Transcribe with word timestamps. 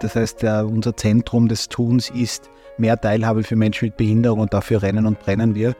Das 0.00 0.16
heißt, 0.16 0.44
unser 0.44 0.96
Zentrum 0.96 1.48
des 1.48 1.68
Tuns 1.68 2.10
ist 2.10 2.50
mehr 2.78 3.00
Teilhabe 3.00 3.42
für 3.42 3.56
Menschen 3.56 3.86
mit 3.86 3.96
Behinderung 3.96 4.40
und 4.40 4.54
dafür 4.54 4.82
rennen 4.82 5.06
und 5.06 5.20
brennen 5.20 5.54
wir. 5.54 5.74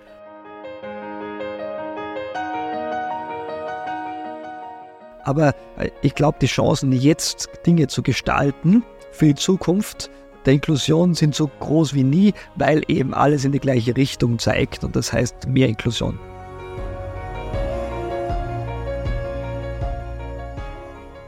Aber 5.25 5.55
äh, 5.79 5.91
ich 6.03 6.15
glaube, 6.15 6.39
die 6.41 6.47
Chancen, 6.47 6.93
jetzt 6.93 7.49
Dinge 7.67 7.89
zu 7.89 8.03
gestalten 8.03 8.85
für 9.13 9.27
die 9.27 9.35
Zukunft 9.35 10.11
der 10.47 10.55
Inklusion 10.55 11.15
sind 11.15 11.35
so 11.35 11.51
groß 11.61 11.95
wie 11.95 12.05
nie, 12.05 12.33
weil 12.57 12.83
eben 12.89 13.13
alles 13.13 13.45
in 13.45 13.53
die 13.53 13.59
gleiche 13.59 13.97
Richtung 13.97 14.39
zeigt 14.39 14.85
und 14.85 14.97
das 14.97 15.13
heißt 15.13 15.47
mehr 15.49 15.69
Inklusion. 15.69 16.19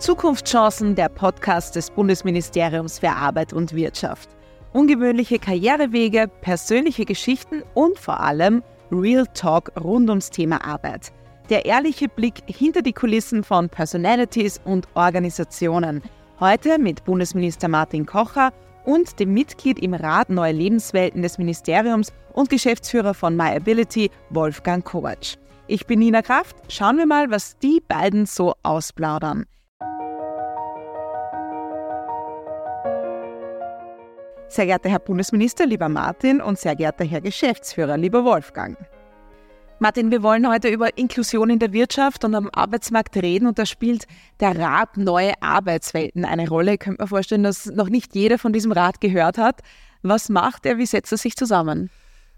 Zukunftschancen, 0.03 0.97
der 0.97 1.09
Podcast 1.09 1.77
des 1.77 1.88
Bundesministeriums 1.88 2.98
für 2.98 3.10
Arbeit 3.10 3.52
und 3.52 3.73
Wirtschaft. 3.73 4.30
Ungewöhnliche 4.73 5.38
Karrierewege, 5.38 6.27
persönliche 6.41 7.05
Geschichten 7.05 7.62
und 7.74 8.01
vor 8.01 8.19
allem 8.19 8.65
Real 8.91 9.24
Talk 9.33 9.70
rund 9.80 10.09
ums 10.09 10.30
Thema 10.30 10.65
Arbeit. 10.65 11.12
Der 11.51 11.66
ehrliche 11.66 12.09
Blick 12.09 12.43
hinter 12.46 12.83
die 12.83 12.93
Kulissen 12.93 13.45
von 13.45 13.69
Personalities 13.69 14.60
und 14.65 14.88
Organisationen. 14.95 16.02
Heute 16.41 16.80
mit 16.80 17.05
Bundesminister 17.05 17.69
Martin 17.69 18.05
Kocher 18.05 18.52
und 18.84 19.21
dem 19.21 19.32
Mitglied 19.32 19.79
im 19.79 19.95
Rat 19.95 20.30
Neue 20.30 20.51
Lebenswelten 20.51 21.23
des 21.23 21.38
Ministeriums 21.38 22.12
und 22.32 22.51
Geschäftsführer 22.51 23.15
von 23.15 23.37
MyAbility, 23.37 24.10
Wolfgang 24.30 24.84
Kovac. 24.84 25.38
Ich 25.69 25.87
bin 25.87 26.01
Nina 26.01 26.23
Kraft. 26.23 26.57
Schauen 26.66 26.98
wir 26.98 27.07
mal, 27.07 27.30
was 27.30 27.57
die 27.59 27.80
beiden 27.87 28.27
so 28.27 28.55
ausplaudern. 28.65 29.46
Sehr 34.52 34.66
geehrter 34.66 34.90
Herr 34.90 34.98
Bundesminister, 34.98 35.64
lieber 35.64 35.88
Martin 35.88 36.42
und 36.42 36.58
sehr 36.58 36.76
geehrter 36.76 37.06
Herr 37.06 37.22
Geschäftsführer, 37.22 37.96
lieber 37.96 38.22
Wolfgang. 38.22 38.76
Martin, 39.78 40.10
wir 40.10 40.22
wollen 40.22 40.46
heute 40.46 40.68
über 40.68 40.98
Inklusion 40.98 41.48
in 41.48 41.58
der 41.58 41.72
Wirtschaft 41.72 42.22
und 42.22 42.34
am 42.34 42.50
Arbeitsmarkt 42.52 43.16
reden 43.16 43.46
und 43.46 43.58
da 43.58 43.64
spielt 43.64 44.06
der 44.40 44.58
Rat 44.58 44.98
Neue 44.98 45.32
Arbeitswelten 45.40 46.26
eine 46.26 46.50
Rolle. 46.50 46.74
Ich 46.74 46.80
könnte 46.80 47.02
mir 47.02 47.08
vorstellen, 47.08 47.45
dass 47.45 47.64
noch 47.64 47.88
nicht 47.88 48.14
jeder 48.14 48.38
von 48.38 48.52
diesem 48.52 48.73
Rat 48.73 49.00
gehört 49.00 49.38
hat. 49.38 49.62
Was 50.02 50.28
macht 50.28 50.66
er? 50.66 50.76
Wie 50.76 50.84
setzt 50.84 51.12
er 51.12 51.18
sich 51.18 51.34
zusammen? 51.34 51.88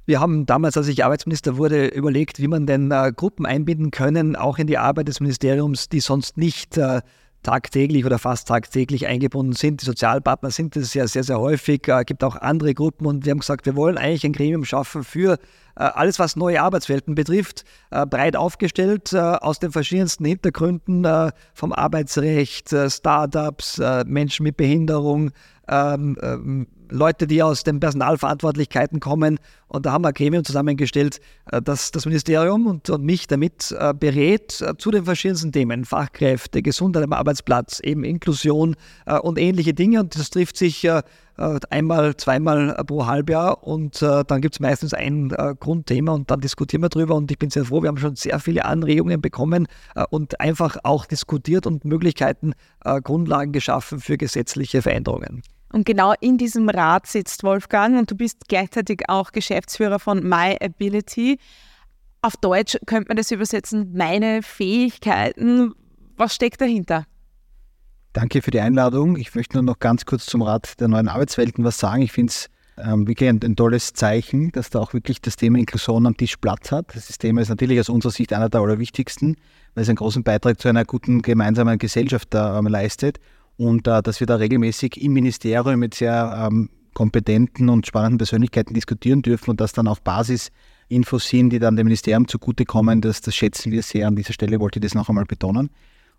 Wir 0.07 0.21
haben 0.21 0.47
damals, 0.47 0.77
als 0.77 0.87
ich 0.87 1.05
Arbeitsminister 1.05 1.57
wurde, 1.57 1.89
überlegt, 1.89 2.39
wie 2.39 2.47
man 2.47 2.65
denn 2.67 2.93
äh, 2.93 3.11
Gruppen 3.11 3.45
einbinden 3.45 3.91
können, 3.91 4.37
auch 4.37 4.59
in 4.59 4.69
die 4.69 4.79
Arbeit 4.79 5.09
des 5.09 5.19
Ministeriums, 5.19 5.89
die 5.89 5.99
sonst 5.99 6.37
nicht 6.37 6.79
äh, 6.79 7.01
tagtäglich 7.45 8.05
oder 8.05 8.19
fast 8.19 8.49
tagtäglich 8.49 9.07
eingebunden 9.07 9.53
sind. 9.53 9.83
Die 9.83 9.85
Sozialpartner 9.85 10.51
sind 10.51 10.75
das 10.75 10.95
ja 10.95 11.07
sehr, 11.07 11.23
sehr 11.23 11.39
häufig. 11.39 11.83
Es 11.87 12.01
äh, 12.01 12.05
gibt 12.05 12.25
auch 12.25 12.35
andere 12.37 12.75
Gruppen 12.75 13.07
und 13.07 13.25
wir 13.25 13.31
haben 13.31 13.39
gesagt, 13.39 13.67
wir 13.67 13.77
wollen 13.77 13.97
eigentlich 13.97 14.25
ein 14.25 14.33
Gremium 14.33 14.65
schaffen 14.65 15.05
für 15.05 15.35
äh, 15.35 15.85
alles, 15.85 16.19
was 16.19 16.35
neue 16.35 16.61
Arbeitswelten 16.61 17.15
betrifft, 17.15 17.65
äh, 17.91 18.05
breit 18.07 18.35
aufgestellt 18.35 19.15
aus 19.15 19.59
den 19.61 19.71
verschiedensten 19.71 20.25
Hintergründen 20.25 21.07
vom 21.53 21.73
Arbeitsrecht, 21.73 22.75
Startups, 22.89 23.81
Menschen 24.07 24.45
mit 24.45 24.57
Behinderung, 24.57 25.31
ähm, 25.69 26.17
ähm, 26.23 26.67
Leute, 26.91 27.27
die 27.27 27.43
aus 27.43 27.65
den 27.65 27.81
Personalverantwortlichkeiten 27.81 29.01
kommen. 29.01 29.39
Und 29.69 29.87
da 29.87 29.93
haben 29.93 30.05
wir 30.05 30.09
ein 30.09 30.15
Gremium 30.15 30.45
zusammengestellt, 30.45 31.21
äh, 31.51 31.61
das 31.61 31.91
das 31.91 32.07
Ministerium 32.07 32.67
und, 32.67 32.91
und 32.91 33.05
mich 33.05 33.27
damit 33.27 33.75
äh, 33.79 33.93
berät 33.93 34.61
äh, 34.61 34.77
zu 34.77 34.91
den 34.91 35.05
verschiedensten 35.05 35.53
Themen. 35.53 35.85
Fachkräfte, 35.85 36.63
Gesundheit 36.63 37.03
am 37.05 37.13
Arbeitsplatz, 37.13 37.81
eben 37.81 38.05
Inklusion 38.05 38.77
und 39.23 39.39
ähnliche 39.39 39.75
Dinge. 39.75 40.01
Und 40.01 40.19
das 40.19 40.31
trifft 40.31 40.57
sich 40.57 40.89
einmal, 41.37 42.17
zweimal 42.17 42.75
pro 42.87 43.07
Halbjahr 43.07 43.65
und 43.65 44.03
dann 44.03 44.41
gibt 44.41 44.55
es 44.55 44.61
meistens 44.61 44.95
ein 44.95 45.29
Grundthema 45.61 46.13
und 46.13 46.31
dann 46.31 46.41
diskutieren 46.41 46.83
wir 46.83 46.89
drüber. 46.89 47.15
Und 47.15 47.31
ich 47.31 47.39
bin 47.39 47.51
sehr 47.51 47.65
froh, 47.65 47.83
wir 47.83 47.89
haben 47.89 47.99
schon 47.99 48.17
sehr 48.17 48.39
viele 48.39 48.65
Anregungen 48.65 49.21
bekommen 49.21 49.67
und 50.11 50.41
einfach 50.41 50.77
auch 50.85 51.07
diskutiert 51.07 51.67
und 51.67 51.85
Möglichkeiten, 51.85 52.53
Grundlagen 53.03 53.53
geschaffen 53.53 54.01
für 54.01 54.17
gesetzliche 54.17 54.83
Veränderungen. 54.83 55.43
Und 55.75 55.87
genau 55.87 56.15
in 56.21 56.39
diesem 56.39 56.69
Rat 56.69 57.09
sitzt 57.09 57.43
Wolfgang 57.43 57.99
und 57.99 58.09
du 58.09 58.15
bist 58.15 58.47
gleichzeitig 58.47 59.03
auch 59.09 59.33
Geschäftsführer 59.33 59.99
von 59.99 60.23
My 60.23 60.57
Ability. 60.61 61.41
Auf 62.23 62.37
Deutsch 62.37 62.79
könnte 62.87 63.09
man 63.09 63.17
das 63.17 63.33
übersetzen, 63.33 63.93
meine 63.93 64.45
Fähigkeiten. 64.45 65.75
Was 66.17 66.37
steckt 66.37 66.61
dahinter? 66.61 67.07
Danke 68.13 68.41
für 68.41 68.53
die 68.53 68.61
Einladung. 68.61 69.17
Ich 69.17 69.35
möchte 69.35 69.57
nur 69.57 69.65
noch 69.65 69.81
ganz 69.81 70.07
kurz 70.07 70.27
zum 70.27 70.43
Rat 70.43 70.79
der 70.79 70.87
neuen 70.87 71.09
Arbeitswelten 71.09 71.65
was 71.65 71.77
sagen. 71.77 72.03
Ich 72.03 72.13
finde 72.13 72.31
es 72.31 72.51
ähm, 72.79 73.09
wirklich 73.09 73.29
ein, 73.29 73.41
ein, 73.43 73.57
tolles 73.57 73.95
Zeichen, 73.95 74.53
dass 74.53 74.71
da 74.71 74.79
auch 74.79 74.95
wirklich 74.95 75.23
das 75.23 75.35
Thema 75.35 75.59
Inklusion 75.59 76.07
am 76.07 76.17
Tisch 76.17 76.37
Platz 76.37 76.71
hat. 76.71 76.95
Das 76.95 77.19
Thema 77.19 77.41
ist 77.41 77.49
natürlich 77.49 77.81
aus 77.81 77.89
unserer 77.89 78.13
Sicht 78.13 78.33
einer 78.33 78.49
der 78.49 78.61
allerwichtigsten, 78.61 79.37
weil 79.75 79.83
es 79.83 79.89
einen 79.89 79.97
großen 79.97 80.23
Beitrag 80.23 80.61
zu 80.61 80.69
einer 80.69 80.85
guten 80.85 81.21
gemeinsamen 81.21 81.79
Gesellschaft 81.79 82.33
äh, 82.33 82.61
leistet 82.61 83.19
und 83.57 83.87
äh, 83.87 84.03
dass 84.03 84.21
wir 84.21 84.27
da 84.27 84.37
regelmäßig 84.37 85.03
im 85.03 85.13
Ministerium 85.13 85.81
mit 85.81 85.95
sehr 85.95 86.49
ähm, 86.49 86.71
kompetenten 86.95 87.69
und 87.69 87.87
spannenden 87.87 88.19
Persönlichkeiten 88.19 88.75
diskutieren 88.75 89.23
dürfen 89.23 89.51
und 89.51 89.61
dass 89.61 89.73
dann 89.73 89.89
auch 89.89 89.99
Basisinfos 89.99 91.29
sind, 91.29 91.51
die 91.51 91.59
dann 91.59 91.77
dem 91.77 91.87
Ministerium 91.87 92.29
zugutekommen, 92.29 93.01
das, 93.01 93.21
das 93.21 93.35
schätzen 93.35 93.73
wir 93.73 93.83
sehr. 93.83 94.09
An 94.09 94.17
dieser 94.17 94.33
Stelle 94.33 94.61
wollte 94.61 94.79
ich 94.79 94.85
das 94.85 94.95
noch 94.95 95.09
einmal 95.09 95.25
betonen. 95.25 95.71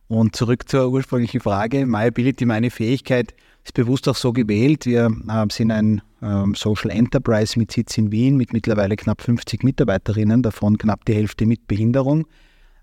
Und 0.08 0.36
zurück 0.36 0.70
zur 0.70 0.92
ursprünglichen 0.92 1.40
Frage. 1.40 1.86
MyAbility, 1.86 2.46
meine 2.46 2.70
Fähigkeit, 2.70 3.34
ist 3.64 3.74
bewusst 3.74 4.08
auch 4.08 4.16
so 4.16 4.34
gewählt. 4.34 4.86
Wir 4.86 5.10
äh, 5.28 5.46
sind 5.52 5.72
ein 5.72 6.02
ähm, 6.22 6.54
Social 6.54 6.92
Enterprise 6.92 7.58
mit 7.58 7.72
Sitz 7.72 7.98
in 7.98 8.12
Wien 8.12 8.38
mit 8.38 8.54
mittlerweile 8.54 8.96
knapp 8.96 9.22
50 9.22 9.64
Mitarbeiterinnen, 9.64 10.44
davon 10.44 10.78
knapp 10.78 11.06
die 11.06 11.16
Hälfte 11.16 11.48
mit 11.48 11.68
Behinderung. 11.68 12.28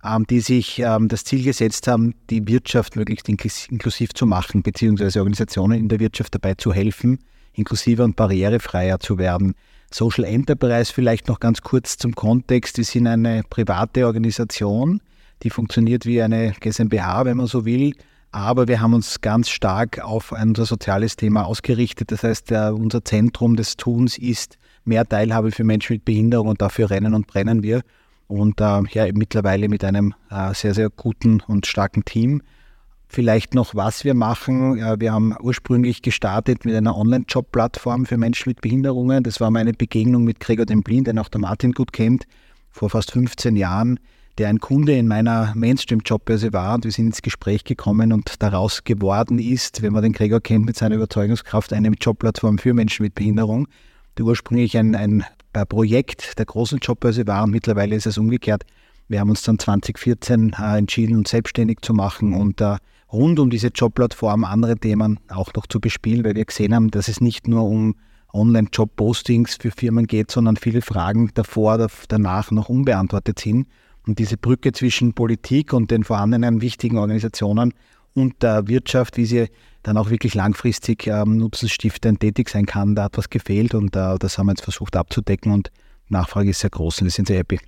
Ähm, 0.04 0.26
die 0.26 0.40
sich 0.40 0.80
ähm, 0.80 1.06
das 1.06 1.22
Ziel 1.22 1.44
gesetzt 1.44 1.86
haben, 1.86 2.14
die 2.28 2.48
Wirtschaft 2.48 2.96
möglichst 2.96 3.28
inklusiv 3.28 4.12
zu 4.14 4.26
machen, 4.26 4.64
beziehungsweise 4.64 5.20
Organisationen 5.20 5.78
in 5.78 5.88
der 5.88 6.00
Wirtschaft 6.00 6.34
dabei 6.34 6.54
zu 6.54 6.72
helfen, 6.72 7.20
inklusiver 7.52 8.02
und 8.02 8.16
barrierefreier 8.16 8.98
zu 8.98 9.18
werden. 9.18 9.54
Social 9.92 10.24
Enterprise 10.24 10.92
vielleicht 10.92 11.28
noch 11.28 11.38
ganz 11.38 11.60
kurz 11.60 11.98
zum 11.98 12.16
Kontext. 12.16 12.78
Wir 12.78 12.84
sind 12.84 13.06
eine 13.06 13.42
private 13.48 14.04
Organisation, 14.06 15.00
die 15.44 15.50
funktioniert 15.50 16.04
wie 16.04 16.20
eine 16.20 16.52
GmbH, 16.58 17.24
wenn 17.24 17.36
man 17.36 17.46
so 17.46 17.64
will. 17.64 17.94
Aber 18.32 18.66
wir 18.66 18.80
haben 18.80 18.94
uns 18.94 19.20
ganz 19.20 19.50
stark 19.50 20.00
auf 20.00 20.32
unser 20.32 20.64
soziales 20.64 21.14
Thema 21.14 21.44
ausgerichtet. 21.44 22.10
Das 22.10 22.24
heißt, 22.24 22.50
unser 22.50 23.04
Zentrum 23.04 23.54
des 23.54 23.76
Tuns 23.76 24.18
ist 24.18 24.58
mehr 24.84 25.06
Teilhabe 25.06 25.52
für 25.52 25.62
Menschen 25.62 25.92
mit 25.92 26.04
Behinderung 26.06 26.48
und 26.48 26.60
dafür 26.60 26.90
rennen 26.90 27.14
und 27.14 27.28
brennen 27.28 27.62
wir 27.62 27.82
und 28.32 28.60
äh, 28.60 28.82
ja, 28.90 29.06
mittlerweile 29.12 29.68
mit 29.68 29.84
einem 29.84 30.14
äh, 30.30 30.54
sehr, 30.54 30.74
sehr 30.74 30.90
guten 30.90 31.40
und 31.46 31.66
starken 31.66 32.04
Team. 32.04 32.42
Vielleicht 33.08 33.54
noch, 33.54 33.74
was 33.74 34.04
wir 34.04 34.14
machen. 34.14 34.78
Ja, 34.78 34.98
wir 34.98 35.12
haben 35.12 35.36
ursprünglich 35.38 36.00
gestartet 36.00 36.64
mit 36.64 36.74
einer 36.74 36.96
Online-Job-Plattform 36.96 38.06
für 38.06 38.16
Menschen 38.16 38.48
mit 38.48 38.62
Behinderungen. 38.62 39.22
Das 39.22 39.38
war 39.38 39.50
meine 39.50 39.74
Begegnung 39.74 40.24
mit 40.24 40.40
Gregor 40.40 40.64
Demblin, 40.64 41.04
den 41.04 41.18
auch 41.18 41.28
der 41.28 41.42
Martin 41.42 41.72
gut 41.72 41.92
kennt, 41.92 42.24
vor 42.70 42.88
fast 42.88 43.10
15 43.10 43.54
Jahren, 43.54 44.00
der 44.38 44.48
ein 44.48 44.60
Kunde 44.60 44.96
in 44.96 45.08
meiner 45.08 45.52
Mainstream-Jobbörse 45.54 46.54
war 46.54 46.76
und 46.76 46.84
wir 46.84 46.90
sind 46.90 47.08
ins 47.08 47.20
Gespräch 47.20 47.64
gekommen 47.64 48.14
und 48.14 48.42
daraus 48.42 48.82
geworden 48.82 49.38
ist, 49.38 49.82
wenn 49.82 49.92
man 49.92 50.02
den 50.02 50.14
Gregor 50.14 50.40
kennt 50.40 50.64
mit 50.64 50.78
seiner 50.78 50.94
Überzeugungskraft, 50.94 51.74
eine 51.74 51.90
Jobplattform 51.90 52.56
für 52.56 52.72
Menschen 52.72 53.02
mit 53.02 53.14
Behinderung, 53.14 53.68
die 54.16 54.22
ursprünglich 54.22 54.78
ein, 54.78 54.94
ein 54.94 55.22
Projekt 55.66 56.38
der 56.38 56.46
großen 56.46 56.78
Jobbörse 56.78 57.26
war 57.26 57.44
und 57.44 57.50
mittlerweile 57.50 57.94
ist 57.94 58.06
es 58.06 58.18
umgekehrt. 58.18 58.64
Wir 59.08 59.20
haben 59.20 59.30
uns 59.30 59.42
dann 59.42 59.58
2014 59.58 60.56
äh, 60.58 60.78
entschieden, 60.78 61.16
uns 61.16 61.30
selbstständig 61.30 61.78
zu 61.82 61.92
machen 61.92 62.34
und 62.34 62.60
äh, 62.60 62.76
rund 63.12 63.38
um 63.38 63.50
diese 63.50 63.68
Jobplattform 63.68 64.44
andere 64.44 64.76
Themen 64.76 65.20
auch 65.28 65.52
noch 65.54 65.66
zu 65.66 65.80
bespielen, 65.80 66.24
weil 66.24 66.34
wir 66.34 66.44
gesehen 66.44 66.74
haben, 66.74 66.90
dass 66.90 67.08
es 67.08 67.20
nicht 67.20 67.46
nur 67.46 67.64
um 67.64 67.94
Online-Job-Postings 68.32 69.56
für 69.56 69.70
Firmen 69.70 70.06
geht, 70.06 70.30
sondern 70.30 70.56
viele 70.56 70.80
Fragen 70.80 71.30
davor, 71.34 71.88
danach 72.08 72.50
noch 72.50 72.68
unbeantwortet 72.68 73.38
sind. 73.38 73.66
Und 74.06 74.18
diese 74.18 74.36
Brücke 74.36 74.72
zwischen 74.72 75.12
Politik 75.12 75.72
und 75.72 75.90
den 75.90 76.02
vorhandenen 76.02 76.60
wichtigen 76.60 76.98
Organisationen 76.98 77.74
und 78.14 78.42
der 78.42 78.68
Wirtschaft, 78.68 79.16
wie 79.16 79.26
sie 79.26 79.48
dann 79.82 79.96
auch 79.96 80.10
wirklich 80.10 80.34
langfristig 80.34 81.06
ähm, 81.06 81.36
nutzensstiftend 81.38 82.20
tätig 82.20 82.48
sein 82.48 82.66
kann. 82.66 82.94
Da 82.94 83.04
hat 83.04 83.18
was 83.18 83.30
gefehlt 83.30 83.74
und 83.74 83.96
äh, 83.96 84.16
das 84.18 84.38
haben 84.38 84.46
wir 84.46 84.52
jetzt 84.52 84.62
versucht 84.62 84.96
abzudecken 84.96 85.52
und 85.52 85.70
Nachfrage 86.08 86.50
ist 86.50 86.60
sehr 86.60 86.70
groß 86.70 87.00
und 87.00 87.06
wir 87.06 87.10
sind 87.10 87.28
sehr 87.28 87.38
happy. 87.38 87.58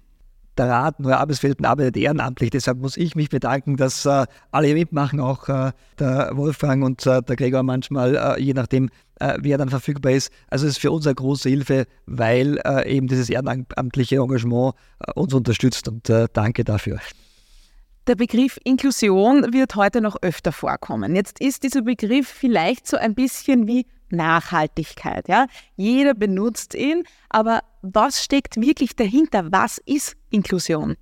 Der 0.57 0.69
Rat 0.69 1.01
Neue 1.01 1.19
Arbeitswelten 1.19 1.67
arbeitet 1.67 1.97
ehrenamtlich, 1.97 2.51
deshalb 2.51 2.79
muss 2.79 2.97
ich 2.97 3.17
mich 3.17 3.29
bedanken, 3.29 3.77
dass 3.77 4.07
äh, 4.07 4.25
alle 4.53 4.75
mitmachen, 4.75 5.19
auch 5.19 5.49
äh, 5.49 5.73
der 5.99 6.31
Wolfgang 6.35 6.85
und 6.85 7.05
äh, 7.07 7.23
der 7.23 7.35
Gregor 7.35 7.65
manchmal, 7.65 8.15
äh, 8.15 8.41
je 8.41 8.55
nachdem, 8.55 8.89
äh, 9.19 9.37
wer 9.41 9.59
dann 9.59 9.69
verfügbar 9.69 10.13
ist. 10.13 10.31
Also 10.49 10.67
es 10.67 10.75
ist 10.75 10.79
für 10.79 10.93
uns 10.93 11.07
eine 11.07 11.17
große 11.17 11.49
Hilfe, 11.49 11.87
weil 12.07 12.61
eben 12.85 13.09
dieses 13.09 13.31
ehrenamtliche 13.31 14.17
Engagement 14.17 14.75
uns 15.15 15.35
unterstützt 15.35 15.89
und 15.89 16.11
danke 16.33 16.65
dafür. 16.65 16.99
Der 18.07 18.17
Begriff 18.17 18.59
Inklusion 18.65 19.55
wird 19.55 19.77
heute 19.77 20.03
noch 20.03 20.17
öfter 20.21 20.53
vorkommen. 20.53 21.17
Jetzt 21.17 21.41
ist 21.41 21.63
dieser 21.63 21.81
Begriff 21.81 22.29
vielleicht 22.29 22.87
so 22.87 22.99
ein 22.99 23.15
bisschen 23.15 23.67
wie 23.67 23.87
Nachhaltigkeit. 24.11 25.27
Ja? 25.27 25.47
Jeder 25.77 26.13
benutzt 26.13 26.75
ihn, 26.75 27.05
aber 27.31 27.61
was 27.81 28.23
steckt 28.23 28.61
wirklich 28.61 28.95
dahinter? 28.95 29.51
Was 29.53 29.79
ist 29.87 30.17
Inklusion? 30.29 30.97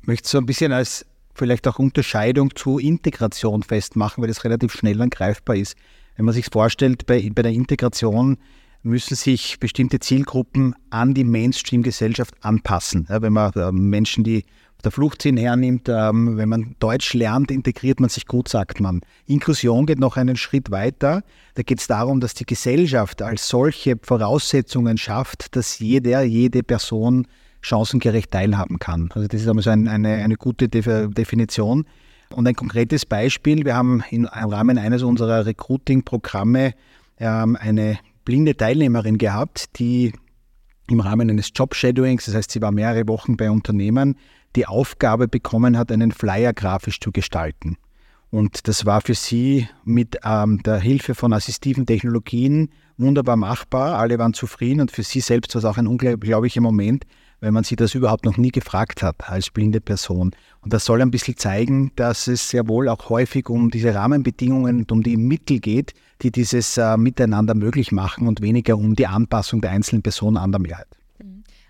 Ich 0.00 0.08
möchte 0.08 0.28
so 0.28 0.38
ein 0.38 0.46
bisschen 0.46 0.72
als 0.72 1.06
vielleicht 1.32 1.68
auch 1.68 1.78
Unterscheidung 1.78 2.56
zu 2.56 2.80
Integration 2.80 3.62
festmachen, 3.62 4.20
weil 4.20 4.28
das 4.28 4.42
relativ 4.42 4.72
schnell 4.72 4.96
dann 4.96 5.10
greifbar 5.10 5.54
ist. 5.54 5.76
Wenn 6.16 6.24
man 6.24 6.34
sich 6.34 6.46
vorstellt, 6.50 7.06
bei, 7.06 7.30
bei 7.32 7.42
der 7.42 7.52
Integration 7.52 8.36
müssen 8.82 9.14
sich 9.14 9.60
bestimmte 9.60 10.00
Zielgruppen 10.00 10.74
an 10.90 11.14
die 11.14 11.24
Mainstream-Gesellschaft 11.24 12.34
anpassen. 12.40 13.06
Ja, 13.08 13.22
wenn 13.22 13.32
man 13.32 13.52
äh, 13.52 13.70
Menschen, 13.70 14.24
die 14.24 14.44
der 14.86 14.92
Fluchtsinn 14.92 15.36
hernimmt, 15.36 15.88
ähm, 15.88 16.38
wenn 16.38 16.48
man 16.48 16.76
Deutsch 16.78 17.12
lernt, 17.12 17.50
integriert 17.50 18.00
man 18.00 18.08
sich 18.08 18.26
gut, 18.26 18.48
sagt 18.48 18.80
man. 18.80 19.00
Inklusion 19.26 19.84
geht 19.84 19.98
noch 19.98 20.16
einen 20.16 20.36
Schritt 20.36 20.70
weiter. 20.70 21.22
Da 21.54 21.62
geht 21.62 21.80
es 21.80 21.88
darum, 21.88 22.20
dass 22.20 22.34
die 22.34 22.46
Gesellschaft 22.46 23.20
als 23.20 23.48
solche 23.48 23.96
Voraussetzungen 24.00 24.96
schafft, 24.96 25.56
dass 25.56 25.80
jeder, 25.80 26.22
jede 26.22 26.62
Person 26.62 27.26
chancengerecht 27.62 28.30
teilhaben 28.30 28.78
kann. 28.78 29.10
Also 29.12 29.26
das 29.26 29.42
ist 29.42 29.48
einmal 29.48 29.64
so 29.64 29.70
ein, 29.70 29.88
eine, 29.88 30.14
eine 30.14 30.36
gute 30.36 30.68
Definition. 30.68 31.84
Und 32.34 32.46
ein 32.46 32.54
konkretes 32.54 33.04
Beispiel, 33.06 33.64
wir 33.64 33.74
haben 33.74 34.02
im 34.10 34.26
Rahmen 34.26 34.78
eines 34.78 35.02
unserer 35.02 35.46
Recruiting-Programme 35.46 36.74
ähm, 37.18 37.56
eine 37.60 37.98
blinde 38.24 38.56
Teilnehmerin 38.56 39.18
gehabt, 39.18 39.78
die 39.78 40.12
im 40.88 41.00
Rahmen 41.00 41.30
eines 41.30 41.50
Job-Shadowings, 41.54 42.26
das 42.26 42.34
heißt, 42.34 42.50
sie 42.50 42.62
war 42.62 42.70
mehrere 42.70 43.08
Wochen 43.08 43.36
bei 43.36 43.50
Unternehmen, 43.50 44.16
die 44.56 44.66
Aufgabe 44.66 45.28
bekommen 45.28 45.78
hat, 45.78 45.92
einen 45.92 46.12
Flyer 46.12 46.52
grafisch 46.52 46.98
zu 46.98 47.12
gestalten. 47.12 47.76
Und 48.30 48.66
das 48.66 48.84
war 48.86 49.00
für 49.02 49.14
sie 49.14 49.68
mit 49.84 50.18
ähm, 50.24 50.62
der 50.62 50.78
Hilfe 50.78 51.14
von 51.14 51.32
assistiven 51.32 51.86
Technologien 51.86 52.70
wunderbar 52.98 53.36
machbar. 53.36 53.98
Alle 53.98 54.18
waren 54.18 54.34
zufrieden 54.34 54.80
und 54.80 54.90
für 54.90 55.02
sie 55.02 55.20
selbst 55.20 55.54
war 55.54 55.60
es 55.60 55.64
auch 55.64 55.78
ein 55.78 55.86
unglaublicher 55.86 56.60
Moment, 56.60 57.04
weil 57.40 57.52
man 57.52 57.62
sie 57.62 57.76
das 57.76 57.94
überhaupt 57.94 58.24
noch 58.24 58.36
nie 58.36 58.50
gefragt 58.50 59.02
hat 59.02 59.28
als 59.28 59.50
blinde 59.50 59.80
Person. 59.80 60.32
Und 60.60 60.72
das 60.72 60.84
soll 60.84 61.02
ein 61.02 61.10
bisschen 61.10 61.36
zeigen, 61.36 61.92
dass 61.96 62.26
es 62.26 62.48
sehr 62.48 62.66
wohl 62.66 62.88
auch 62.88 63.08
häufig 63.10 63.48
um 63.48 63.70
diese 63.70 63.94
Rahmenbedingungen 63.94 64.78
und 64.80 64.92
um 64.92 65.02
die 65.02 65.16
Mittel 65.16 65.60
geht, 65.60 65.92
die 66.22 66.32
dieses 66.32 66.76
äh, 66.78 66.96
Miteinander 66.96 67.54
möglich 67.54 67.92
machen 67.92 68.26
und 68.26 68.40
weniger 68.40 68.76
um 68.76 68.96
die 68.96 69.06
Anpassung 69.06 69.60
der 69.60 69.70
einzelnen 69.70 70.02
Person 70.02 70.36
an 70.36 70.50
der 70.50 70.60
Mehrheit. 70.60 70.88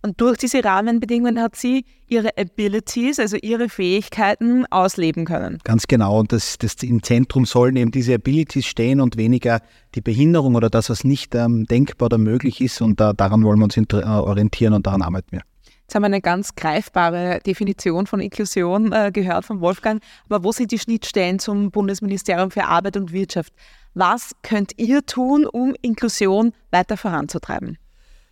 Und 0.02 0.20
durch 0.20 0.38
diese 0.38 0.62
Rahmenbedingungen 0.62 1.40
hat 1.40 1.56
sie 1.56 1.84
ihre 2.06 2.36
Abilities, 2.38 3.18
also 3.18 3.36
ihre 3.36 3.68
Fähigkeiten 3.68 4.64
ausleben 4.70 5.24
können. 5.24 5.58
Ganz 5.64 5.86
genau. 5.86 6.20
Und 6.20 6.32
das, 6.32 6.58
das 6.58 6.74
im 6.82 7.02
Zentrum 7.02 7.44
sollen 7.44 7.76
eben 7.76 7.90
diese 7.90 8.14
Abilities 8.14 8.66
stehen 8.66 9.00
und 9.00 9.16
weniger 9.16 9.60
die 9.94 10.00
Behinderung 10.00 10.54
oder 10.54 10.70
das, 10.70 10.90
was 10.90 11.04
nicht 11.04 11.34
ähm, 11.34 11.66
denkbar 11.66 12.06
oder 12.06 12.18
möglich 12.18 12.60
ist. 12.60 12.80
Und 12.80 13.00
äh, 13.00 13.14
daran 13.14 13.42
wollen 13.42 13.58
wir 13.58 13.64
uns 13.64 13.76
äh, 13.76 14.04
orientieren 14.04 14.74
und 14.74 14.86
daran 14.86 15.02
arbeiten 15.02 15.32
wir. 15.32 15.42
Jetzt 15.86 15.94
haben 15.94 16.02
wir 16.02 16.06
eine 16.06 16.20
ganz 16.20 16.56
greifbare 16.56 17.38
Definition 17.46 18.08
von 18.08 18.18
Inklusion 18.18 18.90
äh, 18.92 19.12
gehört 19.12 19.44
von 19.44 19.60
Wolfgang. 19.60 20.02
Aber 20.28 20.42
wo 20.42 20.50
sind 20.50 20.72
die 20.72 20.80
Schnittstellen 20.80 21.38
zum 21.38 21.70
Bundesministerium 21.70 22.50
für 22.50 22.64
Arbeit 22.64 22.96
und 22.96 23.12
Wirtschaft? 23.12 23.52
Was 23.94 24.32
könnt 24.42 24.72
ihr 24.78 25.06
tun, 25.06 25.46
um 25.46 25.74
Inklusion 25.82 26.52
weiter 26.72 26.96
voranzutreiben? 26.96 27.78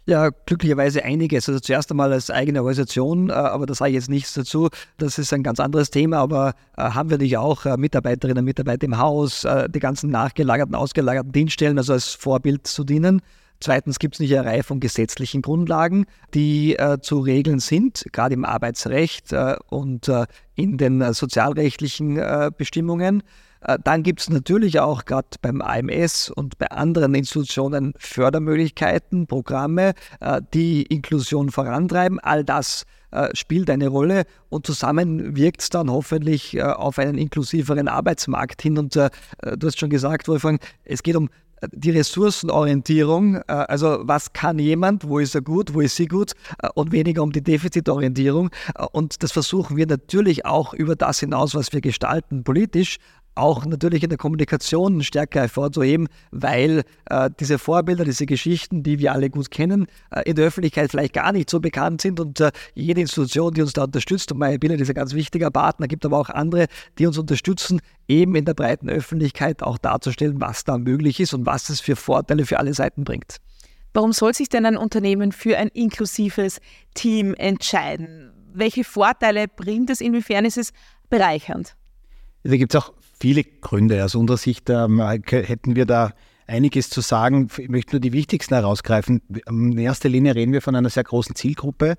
Ja, 0.06 0.28
glücklicherweise 0.28 1.02
einiges. 1.02 1.48
Also 1.48 1.60
zuerst 1.60 1.90
einmal 1.90 2.12
als 2.12 2.30
eigene 2.30 2.60
Organisation, 2.60 3.30
äh, 3.30 3.32
aber 3.32 3.64
da 3.64 3.74
sage 3.74 3.90
ich 3.90 3.94
jetzt 3.94 4.10
nichts 4.10 4.34
dazu. 4.34 4.68
Das 4.98 5.18
ist 5.18 5.32
ein 5.32 5.42
ganz 5.42 5.60
anderes 5.60 5.90
Thema, 5.90 6.18
aber 6.18 6.54
äh, 6.76 6.82
haben 6.82 7.08
wir 7.08 7.16
natürlich 7.16 7.38
auch 7.38 7.64
äh, 7.64 7.78
Mitarbeiterinnen 7.78 8.40
und 8.40 8.44
Mitarbeiter 8.44 8.84
im 8.84 8.98
Haus, 8.98 9.46
die 9.68 9.80
ganzen 9.80 10.10
nachgelagerten, 10.10 10.74
ausgelagerten 10.74 11.32
Dienststellen, 11.32 11.78
also 11.78 11.94
als 11.94 12.08
Vorbild 12.08 12.66
zu 12.66 12.84
dienen. 12.84 13.22
Zweitens 13.60 13.98
gibt 13.98 14.16
es 14.16 14.20
nicht 14.20 14.36
eine 14.36 14.46
Reihe 14.46 14.62
von 14.62 14.78
gesetzlichen 14.78 15.40
Grundlagen, 15.40 16.04
die 16.34 16.76
äh, 16.76 16.98
zu 17.00 17.20
regeln 17.20 17.60
sind, 17.60 18.04
gerade 18.12 18.34
im 18.34 18.44
Arbeitsrecht 18.44 19.32
äh, 19.32 19.56
und 19.70 20.08
äh, 20.08 20.26
in 20.54 20.76
den 20.76 21.14
sozialrechtlichen 21.14 22.20
Bestimmungen. 22.56 23.22
Äh, 23.64 23.78
dann 23.82 24.02
gibt 24.02 24.20
es 24.20 24.30
natürlich 24.30 24.80
auch 24.80 25.04
gerade 25.04 25.28
beim 25.42 25.60
AMS 25.60 26.30
und 26.30 26.58
bei 26.58 26.70
anderen 26.70 27.14
Institutionen 27.14 27.94
Fördermöglichkeiten, 27.98 29.26
Programme, 29.26 29.94
äh, 30.20 30.40
die 30.52 30.82
Inklusion 30.82 31.50
vorantreiben. 31.50 32.20
All 32.20 32.44
das 32.44 32.84
äh, 33.10 33.28
spielt 33.34 33.70
eine 33.70 33.88
Rolle 33.88 34.24
und 34.48 34.66
zusammen 34.66 35.36
wirkt 35.36 35.62
es 35.62 35.70
dann 35.70 35.90
hoffentlich 35.90 36.62
auf 36.62 36.98
einen 36.98 37.18
inklusiveren 37.18 37.88
Arbeitsmarkt 37.88 38.62
hin. 38.62 38.78
Und 38.78 38.94
du 38.96 39.10
hast 39.64 39.78
schon 39.78 39.90
gesagt, 39.90 40.28
Wolfgang, 40.28 40.60
es 40.84 41.02
geht 41.02 41.16
um 41.16 41.28
die 41.72 41.90
Ressourcenorientierung, 41.90 43.36
also 43.46 44.00
was 44.02 44.32
kann 44.32 44.58
jemand, 44.58 45.08
wo 45.08 45.18
ist 45.18 45.34
er 45.34 45.40
gut, 45.40 45.72
wo 45.72 45.80
ist 45.80 45.96
sie 45.96 46.06
gut 46.06 46.32
und 46.74 46.92
weniger 46.92 47.22
um 47.22 47.32
die 47.32 47.42
Defizitorientierung. 47.42 48.50
Und 48.92 49.22
das 49.22 49.32
versuchen 49.32 49.76
wir 49.76 49.86
natürlich 49.86 50.44
auch 50.44 50.74
über 50.74 50.94
das 50.94 51.20
hinaus, 51.20 51.54
was 51.54 51.72
wir 51.72 51.80
gestalten 51.80 52.44
politisch, 52.44 52.98
auch 53.34 53.64
natürlich 53.66 54.02
in 54.02 54.10
der 54.10 54.18
Kommunikation 54.18 55.02
stärker 55.02 55.40
hervorzuheben, 55.40 56.08
weil 56.30 56.84
äh, 57.06 57.30
diese 57.40 57.58
Vorbilder, 57.58 58.04
diese 58.04 58.26
Geschichten, 58.26 58.82
die 58.82 58.98
wir 58.98 59.12
alle 59.12 59.30
gut 59.30 59.50
kennen, 59.50 59.86
äh, 60.10 60.22
in 60.24 60.36
der 60.36 60.46
Öffentlichkeit 60.46 60.90
vielleicht 60.90 61.14
gar 61.14 61.32
nicht 61.32 61.50
so 61.50 61.60
bekannt 61.60 62.00
sind 62.00 62.20
und 62.20 62.40
äh, 62.40 62.52
jede 62.74 63.00
Institution, 63.00 63.54
die 63.54 63.62
uns 63.62 63.72
da 63.72 63.84
unterstützt, 63.84 64.32
und 64.32 64.38
meine 64.38 64.58
Bilder 64.58 64.76
ist 64.76 64.88
ein 64.88 64.94
ganz 64.94 65.14
wichtiger 65.14 65.50
Partner, 65.50 65.88
gibt 65.88 66.04
aber 66.04 66.18
auch 66.18 66.30
andere, 66.30 66.66
die 66.98 67.06
uns 67.06 67.18
unterstützen, 67.18 67.80
eben 68.08 68.34
in 68.34 68.44
der 68.44 68.54
breiten 68.54 68.88
Öffentlichkeit 68.88 69.62
auch 69.62 69.78
darzustellen, 69.78 70.40
was 70.40 70.64
da 70.64 70.78
möglich 70.78 71.20
ist 71.20 71.34
und 71.34 71.46
was 71.46 71.68
es 71.68 71.80
für 71.80 71.96
Vorteile 71.96 72.46
für 72.46 72.58
alle 72.58 72.74
Seiten 72.74 73.04
bringt. 73.04 73.38
Warum 73.94 74.12
soll 74.12 74.34
sich 74.34 74.48
denn 74.48 74.66
ein 74.66 74.76
Unternehmen 74.76 75.30
für 75.30 75.56
ein 75.56 75.68
inklusives 75.68 76.60
Team 76.94 77.32
entscheiden? 77.34 78.32
Welche 78.52 78.82
Vorteile 78.82 79.46
bringt 79.46 79.88
es? 79.88 80.00
Inwiefern 80.00 80.44
ist 80.44 80.58
es 80.58 80.72
bereichernd? 81.10 81.76
Da 82.42 82.56
gibt 82.56 82.74
es 82.74 82.82
auch 82.82 82.92
viele 83.18 83.44
Gründe. 83.44 84.04
Aus 84.04 84.14
unserer 84.14 84.36
Sicht 84.36 84.70
ähm, 84.70 85.00
hätten 85.00 85.76
wir 85.76 85.86
da 85.86 86.12
einiges 86.46 86.90
zu 86.90 87.00
sagen. 87.00 87.48
Ich 87.58 87.68
möchte 87.68 87.96
nur 87.96 88.00
die 88.00 88.12
wichtigsten 88.12 88.54
herausgreifen. 88.54 89.22
In 89.48 89.78
erster 89.78 90.08
Linie 90.08 90.34
reden 90.34 90.52
wir 90.52 90.62
von 90.62 90.76
einer 90.76 90.90
sehr 90.90 91.04
großen 91.04 91.34
Zielgruppe. 91.34 91.96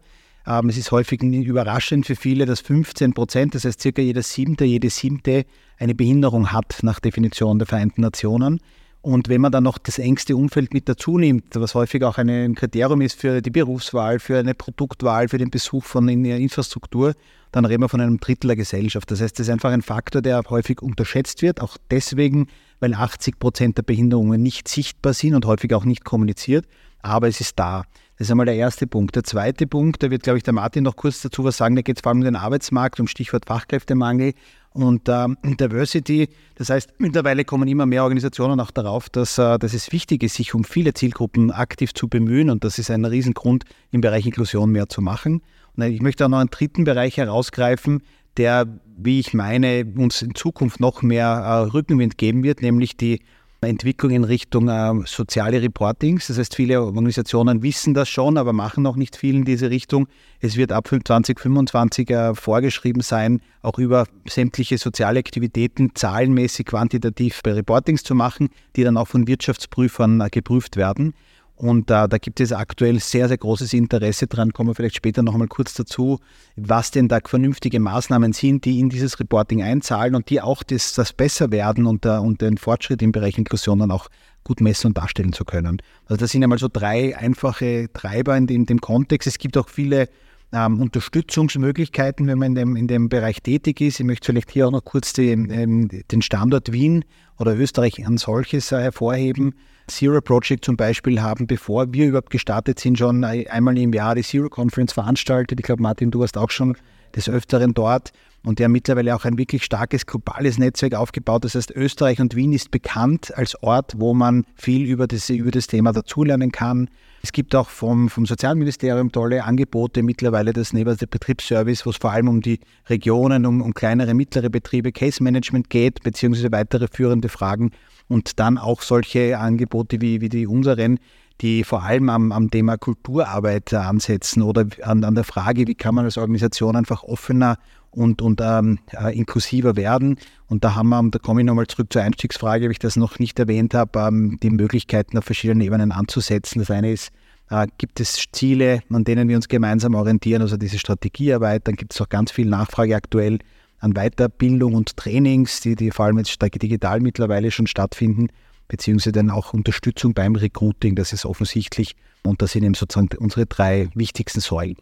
Ähm, 0.47 0.69
es 0.69 0.77
ist 0.77 0.91
häufig 0.91 1.21
überraschend 1.23 2.05
für 2.05 2.15
viele, 2.15 2.45
dass 2.45 2.61
15 2.61 3.13
Prozent, 3.13 3.55
das 3.55 3.65
heißt 3.65 3.81
circa 3.81 4.01
jeder 4.01 4.21
siebte, 4.21 4.65
jede 4.65 4.89
siebte 4.89 5.45
eine 5.77 5.95
Behinderung 5.95 6.51
hat 6.51 6.79
nach 6.83 6.99
Definition 6.99 7.59
der 7.59 7.67
Vereinten 7.67 8.01
Nationen. 8.01 8.59
Und 9.05 9.29
wenn 9.29 9.39
man 9.39 9.51
dann 9.51 9.65
noch 9.65 9.77
das 9.77 9.99
engste 9.99 10.35
Umfeld 10.35 10.73
mit 10.73 10.89
dazu 10.89 11.19
nimmt, 11.19 11.43
was 11.53 11.75
häufig 11.75 12.03
auch 12.03 12.17
ein 12.17 12.55
Kriterium 12.55 13.01
ist 13.01 13.19
für 13.19 13.39
die 13.39 13.51
Berufswahl, 13.51 14.17
für 14.17 14.39
eine 14.39 14.55
Produktwahl, 14.55 15.27
für 15.29 15.37
den 15.37 15.51
Besuch 15.51 15.83
von 15.83 16.09
Infrastruktur, 16.09 17.13
dann 17.51 17.65
reden 17.65 17.83
wir 17.83 17.89
von 17.89 18.01
einem 18.01 18.19
Drittel 18.19 18.47
der 18.47 18.55
Gesellschaft. 18.55 19.11
Das 19.11 19.21
heißt, 19.21 19.37
das 19.37 19.45
ist 19.45 19.53
einfach 19.53 19.69
ein 19.69 19.83
Faktor, 19.83 20.23
der 20.23 20.41
häufig 20.49 20.81
unterschätzt 20.81 21.43
wird, 21.43 21.61
auch 21.61 21.77
deswegen, 21.91 22.47
weil 22.79 22.95
80 22.95 23.37
Prozent 23.37 23.77
der 23.77 23.83
Behinderungen 23.83 24.41
nicht 24.41 24.67
sichtbar 24.67 25.13
sind 25.13 25.35
und 25.35 25.45
häufig 25.45 25.75
auch 25.75 25.85
nicht 25.85 26.03
kommuniziert, 26.03 26.65
aber 27.03 27.27
es 27.27 27.39
ist 27.39 27.59
da. 27.59 27.83
Das 28.17 28.27
ist 28.27 28.31
einmal 28.31 28.45
der 28.45 28.55
erste 28.55 28.87
Punkt. 28.87 29.15
Der 29.15 29.25
zweite 29.25 29.67
Punkt, 29.67 30.01
da 30.01 30.09
wird, 30.09 30.23
glaube 30.23 30.37
ich, 30.37 30.43
der 30.43 30.53
Martin 30.53 30.85
noch 30.85 30.95
kurz 30.95 31.21
dazu 31.21 31.43
was 31.43 31.57
sagen, 31.57 31.75
da 31.75 31.81
geht 31.81 31.97
es 31.97 32.01
vor 32.01 32.11
allem 32.11 32.19
um 32.19 32.23
den 32.23 32.37
Arbeitsmarkt, 32.37 32.99
um 33.01 33.07
Stichwort 33.07 33.45
Fachkräftemangel 33.45 34.33
und 34.71 35.09
äh, 35.09 35.27
Diversity. 35.43 36.29
Das 36.55 36.69
heißt, 36.69 36.93
mittlerweile 36.97 37.43
kommen 37.43 37.67
immer 37.67 37.85
mehr 37.85 38.03
Organisationen 38.03 38.59
auch 38.61 38.71
darauf, 38.71 39.09
dass, 39.09 39.37
äh, 39.37 39.59
dass 39.59 39.73
es 39.73 39.91
wichtig 39.91 40.23
ist, 40.23 40.35
sich 40.35 40.53
um 40.53 40.63
viele 40.63 40.93
Zielgruppen 40.93 41.51
aktiv 41.51 41.93
zu 41.93 42.07
bemühen 42.07 42.49
und 42.49 42.63
das 42.63 42.79
ist 42.79 42.89
ein 42.89 43.03
Riesengrund, 43.03 43.65
im 43.91 43.99
Bereich 43.99 44.25
Inklusion 44.25 44.71
mehr 44.71 44.87
zu 44.87 45.01
machen. 45.01 45.41
Und 45.75 45.83
ich 45.83 46.01
möchte 46.01 46.25
auch 46.25 46.29
noch 46.29 46.39
einen 46.39 46.49
dritten 46.49 46.85
Bereich 46.85 47.17
herausgreifen, 47.17 48.01
der, 48.37 48.65
wie 48.97 49.19
ich 49.19 49.33
meine, 49.33 49.85
uns 49.97 50.21
in 50.21 50.35
Zukunft 50.35 50.79
noch 50.79 51.01
mehr 51.01 51.27
äh, 51.27 51.71
Rückenwind 51.71 52.17
geben 52.17 52.43
wird, 52.43 52.61
nämlich 52.61 52.95
die 52.95 53.19
Entwicklung 53.67 54.11
in 54.11 54.23
Richtung 54.23 54.69
äh, 54.69 54.93
soziale 55.05 55.61
Reportings. 55.61 56.27
Das 56.27 56.37
heißt, 56.37 56.55
viele 56.55 56.81
Organisationen 56.81 57.63
wissen 57.63 57.93
das 57.93 58.09
schon, 58.09 58.37
aber 58.37 58.53
machen 58.53 58.83
noch 58.83 58.95
nicht 58.95 59.15
viel 59.15 59.35
in 59.35 59.45
diese 59.45 59.69
Richtung. 59.69 60.07
Es 60.39 60.55
wird 60.57 60.71
ab 60.71 60.87
2025 60.87 62.09
äh, 62.09 62.35
vorgeschrieben 62.35 63.01
sein, 63.01 63.41
auch 63.61 63.77
über 63.79 64.05
sämtliche 64.27 64.77
soziale 64.77 65.19
Aktivitäten 65.19 65.91
zahlenmäßig 65.93 66.65
quantitativ 66.65 67.41
bei 67.43 67.53
Reportings 67.53 68.03
zu 68.03 68.15
machen, 68.15 68.49
die 68.75 68.83
dann 68.83 68.97
auch 68.97 69.07
von 69.07 69.27
Wirtschaftsprüfern 69.27 70.21
äh, 70.21 70.29
geprüft 70.29 70.77
werden. 70.77 71.13
Und 71.55 71.89
äh, 71.89 72.07
da 72.09 72.17
gibt 72.17 72.41
es 72.41 72.51
aktuell 72.51 72.99
sehr, 72.99 73.29
sehr 73.29 73.37
großes 73.37 73.73
Interesse 73.73 74.27
dran, 74.27 74.51
kommen 74.51 74.69
wir 74.69 74.75
vielleicht 74.75 74.97
später 74.97 75.23
noch 75.23 75.33
einmal 75.33 75.47
kurz 75.47 75.73
dazu, 75.73 76.19
was 76.57 76.91
denn 76.91 77.07
da 77.07 77.19
vernünftige 77.23 77.79
Maßnahmen 77.79 78.33
sind, 78.33 78.65
die 78.65 78.79
in 78.79 78.89
dieses 78.89 79.19
Reporting 79.19 79.63
einzahlen 79.63 80.15
und 80.15 80.29
die 80.29 80.41
auch 80.41 80.63
das, 80.63 80.93
das 80.93 81.13
besser 81.13 81.51
werden 81.51 81.85
und, 81.85 82.05
uh, 82.05 82.19
und 82.19 82.41
den 82.41 82.57
Fortschritt 82.57 83.01
im 83.01 83.13
Bereich 83.13 83.37
Inklusion 83.37 83.79
dann 83.79 83.91
auch 83.91 84.09
gut 84.43 84.59
messen 84.59 84.87
und 84.87 84.97
darstellen 84.97 85.31
zu 85.31 85.45
können. 85.45 85.81
Also 86.07 86.17
das 86.17 86.31
sind 86.31 86.43
einmal 86.43 86.59
so 86.59 86.67
drei 86.71 87.17
einfache 87.17 87.87
Treiber 87.93 88.35
in 88.35 88.47
dem, 88.47 88.61
in 88.61 88.65
dem 88.65 88.81
Kontext. 88.81 89.27
Es 89.27 89.37
gibt 89.37 89.57
auch 89.57 89.69
viele 89.69 90.09
ähm, 90.55 90.81
Unterstützungsmöglichkeiten, 90.81 92.27
wenn 92.27 92.39
man 92.39 92.51
in 92.51 92.55
dem, 92.55 92.75
in 92.75 92.87
dem 92.87 93.09
Bereich 93.09 93.41
tätig 93.41 93.81
ist. 93.81 93.99
Ich 93.99 94.05
möchte 94.05 94.27
vielleicht 94.27 94.51
hier 94.51 94.67
auch 94.67 94.71
noch 94.71 94.83
kurz 94.83 95.13
die, 95.13 95.29
ähm, 95.29 95.89
den 96.11 96.21
Standort 96.21 96.71
Wien 96.71 97.03
oder 97.37 97.55
Österreich 97.55 98.05
an 98.05 98.17
solches 98.17 98.71
äh, 98.71 98.79
hervorheben. 98.79 99.53
Zero 99.87 100.19
Project 100.21 100.65
zum 100.65 100.77
Beispiel 100.77 101.21
haben, 101.21 101.45
bevor 101.45 101.93
wir 101.93 102.07
überhaupt 102.07 102.31
gestartet 102.31 102.79
sind, 102.79 102.97
schon 102.97 103.23
einmal 103.23 103.77
im 103.77 103.93
Jahr 103.93 104.15
die 104.15 104.23
Zero 104.23 104.49
Conference 104.49 104.93
veranstaltet. 104.93 105.59
Ich 105.59 105.65
glaube, 105.65 105.83
Martin, 105.83 106.09
du 106.09 106.19
warst 106.19 106.37
auch 106.37 106.49
schon 106.49 106.75
des 107.15 107.29
Öfteren 107.29 107.73
dort 107.73 108.11
und 108.43 108.59
der 108.59 108.69
mittlerweile 108.69 109.15
auch 109.15 109.25
ein 109.25 109.37
wirklich 109.37 109.63
starkes 109.63 110.05
globales 110.05 110.57
Netzwerk 110.57 110.93
aufgebaut. 110.93 111.45
Das 111.45 111.55
heißt, 111.55 111.71
Österreich 111.71 112.19
und 112.19 112.35
Wien 112.35 112.53
ist 112.53 112.71
bekannt 112.71 113.35
als 113.35 113.61
Ort, 113.63 113.93
wo 113.97 114.13
man 114.13 114.45
viel 114.55 114.85
über 114.85 115.07
das, 115.07 115.29
über 115.29 115.51
das 115.51 115.67
Thema 115.67 115.91
dazulernen 115.91 116.51
kann. 116.51 116.89
Es 117.23 117.31
gibt 117.31 117.55
auch 117.55 117.69
vom, 117.69 118.07
vom 118.07 118.27
Sozialministerium 118.27 119.11
tolle 119.11 119.43
Angebote, 119.43 120.03
mittlerweile 120.03 120.53
das 120.53 120.73
neben 120.73 120.95
der 120.95 121.07
Betriebsservice, 121.07 121.85
wo 121.85 121.89
es 121.89 121.97
vor 121.97 122.11
allem 122.11 122.27
um 122.27 122.41
die 122.41 122.59
Regionen, 122.87 123.47
um, 123.47 123.61
um 123.61 123.73
kleinere, 123.73 124.13
mittlere 124.13 124.51
Betriebe, 124.51 124.91
Case 124.91 125.23
Management 125.23 125.71
geht, 125.71 126.03
beziehungsweise 126.03 126.51
weitere 126.51 126.87
führende 126.87 127.29
Fragen 127.29 127.71
und 128.07 128.39
dann 128.39 128.59
auch 128.59 128.83
solche 128.83 129.39
Angebote 129.39 130.01
wie, 130.01 130.21
wie 130.21 130.29
die 130.29 130.45
unseren, 130.45 130.99
die 131.41 131.63
vor 131.63 131.83
allem 131.83 132.09
am, 132.09 132.31
am 132.31 132.49
Thema 132.49 132.77
Kulturarbeit 132.77 133.73
ansetzen 133.73 134.41
oder 134.41 134.67
an, 134.83 135.03
an, 135.03 135.15
der 135.15 135.23
Frage, 135.23 135.67
wie 135.67 135.75
kann 135.75 135.95
man 135.95 136.05
als 136.05 136.17
Organisation 136.17 136.75
einfach 136.75 137.03
offener 137.03 137.57
und, 137.91 138.21
und 138.21 138.41
ähm, 138.41 138.79
äh, 138.91 139.17
inklusiver 139.17 139.75
werden. 139.75 140.17
Und 140.47 140.63
da 140.63 140.75
haben 140.75 140.89
wir, 140.89 141.09
da 141.09 141.19
komme 141.19 141.41
ich 141.41 141.47
nochmal 141.47 141.67
zurück 141.67 141.91
zur 141.91 142.01
Einstiegsfrage, 142.01 142.65
ob 142.65 142.71
ich 142.71 142.79
das 142.79 142.95
noch 142.95 143.19
nicht 143.19 143.39
erwähnt 143.39 143.73
habe, 143.73 143.99
ähm, 143.99 144.37
die 144.41 144.49
Möglichkeiten 144.49 145.17
auf 145.17 145.25
verschiedenen 145.25 145.61
Ebenen 145.61 145.91
anzusetzen. 145.91 146.59
Das 146.59 146.71
eine 146.71 146.91
ist, 146.91 147.11
äh, 147.49 147.67
gibt 147.77 147.99
es 147.99 148.25
Ziele, 148.31 148.81
an 148.89 149.03
denen 149.03 149.27
wir 149.29 149.35
uns 149.35 149.47
gemeinsam 149.47 149.95
orientieren, 149.95 150.41
also 150.41 150.57
diese 150.57 150.79
Strategiearbeit. 150.79 151.67
Dann 151.67 151.75
gibt 151.75 151.93
es 151.93 152.01
auch 152.01 152.09
ganz 152.09 152.31
viel 152.31 152.47
Nachfrage 152.47 152.95
aktuell 152.95 153.39
an 153.79 153.93
Weiterbildung 153.93 154.73
und 154.73 154.95
Trainings, 154.97 155.61
die, 155.61 155.75
die 155.75 155.91
vor 155.91 156.05
allem 156.05 156.17
jetzt 156.17 156.41
digital 156.41 157.01
mittlerweile 157.01 157.51
schon 157.51 157.67
stattfinden, 157.67 158.29
beziehungsweise 158.67 159.11
dann 159.11 159.29
auch 159.29 159.53
Unterstützung 159.53 160.13
beim 160.13 160.35
Recruiting, 160.35 160.95
das 160.95 161.13
ist 161.13 161.25
offensichtlich. 161.25 161.95
Und 162.23 162.41
das 162.41 162.53
sind 162.53 162.63
eben 162.63 162.73
sozusagen 162.73 163.09
unsere 163.17 163.45
drei 163.45 163.89
wichtigsten 163.93 164.39
Säulen. 164.39 164.77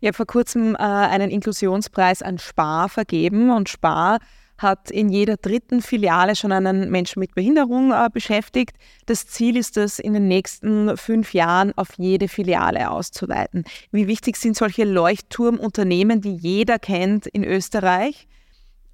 Ich 0.00 0.06
habe 0.06 0.16
vor 0.16 0.26
kurzem 0.26 0.74
äh, 0.74 0.78
einen 0.78 1.30
Inklusionspreis 1.30 2.22
an 2.22 2.38
Spar 2.38 2.88
vergeben 2.88 3.50
und 3.50 3.68
Spar 3.68 4.18
hat 4.58 4.90
in 4.90 5.08
jeder 5.08 5.36
dritten 5.36 5.82
Filiale 5.82 6.36
schon 6.36 6.52
einen 6.52 6.90
Menschen 6.90 7.20
mit 7.20 7.34
Behinderung 7.34 7.90
äh, 7.90 8.08
beschäftigt. 8.12 8.76
Das 9.06 9.26
Ziel 9.26 9.56
ist 9.56 9.76
es, 9.76 9.98
in 9.98 10.14
den 10.14 10.28
nächsten 10.28 10.96
fünf 10.96 11.34
Jahren 11.34 11.72
auf 11.76 11.88
jede 11.98 12.28
Filiale 12.28 12.90
auszuweiten. 12.90 13.64
Wie 13.90 14.06
wichtig 14.06 14.36
sind 14.36 14.56
solche 14.56 14.84
Leuchtturmunternehmen, 14.84 16.20
die 16.20 16.34
jeder 16.34 16.78
kennt 16.78 17.26
in 17.26 17.44
Österreich, 17.44 18.28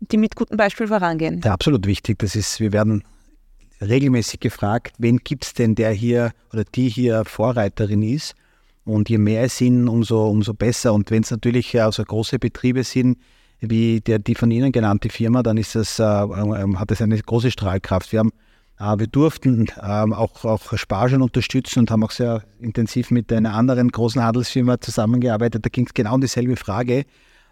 die 0.00 0.16
mit 0.16 0.36
gutem 0.36 0.56
Beispiel 0.56 0.88
vorangehen? 0.88 1.40
Ja, 1.44 1.52
absolut 1.52 1.86
wichtig. 1.86 2.18
Das 2.18 2.34
ist, 2.34 2.60
wir 2.60 2.72
werden 2.72 3.04
regelmäßig 3.80 4.40
gefragt, 4.40 4.94
wen 4.98 5.18
gibt 5.18 5.44
es 5.44 5.54
denn, 5.54 5.74
der 5.74 5.92
hier 5.92 6.32
oder 6.52 6.64
die 6.64 6.88
hier 6.88 7.24
Vorreiterin 7.24 8.02
ist. 8.02 8.34
Und 8.84 9.10
je 9.10 9.18
mehr 9.18 9.44
es 9.44 9.58
sind, 9.58 9.86
umso, 9.88 10.28
umso 10.28 10.54
besser. 10.54 10.94
Und 10.94 11.10
wenn 11.10 11.22
es 11.22 11.30
natürlich 11.30 11.80
also 11.80 12.02
große 12.02 12.38
Betriebe 12.38 12.84
sind, 12.84 13.18
wie 13.60 14.00
der, 14.00 14.18
die 14.18 14.34
von 14.34 14.50
Ihnen 14.50 14.72
genannte 14.72 15.08
Firma, 15.10 15.42
dann 15.42 15.58
ist 15.58 15.74
das, 15.74 15.98
äh, 15.98 16.02
äh, 16.02 16.76
hat 16.76 16.90
das 16.90 17.02
eine 17.02 17.18
große 17.18 17.50
Strahlkraft. 17.50 18.12
Wir, 18.12 18.20
haben, 18.20 18.32
äh, 18.78 18.98
wir 18.98 19.06
durften 19.06 19.66
ähm, 19.82 20.12
auch, 20.12 20.44
auch 20.44 20.76
Spargen 20.76 21.22
unterstützen 21.22 21.80
und 21.80 21.90
haben 21.90 22.04
auch 22.04 22.12
sehr 22.12 22.44
intensiv 22.60 23.10
mit 23.10 23.32
einer 23.32 23.54
anderen 23.54 23.90
großen 23.90 24.22
Handelsfirma 24.22 24.80
zusammengearbeitet. 24.80 25.64
Da 25.64 25.68
ging 25.68 25.86
es 25.86 25.94
genau 25.94 26.14
um 26.14 26.20
dieselbe 26.20 26.56
Frage. 26.56 27.04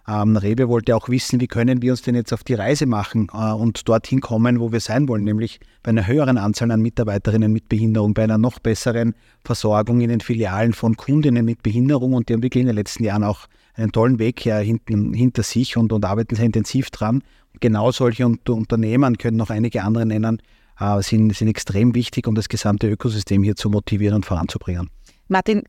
Ähm, 0.08 0.36
Rebe 0.36 0.68
wollte 0.68 0.94
auch 0.94 1.08
wissen, 1.08 1.40
wie 1.40 1.48
können 1.48 1.82
wir 1.82 1.90
uns 1.90 2.02
denn 2.02 2.14
jetzt 2.14 2.32
auf 2.32 2.44
die 2.44 2.54
Reise 2.54 2.86
machen 2.86 3.28
äh, 3.32 3.52
und 3.52 3.88
dorthin 3.88 4.20
kommen, 4.20 4.60
wo 4.60 4.70
wir 4.70 4.78
sein 4.78 5.08
wollen, 5.08 5.24
nämlich 5.24 5.58
bei 5.82 5.90
einer 5.90 6.06
höheren 6.06 6.38
Anzahl 6.38 6.70
an 6.70 6.80
Mitarbeiterinnen 6.80 7.52
mit 7.52 7.68
Behinderung, 7.68 8.14
bei 8.14 8.24
einer 8.24 8.38
noch 8.38 8.60
besseren 8.60 9.14
Versorgung 9.44 10.00
in 10.00 10.10
den 10.10 10.20
Filialen 10.20 10.72
von 10.74 10.96
Kundinnen 10.96 11.44
mit 11.44 11.62
Behinderung. 11.62 12.12
Und 12.12 12.28
die 12.28 12.34
haben 12.34 12.42
wirklich 12.42 12.60
in 12.60 12.68
den 12.68 12.76
letzten 12.76 13.02
Jahren 13.02 13.24
auch 13.24 13.46
einen 13.74 13.90
tollen 13.90 14.18
Weg 14.20 14.44
her 14.44 14.58
hinten, 14.58 15.12
hinter 15.12 15.42
sich 15.42 15.76
und, 15.76 15.92
und 15.92 16.04
arbeiten 16.04 16.36
sehr 16.36 16.46
intensiv 16.46 16.90
dran. 16.90 17.22
genau 17.60 17.90
solche 17.90 18.26
Unternehmen, 18.26 19.18
können 19.18 19.36
noch 19.36 19.50
einige 19.50 19.82
andere 19.82 20.06
nennen, 20.06 20.40
äh, 20.78 21.02
sind, 21.02 21.34
sind 21.34 21.48
extrem 21.48 21.94
wichtig, 21.94 22.28
um 22.28 22.34
das 22.34 22.48
gesamte 22.48 22.88
Ökosystem 22.88 23.42
hier 23.42 23.56
zu 23.56 23.70
motivieren 23.70 24.16
und 24.16 24.26
voranzubringen. 24.26 24.88
Martin, 25.28 25.62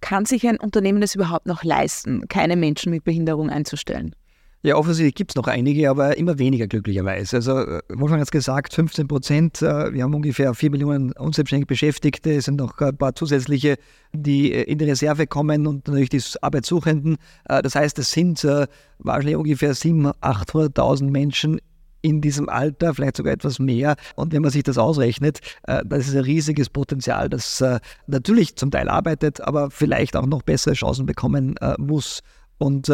kann 0.00 0.26
sich 0.26 0.46
ein 0.46 0.58
Unternehmen 0.58 1.00
das 1.00 1.14
überhaupt 1.14 1.46
noch 1.46 1.64
leisten, 1.64 2.28
keine 2.28 2.56
Menschen 2.56 2.90
mit 2.90 3.04
Behinderung 3.04 3.50
einzustellen? 3.50 4.14
Ja, 4.62 4.76
offensichtlich 4.76 5.14
gibt 5.14 5.30
es 5.30 5.36
noch 5.36 5.46
einige, 5.46 5.88
aber 5.88 6.18
immer 6.18 6.38
weniger 6.38 6.66
glücklicherweise. 6.66 7.36
Also 7.36 7.60
äh, 7.60 7.80
Wolfgang 7.88 8.20
hat 8.20 8.26
es 8.26 8.30
gesagt, 8.30 8.74
15 8.74 9.08
Prozent. 9.08 9.62
Äh, 9.62 9.94
wir 9.94 10.02
haben 10.02 10.12
ungefähr 10.12 10.52
4 10.52 10.70
Millionen 10.70 11.12
unselbstständig 11.12 11.66
Beschäftigte. 11.66 12.32
Es 12.32 12.44
sind 12.44 12.56
noch 12.56 12.78
ein 12.78 12.94
paar 12.94 13.14
zusätzliche, 13.14 13.76
die 14.12 14.52
äh, 14.52 14.64
in 14.64 14.76
die 14.76 14.84
Reserve 14.84 15.26
kommen 15.26 15.66
und 15.66 15.88
natürlich 15.88 16.10
die 16.10 16.20
Arbeitssuchenden. 16.42 17.16
Das 17.46 17.74
heißt, 17.74 17.98
es 17.98 18.10
sind 18.10 18.46
wahrscheinlich 18.98 19.36
ungefähr 19.36 19.74
700.000, 19.74 20.14
800.000 20.20 21.10
Menschen 21.10 21.60
in 22.02 22.20
diesem 22.20 22.48
Alter, 22.48 22.94
vielleicht 22.94 23.16
sogar 23.16 23.32
etwas 23.32 23.58
mehr. 23.58 23.96
Und 24.16 24.32
wenn 24.32 24.42
man 24.42 24.50
sich 24.50 24.62
das 24.62 24.78
ausrechnet, 24.78 25.40
das 25.62 26.08
ist 26.08 26.14
ein 26.14 26.24
riesiges 26.24 26.70
Potenzial, 26.70 27.28
das 27.28 27.62
natürlich 28.06 28.56
zum 28.56 28.70
Teil 28.70 28.88
arbeitet, 28.88 29.40
aber 29.40 29.70
vielleicht 29.70 30.16
auch 30.16 30.26
noch 30.26 30.42
bessere 30.42 30.74
Chancen 30.74 31.06
bekommen 31.06 31.56
muss. 31.78 32.22
Und 32.58 32.90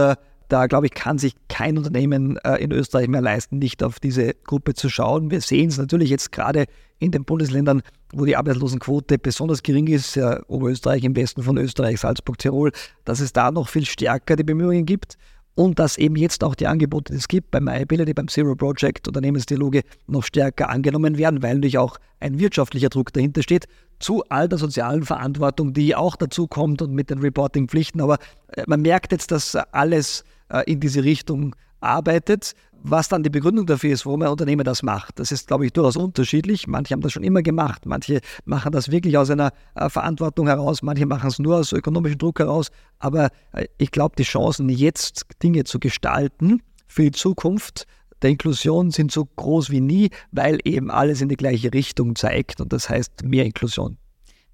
da, 0.48 0.66
glaube 0.66 0.86
ich, 0.86 0.94
kann 0.94 1.18
sich 1.18 1.34
kein 1.48 1.76
Unternehmen 1.76 2.36
äh, 2.38 2.56
in 2.56 2.70
Österreich 2.72 3.08
mehr 3.08 3.20
leisten, 3.20 3.58
nicht 3.58 3.82
auf 3.82 3.98
diese 3.98 4.34
Gruppe 4.44 4.74
zu 4.74 4.88
schauen. 4.88 5.30
Wir 5.30 5.40
sehen 5.40 5.68
es 5.68 5.78
natürlich 5.78 6.10
jetzt 6.10 6.30
gerade 6.30 6.66
in 6.98 7.10
den 7.10 7.24
Bundesländern, 7.24 7.82
wo 8.12 8.24
die 8.24 8.36
Arbeitslosenquote 8.36 9.18
besonders 9.18 9.62
gering 9.62 9.88
ist, 9.88 10.16
Oberösterreich 10.46 11.04
im 11.04 11.16
Westen 11.16 11.42
von 11.42 11.58
Österreich, 11.58 12.00
Salzburg, 12.00 12.38
Tirol, 12.38 12.72
dass 13.04 13.20
es 13.20 13.32
da 13.32 13.50
noch 13.50 13.68
viel 13.68 13.84
stärker 13.84 14.36
die 14.36 14.44
Bemühungen 14.44 14.86
gibt 14.86 15.18
und 15.56 15.78
dass 15.78 15.98
eben 15.98 16.16
jetzt 16.16 16.44
auch 16.44 16.54
die 16.54 16.66
Angebote, 16.66 17.12
die 17.12 17.18
es 17.18 17.28
gibt 17.28 17.50
beim 17.50 17.64
MyAbility, 17.64 18.12
beim 18.12 18.28
Zero 18.28 18.54
Project, 18.54 19.08
Unternehmensdialoge 19.08 19.82
noch 20.06 20.22
stärker 20.22 20.68
angenommen 20.68 21.16
werden, 21.18 21.42
weil 21.42 21.54
natürlich 21.54 21.78
auch 21.78 21.96
ein 22.20 22.38
wirtschaftlicher 22.38 22.90
Druck 22.90 23.12
dahinter 23.12 23.42
steht, 23.42 23.66
zu 23.98 24.22
all 24.28 24.48
der 24.48 24.58
sozialen 24.58 25.02
Verantwortung, 25.02 25.72
die 25.72 25.96
auch 25.96 26.14
dazu 26.16 26.46
kommt 26.46 26.82
und 26.82 26.92
mit 26.92 27.08
den 27.08 27.18
Reporting-Pflichten. 27.18 28.02
Aber 28.02 28.18
äh, 28.48 28.64
man 28.66 28.82
merkt 28.82 29.12
jetzt, 29.12 29.30
dass 29.30 29.56
alles 29.56 30.24
äh, 30.50 30.70
in 30.70 30.78
diese 30.78 31.02
Richtung 31.02 31.56
arbeitet. 31.80 32.54
Was 32.82 33.08
dann 33.08 33.22
die 33.22 33.30
Begründung 33.30 33.66
dafür 33.66 33.92
ist, 33.92 34.06
warum 34.06 34.22
ein 34.22 34.28
Unternehmer 34.28 34.62
das 34.62 34.82
macht, 34.82 35.18
das 35.18 35.32
ist, 35.32 35.48
glaube 35.48 35.66
ich, 35.66 35.72
durchaus 35.72 35.96
unterschiedlich. 35.96 36.66
Manche 36.66 36.94
haben 36.94 37.00
das 37.00 37.12
schon 37.12 37.24
immer 37.24 37.42
gemacht, 37.42 37.84
manche 37.84 38.20
machen 38.44 38.70
das 38.72 38.90
wirklich 38.90 39.18
aus 39.18 39.30
einer 39.30 39.52
äh, 39.74 39.88
Verantwortung 39.88 40.46
heraus, 40.46 40.82
manche 40.82 41.06
machen 41.06 41.28
es 41.28 41.38
nur 41.38 41.56
aus 41.56 41.72
ökonomischem 41.72 42.18
Druck 42.18 42.38
heraus. 42.38 42.70
Aber 42.98 43.30
äh, 43.52 43.66
ich 43.78 43.90
glaube, 43.90 44.14
die 44.16 44.22
Chancen, 44.22 44.68
jetzt 44.68 45.26
Dinge 45.42 45.64
zu 45.64 45.80
gestalten 45.80 46.62
für 46.86 47.02
die 47.02 47.12
Zukunft, 47.12 47.86
der 48.22 48.30
Inklusion 48.30 48.90
sind 48.90 49.12
so 49.12 49.24
groß 49.24 49.70
wie 49.70 49.80
nie, 49.80 50.10
weil 50.30 50.58
eben 50.64 50.90
alles 50.90 51.20
in 51.20 51.28
die 51.28 51.36
gleiche 51.36 51.72
Richtung 51.72 52.14
zeigt. 52.14 52.60
Und 52.60 52.72
das 52.72 52.88
heißt 52.88 53.24
mehr 53.24 53.44
Inklusion 53.44 53.98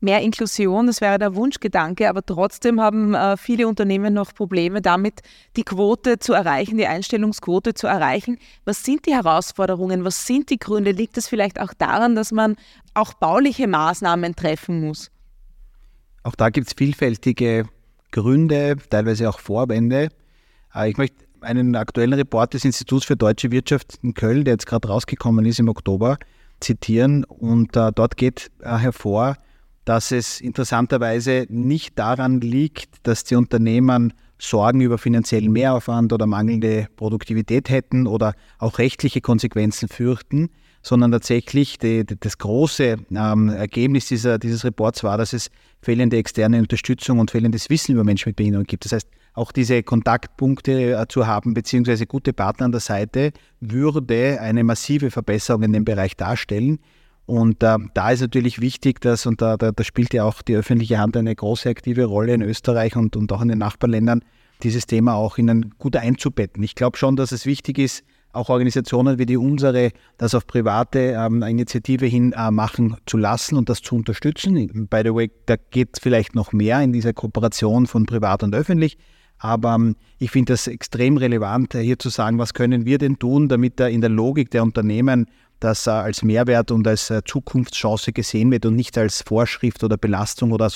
mehr 0.03 0.21
Inklusion, 0.21 0.87
das 0.87 1.01
wäre 1.01 1.19
der 1.19 1.35
Wunschgedanke, 1.35 2.09
aber 2.09 2.25
trotzdem 2.25 2.81
haben 2.81 3.15
äh, 3.15 3.37
viele 3.37 3.69
Unternehmen 3.69 4.15
noch 4.15 4.35
Probleme 4.35 4.83
damit, 4.83 5.21
die 5.57 5.63
Quote 5.63 6.19
zu 6.19 6.33
erreichen, 6.33 6.79
die 6.79 6.87
Einstellungsquote 6.87 7.75
zu 7.75 7.87
erreichen. 7.87 8.39
Was 8.65 8.85
sind 8.85 9.07
die 9.07 9.15
Herausforderungen? 9.15 10.05
Was 10.05 10.27
sind 10.27 10.51
die 10.51 10.59
Gründe? 10.59 10.91
Liegt 10.91 11.17
es 11.17 11.29
vielleicht 11.29 11.61
auch 11.61 11.73
daran, 11.75 12.15
dass 12.15 12.33
man 12.33 12.57
auch 12.95 13.15
bauliche 13.15 13.67
Maßnahmen 13.69 14.37
treffen 14.37 14.81
muss? 14.81 15.11
Auch 16.25 16.35
da 16.35 16.51
gibt 16.51 16.69
es 16.69 16.75
vielfältige 16.75 17.65
Gründe, 18.11 18.77
teilweise 18.91 19.29
auch 19.29 19.39
Vorwände. 19.39 20.09
Äh, 20.75 20.91
ich 20.91 20.97
möchte 20.97 21.17
einen 21.41 21.75
aktuellen 21.75 22.13
Report 22.13 22.55
des 22.55 22.65
Instituts 22.65 23.05
für 23.05 23.17
deutsche 23.17 23.51
Wirtschaft 23.51 23.99
in 24.03 24.15
Köln, 24.15 24.45
der 24.45 24.55
jetzt 24.55 24.67
gerade 24.67 24.89
rausgekommen 24.89 25.45
ist 25.45 25.59
im 25.59 25.69
Oktober, 25.69 26.19
zitieren. 26.61 27.25
Und 27.25 27.77
äh, 27.77 27.91
dort 27.93 28.17
geht 28.17 28.51
äh, 28.61 28.77
hervor, 28.77 29.37
dass 29.85 30.12
es 30.12 30.41
interessanterweise 30.41 31.47
nicht 31.49 31.99
daran 31.99 32.41
liegt, 32.41 33.07
dass 33.07 33.25
die 33.25 33.35
Unternehmen 33.35 34.12
Sorgen 34.39 34.81
über 34.81 34.99
finanziellen 34.99 35.53
Mehraufwand 35.53 36.12
oder 36.12 36.27
mangelnde 36.27 36.89
Produktivität 36.97 37.71
hätten 37.71 38.07
oder 38.07 38.35
auch 38.59 38.79
rechtliche 38.79 39.21
Konsequenzen 39.21 39.89
fürchten, 39.89 40.51
sondern 40.83 41.12
tatsächlich 41.12 41.79
die, 41.79 42.05
die, 42.05 42.19
das 42.19 42.39
große 42.39 42.97
ähm, 43.15 43.49
Ergebnis 43.49 44.07
dieser, 44.07 44.39
dieses 44.39 44.65
Reports 44.65 45.05
war, 45.05 45.17
dass 45.17 45.33
es 45.33 45.49
fehlende 45.81 46.17
externe 46.17 46.59
Unterstützung 46.59 47.21
und 47.21 47.31
fehlendes 47.31 47.71
Wissen 47.71 47.93
über 47.93 48.03
Menschen 48.03 48.31
mit 48.31 48.37
Behinderung 48.37 48.67
gibt. 48.67 48.85
Das 48.85 48.93
heißt, 48.93 49.09
auch 49.35 49.53
diese 49.53 49.83
Kontaktpunkte 49.83 50.93
äh, 50.93 51.07
zu 51.09 51.27
haben, 51.27 51.55
beziehungsweise 51.55 52.07
gute 52.07 52.33
Partner 52.33 52.67
an 52.67 52.73
der 52.73 52.81
Seite, 52.81 53.33
würde 53.61 54.41
eine 54.41 54.65
massive 54.65 55.11
Verbesserung 55.12 55.62
in 55.62 55.73
dem 55.73 55.85
Bereich 55.85 56.17
darstellen. 56.17 56.81
Und 57.26 57.62
äh, 57.62 57.76
da 57.95 58.11
ist 58.11 58.21
natürlich 58.21 58.61
wichtig, 58.61 59.00
dass, 59.00 59.26
und 59.26 59.41
da, 59.41 59.57
da, 59.57 59.73
da, 59.73 59.85
spielt 59.85 60.12
ja 60.12 60.25
auch 60.25 60.43
die 60.43 60.57
öffentliche 60.57 60.99
Hand 60.99 61.17
eine 61.17 61.35
große 61.35 61.69
aktive 61.69 62.05
Rolle 62.05 62.35
in 62.35 62.43
Österreich 62.43 62.97
und, 62.97 63.17
und 63.17 63.33
auch 63.33 63.41
in 63.41 63.49
den 63.49 63.59
Nachbarländern, 63.59 64.25
dieses 64.62 64.87
Thema 64.87 65.14
auch 65.14 65.38
in 65.38 65.50
ein 65.50 65.75
gut 65.79 65.97
einzubetten. 65.97 66.62
Ich 66.62 66.75
glaube 66.75 66.97
schon, 66.97 67.17
dass 67.17 67.33
es 67.33 67.47
wichtig 67.47 67.79
ist, 67.79 68.05
auch 68.33 68.49
Organisationen 68.49 69.19
wie 69.19 69.26
die 69.26 69.37
unsere, 69.37 69.91
das 70.17 70.35
auf 70.35 70.47
private 70.47 71.14
ähm, 71.19 71.43
Initiative 71.43 72.07
hin 72.07 72.33
äh, 72.33 72.50
machen 72.50 72.97
zu 73.07 73.19
lassen 73.19 73.57
und 73.57 73.69
das 73.69 73.83
zu 73.83 73.95
unterstützen. 73.95 74.88
By 74.88 75.02
the 75.05 75.14
way, 75.14 75.31
da 75.47 75.57
geht 75.71 75.99
vielleicht 76.00 76.35
noch 76.35 76.52
mehr 76.52 76.81
in 76.81 76.93
dieser 76.93 77.12
Kooperation 77.12 77.87
von 77.87 78.07
privat 78.07 78.43
und 78.43 78.55
öffentlich. 78.55 78.97
Aber 79.38 79.75
ähm, 79.75 79.97
ich 80.19 80.31
finde 80.31 80.55
das 80.55 80.67
extrem 80.67 81.17
relevant, 81.19 81.75
hier 81.75 81.99
zu 81.99 82.09
sagen, 82.09 82.38
was 82.38 82.55
können 82.55 82.87
wir 82.87 82.99
denn 82.99 83.19
tun, 83.19 83.49
damit 83.49 83.79
da 83.81 83.87
in 83.87 84.00
der 84.00 84.11
Logik 84.11 84.50
der 84.50 84.62
Unternehmen 84.62 85.26
das 85.64 85.87
äh, 85.87 85.90
als 85.90 86.23
Mehrwert 86.23 86.71
und 86.71 86.87
als 86.87 87.11
äh, 87.11 87.23
Zukunftschance 87.25 88.12
gesehen 88.12 88.50
wird 88.50 88.66
und 88.66 88.76
nicht 88.76 88.97
als 88.99 89.23
Vorschrift 89.23 89.83
oder 89.85 89.97
Belastung 89.97 90.52
oder 90.52 90.71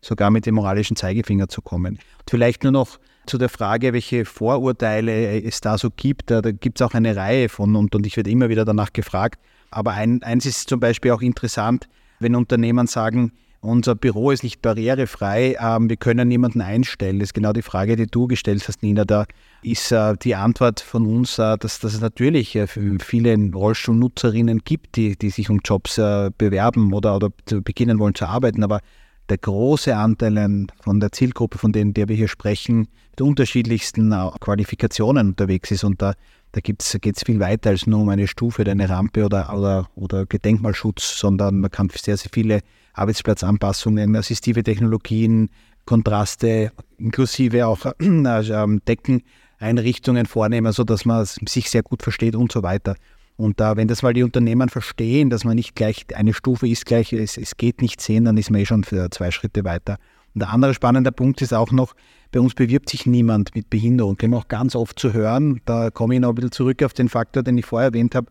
sogar 0.00 0.30
mit 0.30 0.46
dem 0.46 0.56
moralischen 0.56 0.96
Zeigefinger 0.96 1.48
zu 1.48 1.62
kommen. 1.62 1.94
Und 1.94 2.30
vielleicht 2.30 2.62
nur 2.62 2.72
noch 2.72 2.98
zu 3.26 3.38
der 3.38 3.48
Frage, 3.48 3.92
welche 3.92 4.24
Vorurteile 4.24 5.42
es 5.42 5.60
da 5.60 5.78
so 5.78 5.90
gibt. 5.90 6.30
Da, 6.30 6.42
da 6.42 6.52
gibt 6.52 6.80
es 6.80 6.86
auch 6.86 6.94
eine 6.94 7.16
Reihe 7.16 7.48
von 7.48 7.74
und, 7.76 7.94
und 7.94 8.06
ich 8.06 8.16
werde 8.16 8.30
immer 8.30 8.48
wieder 8.48 8.64
danach 8.64 8.92
gefragt. 8.92 9.40
Aber 9.70 9.92
ein, 9.92 10.22
eins 10.22 10.46
ist 10.46 10.68
zum 10.68 10.80
Beispiel 10.80 11.10
auch 11.10 11.22
interessant, 11.22 11.88
wenn 12.20 12.34
Unternehmen 12.34 12.86
sagen, 12.86 13.32
unser 13.64 13.94
Büro 13.94 14.30
ist 14.30 14.42
nicht 14.42 14.62
barrierefrei, 14.62 15.56
ähm, 15.60 15.88
wir 15.88 15.96
können 15.96 16.28
niemanden 16.28 16.60
einstellen. 16.60 17.18
Das 17.18 17.28
ist 17.28 17.34
genau 17.34 17.52
die 17.52 17.62
Frage, 17.62 17.96
die 17.96 18.06
du 18.06 18.26
gestellt 18.26 18.66
hast, 18.68 18.82
Nina. 18.82 19.04
Da 19.04 19.24
ist 19.62 19.90
äh, 19.90 20.14
die 20.22 20.34
Antwort 20.34 20.80
von 20.80 21.06
uns, 21.06 21.38
äh, 21.38 21.56
dass, 21.58 21.80
dass 21.80 21.94
es 21.94 22.00
natürlich 22.00 22.54
äh, 22.56 22.66
viele 22.66 23.36
Rollstuhlnutzerinnen 23.52 24.60
gibt, 24.64 24.96
die, 24.96 25.16
die 25.16 25.30
sich 25.30 25.48
um 25.50 25.60
Jobs 25.64 25.96
bewerben 25.96 26.92
oder, 26.92 27.16
oder 27.16 27.30
beginnen 27.62 27.98
wollen 27.98 28.14
zu 28.14 28.26
arbeiten. 28.26 28.62
Aber 28.62 28.80
der 29.28 29.38
große 29.38 29.96
Anteil 29.96 30.66
von 30.82 31.00
der 31.00 31.12
Zielgruppe, 31.12 31.56
von 31.58 31.72
denen 31.72 31.94
der 31.94 32.08
wir 32.08 32.16
hier 32.16 32.28
sprechen, 32.28 32.88
mit 33.12 33.20
unterschiedlichsten 33.22 34.10
Qualifikationen 34.40 35.28
unterwegs 35.28 35.70
ist. 35.70 35.84
Und 35.84 36.02
da, 36.02 36.14
da 36.52 36.60
geht 36.60 36.82
es 36.82 37.22
viel 37.24 37.40
weiter 37.40 37.70
als 37.70 37.86
nur 37.86 38.00
um 38.00 38.08
eine 38.10 38.26
Stufe 38.26 38.62
oder 38.62 38.72
eine 38.72 38.88
Rampe 38.88 39.24
oder, 39.24 39.56
oder, 39.56 39.88
oder 39.94 40.26
Gedenkmalschutz, 40.26 41.18
sondern 41.18 41.60
man 41.60 41.70
kann 41.70 41.88
sehr, 41.90 42.18
sehr 42.18 42.30
viele 42.32 42.60
Arbeitsplatzanpassungen, 42.94 44.16
assistive 44.16 44.62
Technologien, 44.62 45.50
Kontraste, 45.84 46.72
inklusive 46.98 47.66
auch 47.66 47.84
äh, 47.84 47.92
ähm, 48.00 48.80
Deckeneinrichtungen 48.88 50.26
vornehmen, 50.26 50.72
sodass 50.72 51.04
man 51.04 51.24
sich 51.24 51.70
sehr 51.70 51.82
gut 51.82 52.02
versteht 52.02 52.34
und 52.34 52.50
so 52.50 52.62
weiter. 52.62 52.96
Und 53.36 53.58
da, 53.60 53.76
wenn 53.76 53.88
das 53.88 54.02
mal 54.02 54.14
die 54.14 54.22
Unternehmen 54.22 54.68
verstehen, 54.68 55.28
dass 55.28 55.44
man 55.44 55.56
nicht 55.56 55.74
gleich 55.74 56.06
eine 56.14 56.32
Stufe 56.32 56.68
ist, 56.68 56.86
gleich 56.86 57.12
es, 57.12 57.36
es 57.36 57.56
geht 57.56 57.82
nicht 57.82 58.00
sehen, 58.00 58.24
dann 58.24 58.36
ist 58.36 58.50
man 58.50 58.60
eh 58.60 58.66
schon 58.66 58.84
für 58.84 59.10
zwei 59.10 59.30
Schritte 59.30 59.64
weiter. 59.64 59.98
Und 60.34 60.40
der 60.40 60.50
andere 60.50 60.74
spannende 60.74 61.12
Punkt 61.12 61.42
ist 61.42 61.52
auch 61.52 61.72
noch, 61.72 61.94
bei 62.32 62.40
uns 62.40 62.54
bewirbt 62.54 62.88
sich 62.88 63.06
niemand 63.06 63.54
mit 63.54 63.70
Behinderung. 63.70 64.16
Können 64.16 64.32
wir 64.32 64.38
auch 64.38 64.48
ganz 64.48 64.74
oft 64.74 64.98
zu 64.98 65.12
hören. 65.12 65.60
Da 65.64 65.90
komme 65.90 66.14
ich 66.14 66.20
noch 66.20 66.30
ein 66.30 66.34
bisschen 66.34 66.52
zurück 66.52 66.82
auf 66.82 66.92
den 66.92 67.08
Faktor, 67.08 67.42
den 67.42 67.58
ich 67.58 67.66
vorher 67.66 67.88
erwähnt 67.88 68.14
habe. 68.14 68.26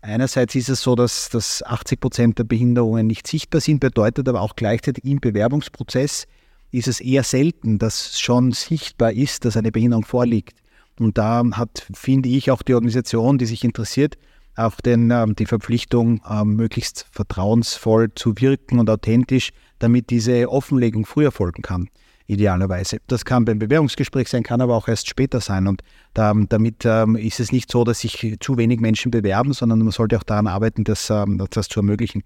Einerseits 0.00 0.54
ist 0.54 0.68
es 0.68 0.82
so, 0.82 0.94
dass, 0.94 1.28
dass 1.28 1.62
80 1.62 2.00
Prozent 2.00 2.38
der 2.38 2.44
Behinderungen 2.44 3.06
nicht 3.06 3.26
sichtbar 3.26 3.60
sind, 3.60 3.80
bedeutet 3.80 4.28
aber 4.28 4.40
auch 4.40 4.54
gleichzeitig 4.54 5.04
im 5.04 5.20
Bewerbungsprozess 5.20 6.26
ist 6.70 6.88
es 6.88 7.00
eher 7.00 7.24
selten, 7.24 7.78
dass 7.78 8.20
schon 8.20 8.52
sichtbar 8.52 9.12
ist, 9.12 9.44
dass 9.44 9.56
eine 9.56 9.72
Behinderung 9.72 10.04
vorliegt. 10.04 10.58
Und 11.00 11.18
da 11.18 11.42
hat, 11.52 11.86
finde 11.94 12.28
ich, 12.28 12.50
auch 12.50 12.62
die 12.62 12.74
Organisation, 12.74 13.38
die 13.38 13.46
sich 13.46 13.64
interessiert, 13.64 14.18
auch 14.56 14.74
den, 14.76 15.10
ähm, 15.10 15.36
die 15.36 15.46
Verpflichtung, 15.46 16.20
ähm, 16.28 16.56
möglichst 16.56 17.06
vertrauensvoll 17.12 18.12
zu 18.14 18.34
wirken 18.38 18.80
und 18.80 18.90
authentisch, 18.90 19.50
damit 19.78 20.10
diese 20.10 20.50
Offenlegung 20.50 21.06
früher 21.06 21.30
folgen 21.30 21.62
kann, 21.62 21.88
idealerweise. 22.28 22.98
Das 23.08 23.24
kann 23.24 23.44
beim 23.44 23.58
Bewerbungsgespräch 23.58 24.28
sein, 24.28 24.42
kann 24.42 24.60
aber 24.60 24.76
auch 24.76 24.86
erst 24.86 25.08
später 25.08 25.40
sein. 25.40 25.66
Und 25.66 25.82
da, 26.14 26.32
damit 26.48 26.84
ähm, 26.84 27.16
ist 27.16 27.40
es 27.40 27.50
nicht 27.50 27.72
so, 27.72 27.84
dass 27.84 28.00
sich 28.00 28.36
zu 28.40 28.56
wenig 28.56 28.80
Menschen 28.80 29.10
bewerben, 29.10 29.52
sondern 29.52 29.80
man 29.80 29.90
sollte 29.90 30.16
auch 30.16 30.22
daran 30.22 30.46
arbeiten, 30.46 30.84
das, 30.84 31.10
ähm, 31.10 31.42
das 31.50 31.68
zu 31.68 31.80
ermöglichen. 31.80 32.22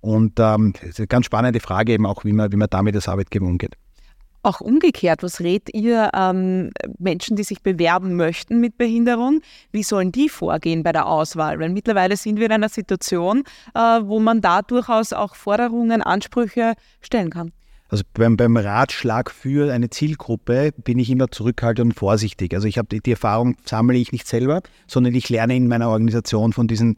Und 0.00 0.38
ähm, 0.38 0.74
eine 0.82 1.06
ganz 1.06 1.26
spannende 1.26 1.60
Frage 1.60 1.92
eben 1.92 2.04
auch, 2.04 2.24
wie 2.24 2.32
man, 2.32 2.52
wie 2.52 2.56
man 2.56 2.68
damit 2.68 2.94
als 2.94 3.08
Arbeitgeber 3.08 3.46
umgeht. 3.46 3.76
Auch 4.42 4.60
umgekehrt, 4.60 5.22
was 5.22 5.40
rät 5.40 5.72
ihr 5.72 6.10
ähm, 6.14 6.70
Menschen, 6.98 7.34
die 7.36 7.44
sich 7.44 7.62
bewerben 7.62 8.14
möchten 8.16 8.60
mit 8.60 8.76
Behinderung? 8.76 9.40
Wie 9.72 9.82
sollen 9.82 10.12
die 10.12 10.28
vorgehen 10.28 10.82
bei 10.82 10.92
der 10.92 11.06
Auswahl? 11.06 11.58
Weil 11.60 11.70
mittlerweile 11.70 12.18
sind 12.18 12.38
wir 12.38 12.46
in 12.46 12.52
einer 12.52 12.68
Situation, 12.68 13.44
äh, 13.74 13.78
wo 13.78 14.20
man 14.20 14.42
da 14.42 14.60
durchaus 14.60 15.14
auch 15.14 15.34
Forderungen, 15.34 16.02
Ansprüche 16.02 16.74
stellen 17.00 17.30
kann. 17.30 17.52
Also 17.94 18.02
beim, 18.12 18.36
beim, 18.36 18.56
Ratschlag 18.56 19.30
für 19.30 19.72
eine 19.72 19.88
Zielgruppe 19.88 20.72
bin 20.82 20.98
ich 20.98 21.10
immer 21.10 21.30
zurückhaltend 21.30 21.92
und 21.92 21.94
vorsichtig. 21.96 22.52
Also 22.52 22.66
ich 22.66 22.76
habe 22.76 22.88
die, 22.88 22.98
die, 22.98 23.12
Erfahrung 23.12 23.54
sammle 23.64 23.96
ich 23.96 24.10
nicht 24.10 24.26
selber, 24.26 24.62
sondern 24.88 25.14
ich 25.14 25.28
lerne 25.28 25.54
in 25.54 25.68
meiner 25.68 25.88
Organisation 25.90 26.52
von 26.52 26.66
diesen 26.66 26.96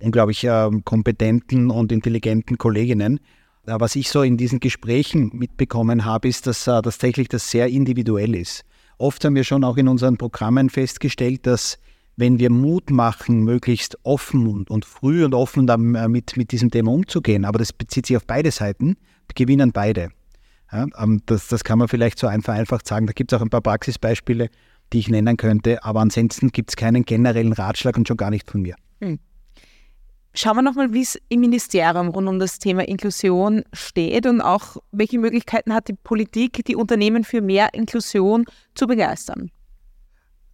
unglaublich 0.00 0.44
äh, 0.44 0.70
kompetenten 0.86 1.70
und 1.70 1.92
intelligenten 1.92 2.56
Kolleginnen 2.56 3.20
was 3.66 3.94
ich 3.94 4.08
so 4.08 4.22
in 4.22 4.38
diesen 4.38 4.60
Gesprächen 4.60 5.30
mitbekommen 5.34 6.06
habe, 6.06 6.28
ist, 6.28 6.46
dass 6.46 6.66
uh, 6.66 6.80
tatsächlich 6.80 7.28
das 7.28 7.50
sehr 7.50 7.68
individuell 7.68 8.34
ist. 8.34 8.64
Oft 8.96 9.22
haben 9.26 9.34
wir 9.34 9.44
schon 9.44 9.62
auch 9.62 9.76
in 9.76 9.88
unseren 9.88 10.16
Programmen 10.16 10.70
festgestellt, 10.70 11.46
dass 11.46 11.76
wenn 12.16 12.38
wir 12.38 12.48
Mut 12.48 12.88
machen, 12.88 13.44
möglichst 13.44 13.98
offen 14.04 14.46
und, 14.46 14.70
und 14.70 14.86
früh 14.86 15.22
und 15.22 15.34
offen 15.34 15.66
damit, 15.66 16.38
mit 16.38 16.50
diesem 16.50 16.70
Thema 16.70 16.92
umzugehen, 16.92 17.44
aber 17.44 17.58
das 17.58 17.74
bezieht 17.74 18.06
sich 18.06 18.16
auf 18.16 18.26
beide 18.26 18.50
Seiten, 18.50 18.96
gewinnen 19.34 19.72
beide. 19.72 20.08
Ja, 20.72 20.86
ähm, 20.98 21.22
das, 21.26 21.48
das 21.48 21.64
kann 21.64 21.78
man 21.78 21.88
vielleicht 21.88 22.18
so 22.18 22.26
einfach, 22.26 22.54
einfach 22.54 22.80
sagen. 22.84 23.06
Da 23.06 23.12
gibt 23.12 23.32
es 23.32 23.38
auch 23.38 23.42
ein 23.42 23.50
paar 23.50 23.62
Praxisbeispiele, 23.62 24.48
die 24.92 24.98
ich 24.98 25.08
nennen 25.08 25.36
könnte, 25.36 25.82
aber 25.84 26.00
ansonsten 26.00 26.48
gibt 26.48 26.70
es 26.70 26.76
keinen 26.76 27.04
generellen 27.04 27.52
Ratschlag 27.52 27.96
und 27.96 28.08
schon 28.08 28.16
gar 28.16 28.30
nicht 28.30 28.50
von 28.50 28.62
mir. 28.62 28.74
Hm. 29.00 29.18
Schauen 30.34 30.56
wir 30.56 30.62
nochmal, 30.62 30.92
wie 30.92 31.02
es 31.02 31.18
im 31.28 31.40
Ministerium 31.40 32.08
rund 32.08 32.28
um 32.28 32.38
das 32.38 32.58
Thema 32.58 32.86
Inklusion 32.86 33.64
steht 33.72 34.26
und 34.26 34.40
auch 34.40 34.76
welche 34.92 35.18
Möglichkeiten 35.18 35.74
hat 35.74 35.88
die 35.88 35.94
Politik, 35.94 36.64
die 36.66 36.76
Unternehmen 36.76 37.24
für 37.24 37.40
mehr 37.40 37.72
Inklusion 37.72 38.44
zu 38.74 38.86
begeistern. 38.86 39.50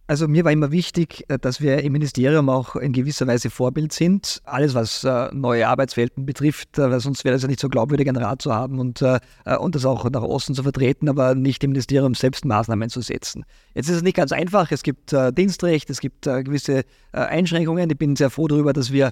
Also 0.07 0.27
mir 0.27 0.45
war 0.45 0.51
immer 0.51 0.71
wichtig, 0.71 1.25
äh, 1.29 1.39
dass 1.39 1.61
wir 1.61 1.83
im 1.83 1.93
Ministerium 1.93 2.47
auch 2.47 2.75
in 2.75 2.93
gewisser 2.93 3.25
Weise 3.25 3.49
Vorbild 3.49 3.91
sind. 3.91 4.39
Alles, 4.45 4.75
was 4.75 5.03
äh, 5.03 5.29
neue 5.33 5.67
Arbeitswelten 5.67 6.27
betrifft, 6.27 6.77
äh, 6.77 6.91
weil 6.91 6.99
sonst 6.99 7.25
wäre 7.25 7.35
es 7.35 7.41
ja 7.41 7.47
nicht 7.47 7.59
so 7.59 7.69
glaubwürdig, 7.69 8.07
einen 8.07 8.21
Rat 8.21 8.41
zu 8.41 8.53
haben 8.53 8.79
und, 8.79 9.01
und 9.01 9.75
das 9.75 9.85
auch 9.85 10.09
nach 10.09 10.21
Osten 10.21 10.53
zu 10.53 10.63
vertreten, 10.63 11.09
aber 11.09 11.33
nicht 11.33 11.63
im 11.63 11.71
Ministerium 11.71 12.13
selbst 12.13 12.45
Maßnahmen 12.45 12.89
zu 12.89 13.01
setzen. 13.01 13.45
Jetzt 13.73 13.89
ist 13.89 13.97
es 13.97 14.03
nicht 14.03 14.15
ganz 14.15 14.31
einfach. 14.31 14.71
Es 14.71 14.83
gibt 14.83 15.15
Dienstrecht, 15.37 15.89
es 15.89 15.99
gibt 15.99 16.23
gewisse 16.23 16.83
Einschränkungen. 17.11 17.89
Ich 17.89 17.97
bin 17.97 18.15
sehr 18.15 18.29
froh 18.29 18.47
darüber, 18.47 18.73
dass 18.73 18.91
wir 18.91 19.11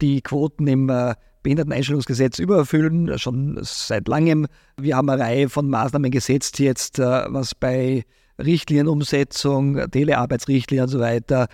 die 0.00 0.20
Quoten 0.22 0.66
im 0.66 0.86
Behinderteneinstellungsgesetz 1.42 2.38
übererfüllen, 2.38 3.18
schon 3.18 3.58
seit 3.62 4.08
langem. 4.08 4.46
Wir 4.76 4.96
haben 4.96 5.08
eine 5.08 5.22
Reihe 5.22 5.48
von 5.48 5.68
Maßnahmen 5.68 6.10
gesetzt 6.10 6.58
jetzt, 6.58 6.98
was 6.98 7.54
bei 7.54 8.04
Richtlinienumsetzung, 8.38 9.90
Telearbeitsrichtlinien 9.90 10.84
und 10.84 10.90
so 10.90 11.00
weiter 11.00 11.48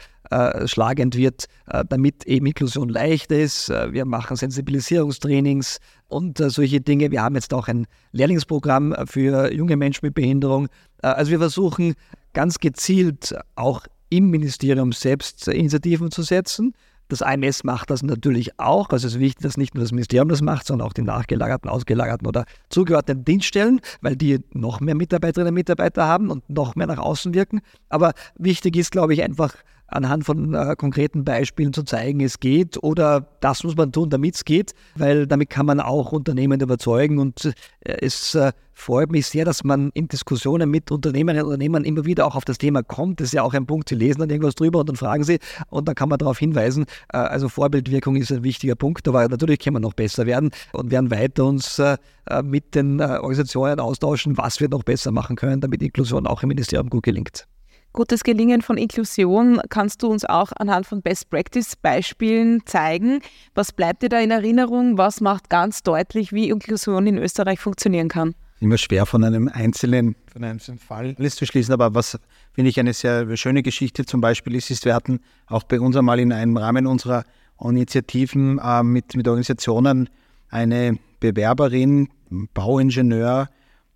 schlagend 0.65 1.17
wird, 1.17 1.45
damit 1.89 2.25
eben 2.25 2.47
Inklusion 2.47 2.89
leicht 2.89 3.31
ist. 3.33 3.69
Wir 3.69 4.07
machen 4.07 4.37
Sensibilisierungstrainings 4.37 5.79
und 6.09 6.39
solche 6.39 6.81
Dinge. 6.81 7.11
Wir 7.11 7.23
haben 7.23 7.35
jetzt 7.35 7.53
auch 7.53 7.69
ein 7.69 7.87
Lehrlingsprogramm 8.13 8.95
für 9.05 9.53
junge 9.53 9.77
Menschen 9.77 10.07
mit 10.07 10.15
Behinderung. 10.15 10.69
Also 11.03 11.33
wir 11.33 11.39
versuchen 11.39 11.95
ganz 12.33 12.59
gezielt 12.59 13.35
auch 13.57 13.83
im 14.09 14.31
Ministerium 14.31 14.93
selbst 14.93 15.49
Initiativen 15.49 16.11
zu 16.11 16.23
setzen. 16.23 16.73
Das 17.09 17.23
AMS 17.23 17.65
macht 17.65 17.91
das 17.91 18.03
natürlich 18.03 18.59
auch. 18.59 18.89
Also 18.91 19.07
es 19.07 19.15
ist 19.15 19.21
wichtig, 19.21 19.43
dass 19.43 19.57
nicht 19.57 19.75
nur 19.75 19.83
das 19.83 19.93
Ministerium 19.93 20.29
das 20.29 20.43
macht, 20.43 20.67
sondern 20.67 20.89
auch 20.89 20.93
die 20.93 21.03
nachgelagerten, 21.03 21.69
ausgelagerten 21.69 22.27
oder 22.27 22.45
zugeordneten 22.71 23.25
Dienststellen, 23.25 23.81
weil 24.01 24.17
die 24.17 24.41
noch 24.53 24.81
mehr 24.81 24.95
Mitarbeiterinnen 24.95 25.49
und 25.49 25.55
Mitarbeiter 25.55 26.07
haben 26.07 26.31
und 26.31 26.49
noch 26.49 26.75
mehr 26.75 26.87
nach 26.87 26.99
außen 26.99 27.35
wirken. 27.35 27.61
Aber 27.89 28.13
wichtig 28.37 28.77
ist, 28.77 28.93
glaube 28.93 29.15
ich, 29.15 29.23
einfach 29.23 29.55
anhand 29.93 30.25
von 30.25 30.55
äh, 30.55 30.75
konkreten 30.77 31.25
Beispielen 31.25 31.73
zu 31.73 31.83
zeigen, 31.83 32.21
es 32.21 32.41
geht 32.41 32.83
oder 32.83 33.27
das 33.41 33.65
muss 33.65 33.77
man 33.77 33.93
tun, 33.93 34.11
damit 34.11 34.35
es 34.37 34.45
geht, 34.45 34.75
weil 34.95 35.27
damit 35.27 35.51
kann 35.51 35.67
man 35.67 35.81
auch 35.81 36.13
Unternehmen 36.13 36.61
überzeugen 36.61 37.19
und 37.19 37.45
äh, 37.45 37.53
es 38.01 38.35
äh, 38.35 38.53
freut 38.75 39.13
mich 39.13 39.27
sehr, 39.27 39.45
dass 39.45 39.65
man 39.65 39.91
in 39.95 40.09
Diskussionen 40.09 40.71
mit 40.71 40.91
Unternehmerinnen 40.91 41.45
und 41.45 41.53
Unternehmern 41.53 41.85
immer 41.85 42.05
wieder 42.05 42.27
auch 42.27 42.35
auf 42.35 42.45
das 42.45 42.59
Thema 42.59 42.83
kommt. 42.83 43.21
Das 43.21 43.27
ist 43.27 43.33
ja 43.33 43.43
auch 43.43 43.55
ein 43.55 43.67
Punkt, 43.67 43.89
sie 43.89 43.95
lesen 43.95 44.21
dann 44.21 44.31
irgendwas 44.31 44.55
drüber 44.55 44.81
und 44.81 44.89
dann 44.89 44.97
fragen 44.97 45.25
sie 45.25 45.39
und 45.69 45.87
dann 45.89 45.95
kann 45.95 46.09
man 46.09 46.19
darauf 46.19 46.39
hinweisen. 46.39 46.87
Äh, 47.13 47.19
also 47.19 47.49
Vorbildwirkung 47.49 48.17
ist 48.17 48.33
ein 48.33 48.43
wichtiger 48.43 48.75
Punkt, 48.75 49.07
aber 49.09 49.29
natürlich 49.29 49.61
können 49.61 49.77
wir 49.77 49.81
noch 49.81 49.95
besser 49.95 50.27
werden 50.27 50.51
und 50.73 50.91
werden 50.91 51.11
weiter 51.11 51.45
uns 51.45 51.79
äh, 51.79 51.97
äh, 52.27 52.43
mit 52.43 52.75
den 52.75 53.01
Organisationen 53.01 53.81
austauschen, 53.81 54.37
was 54.39 54.61
wir 54.61 54.69
noch 54.69 54.83
besser 54.83 55.13
machen 55.13 55.37
können, 55.37 55.61
damit 55.61 55.83
Inklusion 55.83 56.27
auch 56.27 56.43
im 56.43 56.49
Ministerium 56.49 56.89
gut 56.89 57.03
gelingt. 57.03 57.47
Gutes 57.93 58.25
Gelingen 58.25 58.63
von 58.63 58.79
Inklusion 58.79 59.61
kannst 59.69 60.03
du 60.03 60.07
uns 60.07 60.25
auch 60.25 60.51
anhand 60.57 60.87
von 60.87 61.03
Best-Practice-Beispielen 61.03 62.63
zeigen. 62.65 63.21
Was 63.55 63.73
bleibt 63.73 64.03
dir 64.03 64.09
da 64.09 64.19
in 64.19 64.31
Erinnerung? 64.31 64.97
Was 64.97 65.21
macht 65.21 65.51
ganz 65.51 65.83
deutlich, 65.83 66.33
wie 66.33 66.49
Inklusion 66.49 67.07
in 67.07 67.19
Österreich 67.19 67.61
funktionieren 67.61 68.09
kann? 68.09 68.35
immer 68.63 68.79
schwer 68.79 69.07
von 69.07 69.25
einem 69.25 69.49
einzelnen, 69.49 70.15
von 70.33 70.45
einem 70.45 70.61
Fall 70.61 71.17
alles 71.19 71.35
zu 71.35 71.45
schließen. 71.45 71.75
Aber 71.75 71.95
was 71.95 72.19
finde 72.53 72.71
ich 72.71 72.79
eine 72.79 72.93
sehr 72.95 73.37
schöne 73.37 73.63
Geschichte 73.63 74.07
zum 74.07 74.21
Beispiel 74.21 74.55
ist, 74.55 74.71
ist, 74.71 74.85
wir 74.85 74.95
hatten 74.95 75.21
auch 75.49 75.65
bei 75.65 75.81
uns 75.81 75.97
einmal 75.97 76.21
in 76.21 76.33
einem 76.33 76.57
Rahmen 76.57 76.87
unserer 76.87 77.25
Initiativen 77.61 78.59
äh, 78.59 78.83
mit, 78.83 79.17
mit 79.17 79.27
Organisationen 79.27 80.09
eine 80.49 80.99
Bewerberin, 81.21 82.09
Bauingenieur, 82.55 83.49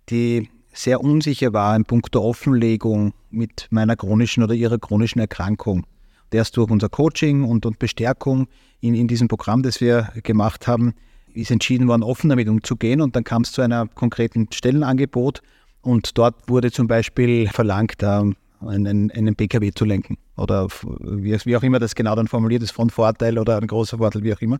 die 0.09 0.49
sehr 0.77 1.03
unsicher 1.03 1.53
war 1.53 1.75
in 1.75 1.85
puncto 1.85 2.21
Offenlegung 2.21 3.13
mit 3.29 3.67
meiner 3.71 3.95
chronischen 3.95 4.43
oder 4.43 4.53
ihrer 4.53 4.77
chronischen 4.77 5.19
Erkrankung. 5.19 5.79
Und 5.79 6.33
erst 6.35 6.57
durch 6.57 6.69
unser 6.69 6.89
Coaching 6.89 7.43
und, 7.43 7.65
und 7.65 7.79
Bestärkung 7.79 8.47
in, 8.79 8.93
in 8.93 9.07
diesem 9.07 9.27
Programm, 9.27 9.63
das 9.63 9.81
wir 9.81 10.09
gemacht 10.23 10.67
haben, 10.67 10.93
ist 11.33 11.51
entschieden 11.51 11.87
worden, 11.87 12.03
offen 12.03 12.29
damit 12.29 12.47
umzugehen. 12.47 13.01
Und 13.01 13.15
dann 13.15 13.23
kam 13.23 13.41
es 13.41 13.51
zu 13.51 13.61
einer 13.61 13.87
konkreten 13.87 14.47
Stellenangebot. 14.51 15.41
Und 15.81 16.17
dort 16.17 16.47
wurde 16.47 16.71
zum 16.71 16.87
Beispiel 16.87 17.47
verlangt, 17.47 18.03
einen, 18.03 19.11
einen 19.11 19.35
PKW 19.35 19.71
zu 19.71 19.85
lenken. 19.85 20.17
Oder 20.35 20.67
wie, 20.99 21.37
wie, 21.43 21.57
auch 21.57 21.63
immer 21.63 21.79
das 21.79 21.95
genau 21.95 22.15
dann 22.15 22.27
formuliert 22.27 22.63
ist, 22.63 22.71
von 22.71 22.89
Vorteil 22.89 23.39
oder 23.39 23.57
ein 23.57 23.67
großer 23.67 23.97
Vorteil, 23.97 24.23
wie 24.23 24.33
auch 24.33 24.41
immer. 24.41 24.59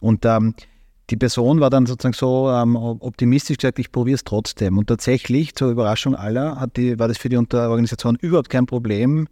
Und 0.00 0.24
ähm, 0.24 0.54
die 1.10 1.16
Person 1.16 1.60
war 1.60 1.70
dann 1.70 1.86
sozusagen 1.86 2.14
so 2.14 2.50
ähm, 2.50 2.76
optimistisch 2.76 3.58
gesagt, 3.58 3.78
ich 3.78 3.92
probiere 3.92 4.16
es 4.16 4.24
trotzdem. 4.24 4.76
Und 4.76 4.88
tatsächlich, 4.88 5.54
zur 5.54 5.70
Überraschung 5.70 6.14
aller, 6.14 6.66
die, 6.76 6.98
war 6.98 7.08
das 7.08 7.18
für 7.18 7.28
die 7.28 7.36
Organisation 7.36 8.16
überhaupt 8.20 8.50
kein 8.50 8.66
Problem, 8.66 9.28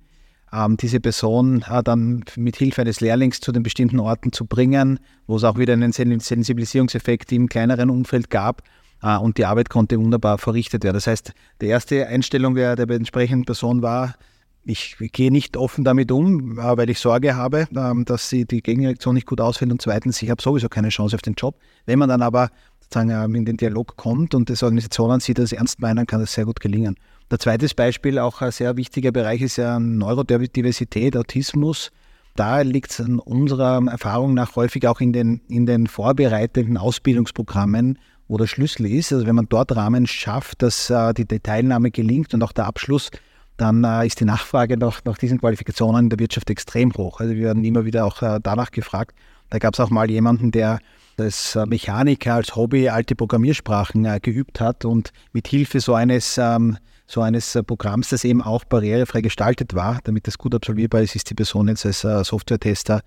ähm, 0.53 0.77
diese 0.77 1.01
Person 1.01 1.65
äh, 1.69 1.83
dann 1.83 2.25
mit 2.37 2.57
Hilfe 2.57 2.83
eines 2.83 3.01
Lehrlings 3.01 3.41
zu 3.41 3.51
den 3.51 3.65
bestimmten 3.65 3.99
Orten 3.99 4.33
zu 4.33 4.47
bringen, 4.47 5.01
wo 5.27 5.37
es 5.37 5.45
auch 5.45 5.59
wieder 5.59 5.73
einen 5.73 5.93
Sensibilisierungseffekt 5.93 7.33
im 7.33 7.49
kleineren 7.49 7.91
Umfeld 7.91 8.31
gab. 8.31 8.63
Äh, 9.03 9.17
und 9.17 9.39
die 9.39 9.45
Arbeit 9.45 9.69
konnte 9.69 9.99
wunderbar 9.99 10.39
verrichtet 10.39 10.85
werden. 10.85 10.95
Das 10.95 11.09
heißt, 11.09 11.33
die 11.61 11.67
erste 11.67 12.07
Einstellung 12.07 12.55
der, 12.55 12.77
der 12.77 12.89
entsprechenden 12.91 13.45
Person 13.45 13.83
war, 13.83 14.15
ich 14.65 14.97
gehe 14.99 15.31
nicht 15.31 15.57
offen 15.57 15.85
damit 15.85 16.11
um, 16.11 16.59
äh, 16.59 16.77
weil 16.77 16.91
ich 16.91 16.99
Sorge 16.99 17.37
habe, 17.37 17.69
ähm, 17.77 18.05
dass 18.05 18.29
sie 18.29 18.45
die 18.45 18.63
Gegenreaktion 18.63 19.15
nicht 19.15 19.27
gut 19.27 19.41
ausfällt. 19.41 19.71
Und 19.71 19.83
zweitens, 19.83 20.21
ich 20.23 20.31
habe 20.31 20.43
sowieso 20.43 20.69
keine 20.69 20.89
Chance 20.89 21.17
auf 21.17 21.23
den 21.23 21.35
Job. 21.35 21.57
Wenn 21.87 21.99
man 21.99 22.09
dann 22.09 22.23
aber 22.23 22.51
sozusagen 22.81 23.11
ähm, 23.11 23.35
in 23.35 23.45
den 23.45 23.57
Dialog 23.57 23.97
kommt 23.97 24.35
und 24.35 24.51
das 24.51 24.63
Organisationen 24.63 25.21
sieht, 25.21 25.39
das 25.39 25.53
ernst 25.53 25.81
meinen, 25.81 26.07
kann 26.07 26.21
das 26.21 26.33
sehr 26.33 26.45
gut 26.45 26.61
gelingen. 26.61 26.97
Der 27.31 27.39
zweite 27.39 27.67
Beispiel, 27.75 28.19
auch 28.19 28.41
ein 28.41 28.53
sehr 28.53 28.77
wichtiger 28.77 29.13
Bereich, 29.13 29.43
ist 29.43 29.57
ja 29.57 29.79
Neurodiversität, 29.79 31.17
Autismus. 31.17 31.91
Da 32.37 32.63
liegt 32.63 32.91
es 32.91 33.01
an 33.01 33.19
unserer 33.19 33.81
Erfahrung 33.87 34.35
nach 34.35 34.57
häufig 34.57 34.87
auch 34.89 35.01
in 35.01 35.13
den, 35.13 35.41
in 35.49 35.67
den 35.67 35.87
vorbereitenden 35.87 36.77
Ausbildungsprogrammen, 36.77 37.99
wo 38.29 38.39
der 38.39 38.47
Schlüssel 38.47 38.87
ist. 38.87 39.13
Also 39.13 39.27
wenn 39.27 39.37
man 39.37 39.47
dort 39.49 39.75
Rahmen 39.77 40.07
schafft, 40.07 40.63
dass 40.63 40.91
äh, 40.91 41.15
die 41.15 41.27
Teilnahme 41.27 41.91
gelingt 41.91 42.35
und 42.35 42.43
auch 42.43 42.53
der 42.53 42.67
Abschluss, 42.67 43.11
dann 43.57 43.85
äh, 43.85 44.07
ist 44.07 44.21
die 44.21 44.25
Nachfrage 44.25 44.77
nach, 44.77 45.05
nach 45.05 45.19
diesen 45.19 45.39
Qualifikationen 45.41 46.07
in 46.07 46.11
der 46.11 46.19
Wirtschaft 46.19 46.51
extrem 46.51 46.93
hoch. 46.95 47.21
Also 47.21 47.35
wir 47.35 47.45
werden 47.45 47.65
immer 47.65 47.85
wieder 47.85 48.05
auch 48.05 48.21
äh, 48.23 48.41
danach 48.43 48.71
gefragt. 48.71 49.15
Da 49.51 49.59
gab 49.59 49.75
es 49.75 49.81
auch 49.81 49.91
mal 49.91 50.11
jemanden, 50.11 50.51
der 50.51 50.81
als 51.17 51.55
äh, 51.55 51.65
Mechaniker, 51.67 52.35
als 52.35 52.57
Hobby 52.57 52.89
alte 52.89 53.15
Programmiersprachen 53.15 54.05
äh, 54.05 54.19
geübt 54.21 54.61
hat 54.61 54.85
und 54.85 55.13
mit 55.33 55.47
Hilfe 55.47 55.81
so 55.81 55.95
eines, 55.95 56.39
ähm, 56.39 56.79
so 57.07 57.21
eines 57.21 57.55
äh, 57.55 57.63
Programms, 57.63 58.09
das 58.09 58.25
eben 58.25 58.43
auch 58.43 58.65
barrierefrei 58.65 59.21
gestaltet 59.21 59.75
war, 59.75 60.01
damit 60.05 60.27
das 60.27 60.39
gut 60.39 60.55
absolvierbar 60.55 61.03
ist, 61.03 61.15
ist 61.15 61.31
die 61.31 61.35
Person 61.35 61.69
jetzt 61.69 61.87
als 61.87 62.03
äh, 62.05 62.25
Software-Tester 62.25 63.03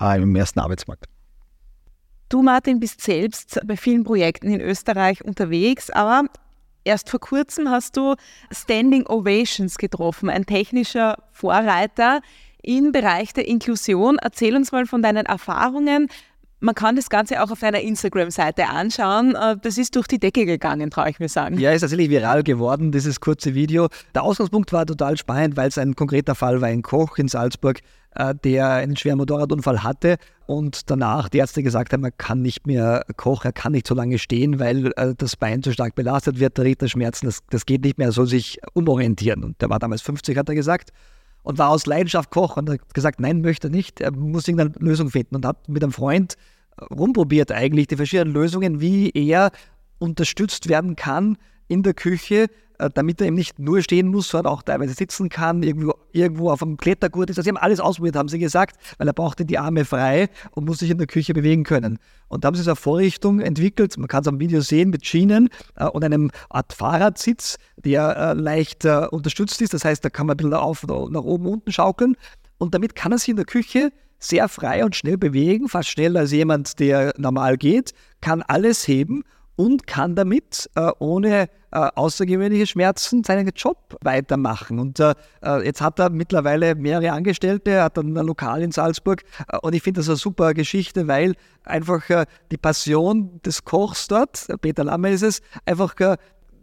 im 0.00 0.34
ersten 0.34 0.58
Arbeitsmarkt. 0.58 1.04
Du, 2.28 2.42
Martin, 2.42 2.80
bist 2.80 3.02
selbst 3.02 3.60
bei 3.66 3.76
vielen 3.76 4.02
Projekten 4.02 4.50
in 4.50 4.60
Österreich 4.60 5.22
unterwegs, 5.22 5.90
aber 5.90 6.24
Erst 6.84 7.10
vor 7.10 7.20
kurzem 7.20 7.68
hast 7.70 7.96
du 7.96 8.14
Standing 8.50 9.06
Ovations 9.06 9.78
getroffen, 9.78 10.28
ein 10.28 10.46
technischer 10.46 11.22
Vorreiter 11.30 12.20
im 12.62 12.92
Bereich 12.92 13.32
der 13.32 13.46
Inklusion. 13.46 14.18
Erzähl 14.18 14.56
uns 14.56 14.72
mal 14.72 14.86
von 14.86 15.02
deinen 15.02 15.26
Erfahrungen. 15.26 16.08
Man 16.62 16.76
kann 16.76 16.94
das 16.94 17.10
Ganze 17.10 17.42
auch 17.42 17.50
auf 17.50 17.58
deiner 17.58 17.80
Instagram-Seite 17.80 18.68
anschauen. 18.68 19.34
Äh, 19.34 19.56
das 19.60 19.78
ist 19.78 19.96
durch 19.96 20.06
die 20.06 20.20
Decke 20.20 20.46
gegangen, 20.46 20.90
traue 20.90 21.10
ich 21.10 21.18
mir 21.18 21.28
sagen. 21.28 21.58
Ja, 21.58 21.72
ist 21.72 21.80
tatsächlich 21.80 22.08
viral 22.08 22.44
geworden, 22.44 22.92
dieses 22.92 23.18
kurze 23.18 23.56
Video. 23.56 23.88
Der 24.14 24.22
Ausgangspunkt 24.22 24.72
war 24.72 24.86
total 24.86 25.16
spannend, 25.16 25.56
weil 25.56 25.68
es 25.68 25.76
ein 25.76 25.96
konkreter 25.96 26.36
Fall 26.36 26.60
war. 26.60 26.68
Ein 26.68 26.82
Koch 26.82 27.18
in 27.18 27.26
Salzburg, 27.26 27.80
äh, 28.14 28.32
der 28.44 28.68
einen 28.68 28.96
schweren 28.96 29.18
Motorradunfall 29.18 29.82
hatte 29.82 30.18
und 30.46 30.88
danach 30.88 31.28
die 31.28 31.38
Ärzte 31.38 31.64
gesagt 31.64 31.92
haben, 31.92 32.04
er 32.04 32.12
kann 32.12 32.42
nicht 32.42 32.64
mehr 32.64 33.06
kochen, 33.16 33.48
er 33.48 33.52
kann 33.52 33.72
nicht 33.72 33.88
so 33.88 33.96
lange 33.96 34.20
stehen, 34.20 34.60
weil 34.60 34.92
äh, 34.94 35.16
das 35.18 35.34
Bein 35.34 35.64
zu 35.64 35.72
stark 35.72 35.96
belastet 35.96 36.38
wird, 36.38 36.58
der 36.58 36.64
riecht 36.64 36.88
Schmerzen, 36.88 37.26
das, 37.26 37.40
das 37.50 37.66
geht 37.66 37.82
nicht 37.82 37.98
mehr, 37.98 38.08
er 38.08 38.12
soll 38.12 38.28
sich 38.28 38.60
umorientieren. 38.72 39.42
Und 39.42 39.60
der 39.60 39.68
war 39.68 39.80
damals 39.80 40.02
50, 40.02 40.38
hat 40.38 40.48
er 40.48 40.54
gesagt 40.54 40.92
und 41.42 41.58
war 41.58 41.70
aus 41.70 41.86
Leidenschaft 41.86 42.30
Koch 42.30 42.56
und 42.56 42.70
hat 42.70 42.94
gesagt, 42.94 43.20
nein, 43.20 43.40
möchte 43.40 43.68
er 43.68 43.70
nicht, 43.70 44.00
er 44.00 44.12
muss 44.12 44.48
irgendeine 44.48 44.84
Lösung 44.84 45.10
finden 45.10 45.36
und 45.36 45.46
hat 45.46 45.68
mit 45.68 45.82
einem 45.82 45.92
Freund 45.92 46.36
rumprobiert 46.90 47.52
eigentlich 47.52 47.88
die 47.88 47.96
verschiedenen 47.96 48.32
Lösungen, 48.32 48.80
wie 48.80 49.10
er 49.10 49.50
unterstützt 49.98 50.68
werden 50.68 50.96
kann 50.96 51.36
in 51.68 51.82
der 51.82 51.94
Küche, 51.94 52.44
äh, 52.44 52.48
damit 52.90 53.20
er 53.20 53.26
eben 53.26 53.36
nicht 53.36 53.58
nur 53.58 53.82
stehen 53.82 54.08
muss, 54.08 54.28
sondern 54.28 54.52
auch 54.52 54.62
teilweise 54.62 54.94
sitzen 54.94 55.28
kann, 55.28 55.62
irgendwo, 55.62 55.94
irgendwo 56.12 56.50
auf 56.50 56.62
einem 56.62 56.76
Klettergurt 56.76 57.30
ist. 57.30 57.38
Also 57.38 57.44
sie 57.44 57.50
haben 57.50 57.62
alles 57.62 57.80
ausprobiert, 57.80 58.16
haben 58.16 58.28
sie 58.28 58.38
gesagt, 58.38 58.76
weil 58.98 59.06
er 59.06 59.12
brauchte 59.12 59.44
die 59.44 59.58
Arme 59.58 59.84
frei 59.84 60.28
und 60.52 60.64
muss 60.64 60.78
sich 60.78 60.90
in 60.90 60.98
der 60.98 61.06
Küche 61.06 61.34
bewegen 61.34 61.64
können. 61.64 61.98
Und 62.28 62.44
da 62.44 62.46
haben 62.46 62.54
sie 62.54 62.62
so 62.62 62.70
eine 62.70 62.76
Vorrichtung 62.76 63.40
entwickelt, 63.40 63.96
man 63.98 64.08
kann 64.08 64.22
es 64.22 64.28
am 64.28 64.40
Video 64.40 64.60
sehen, 64.60 64.90
mit 64.90 65.06
Schienen 65.06 65.48
äh, 65.76 65.86
und 65.86 66.04
einem 66.04 66.30
Art 66.48 66.72
Fahrradsitz, 66.72 67.58
der 67.76 68.16
äh, 68.16 68.32
leicht 68.32 68.84
äh, 68.84 69.06
unterstützt 69.10 69.60
ist. 69.60 69.74
Das 69.74 69.84
heißt, 69.84 70.04
da 70.04 70.10
kann 70.10 70.26
man 70.26 70.34
ein 70.34 70.36
bisschen 70.38 70.54
auf, 70.54 70.86
nach 70.86 71.22
oben, 71.22 71.46
unten 71.46 71.72
schaukeln. 71.72 72.16
Und 72.58 72.74
damit 72.74 72.94
kann 72.94 73.12
er 73.12 73.18
sich 73.18 73.28
in 73.28 73.36
der 73.36 73.44
Küche 73.44 73.92
sehr 74.18 74.48
frei 74.48 74.84
und 74.84 74.94
schnell 74.94 75.18
bewegen, 75.18 75.68
fast 75.68 75.88
schneller 75.88 76.20
als 76.20 76.30
jemand, 76.30 76.78
der 76.78 77.12
normal 77.18 77.56
geht, 77.56 77.92
kann 78.20 78.40
alles 78.42 78.86
heben 78.86 79.24
und 79.56 79.86
kann 79.86 80.14
damit 80.14 80.70
äh, 80.74 80.90
ohne 80.98 81.48
äh, 81.72 81.88
außergewöhnliche 81.94 82.66
Schmerzen 82.66 83.24
seinen 83.24 83.48
Job 83.54 83.96
weitermachen. 84.02 84.78
Und 84.78 85.00
äh, 85.00 85.14
äh 85.42 85.64
jetzt 85.64 85.80
hat 85.80 85.98
er 85.98 86.10
mittlerweile 86.10 86.74
mehrere 86.74 87.12
Angestellte, 87.12 87.82
hat 87.82 87.96
dann 87.96 88.16
ein 88.16 88.26
Lokal 88.26 88.62
in 88.62 88.72
Salzburg 88.72 89.22
äh, 89.48 89.56
und 89.62 89.74
ich 89.74 89.82
finde 89.82 90.00
das 90.00 90.08
eine 90.08 90.16
super 90.16 90.54
Geschichte, 90.54 91.08
weil 91.08 91.34
einfach 91.64 92.08
äh, 92.10 92.26
die 92.50 92.56
Passion 92.56 93.40
des 93.44 93.64
Kochs 93.64 94.08
dort, 94.08 94.48
Peter 94.60 94.84
Lamme 94.84 95.10
ist 95.10 95.22
es, 95.22 95.40
einfach 95.64 95.94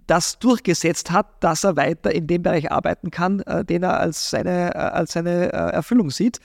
das 0.07 0.39
durchgesetzt 0.39 1.11
hat, 1.11 1.43
dass 1.43 1.63
er 1.63 1.75
weiter 1.75 2.13
in 2.13 2.25
dem 2.25 2.41
Bereich 2.41 2.71
arbeiten 2.71 3.11
kann, 3.11 3.43
den 3.69 3.83
er 3.83 3.99
als 3.99 4.31
seine, 4.31 4.75
als 4.75 5.13
seine 5.13 5.51
Erfüllung 5.51 6.09
sieht. 6.09 6.39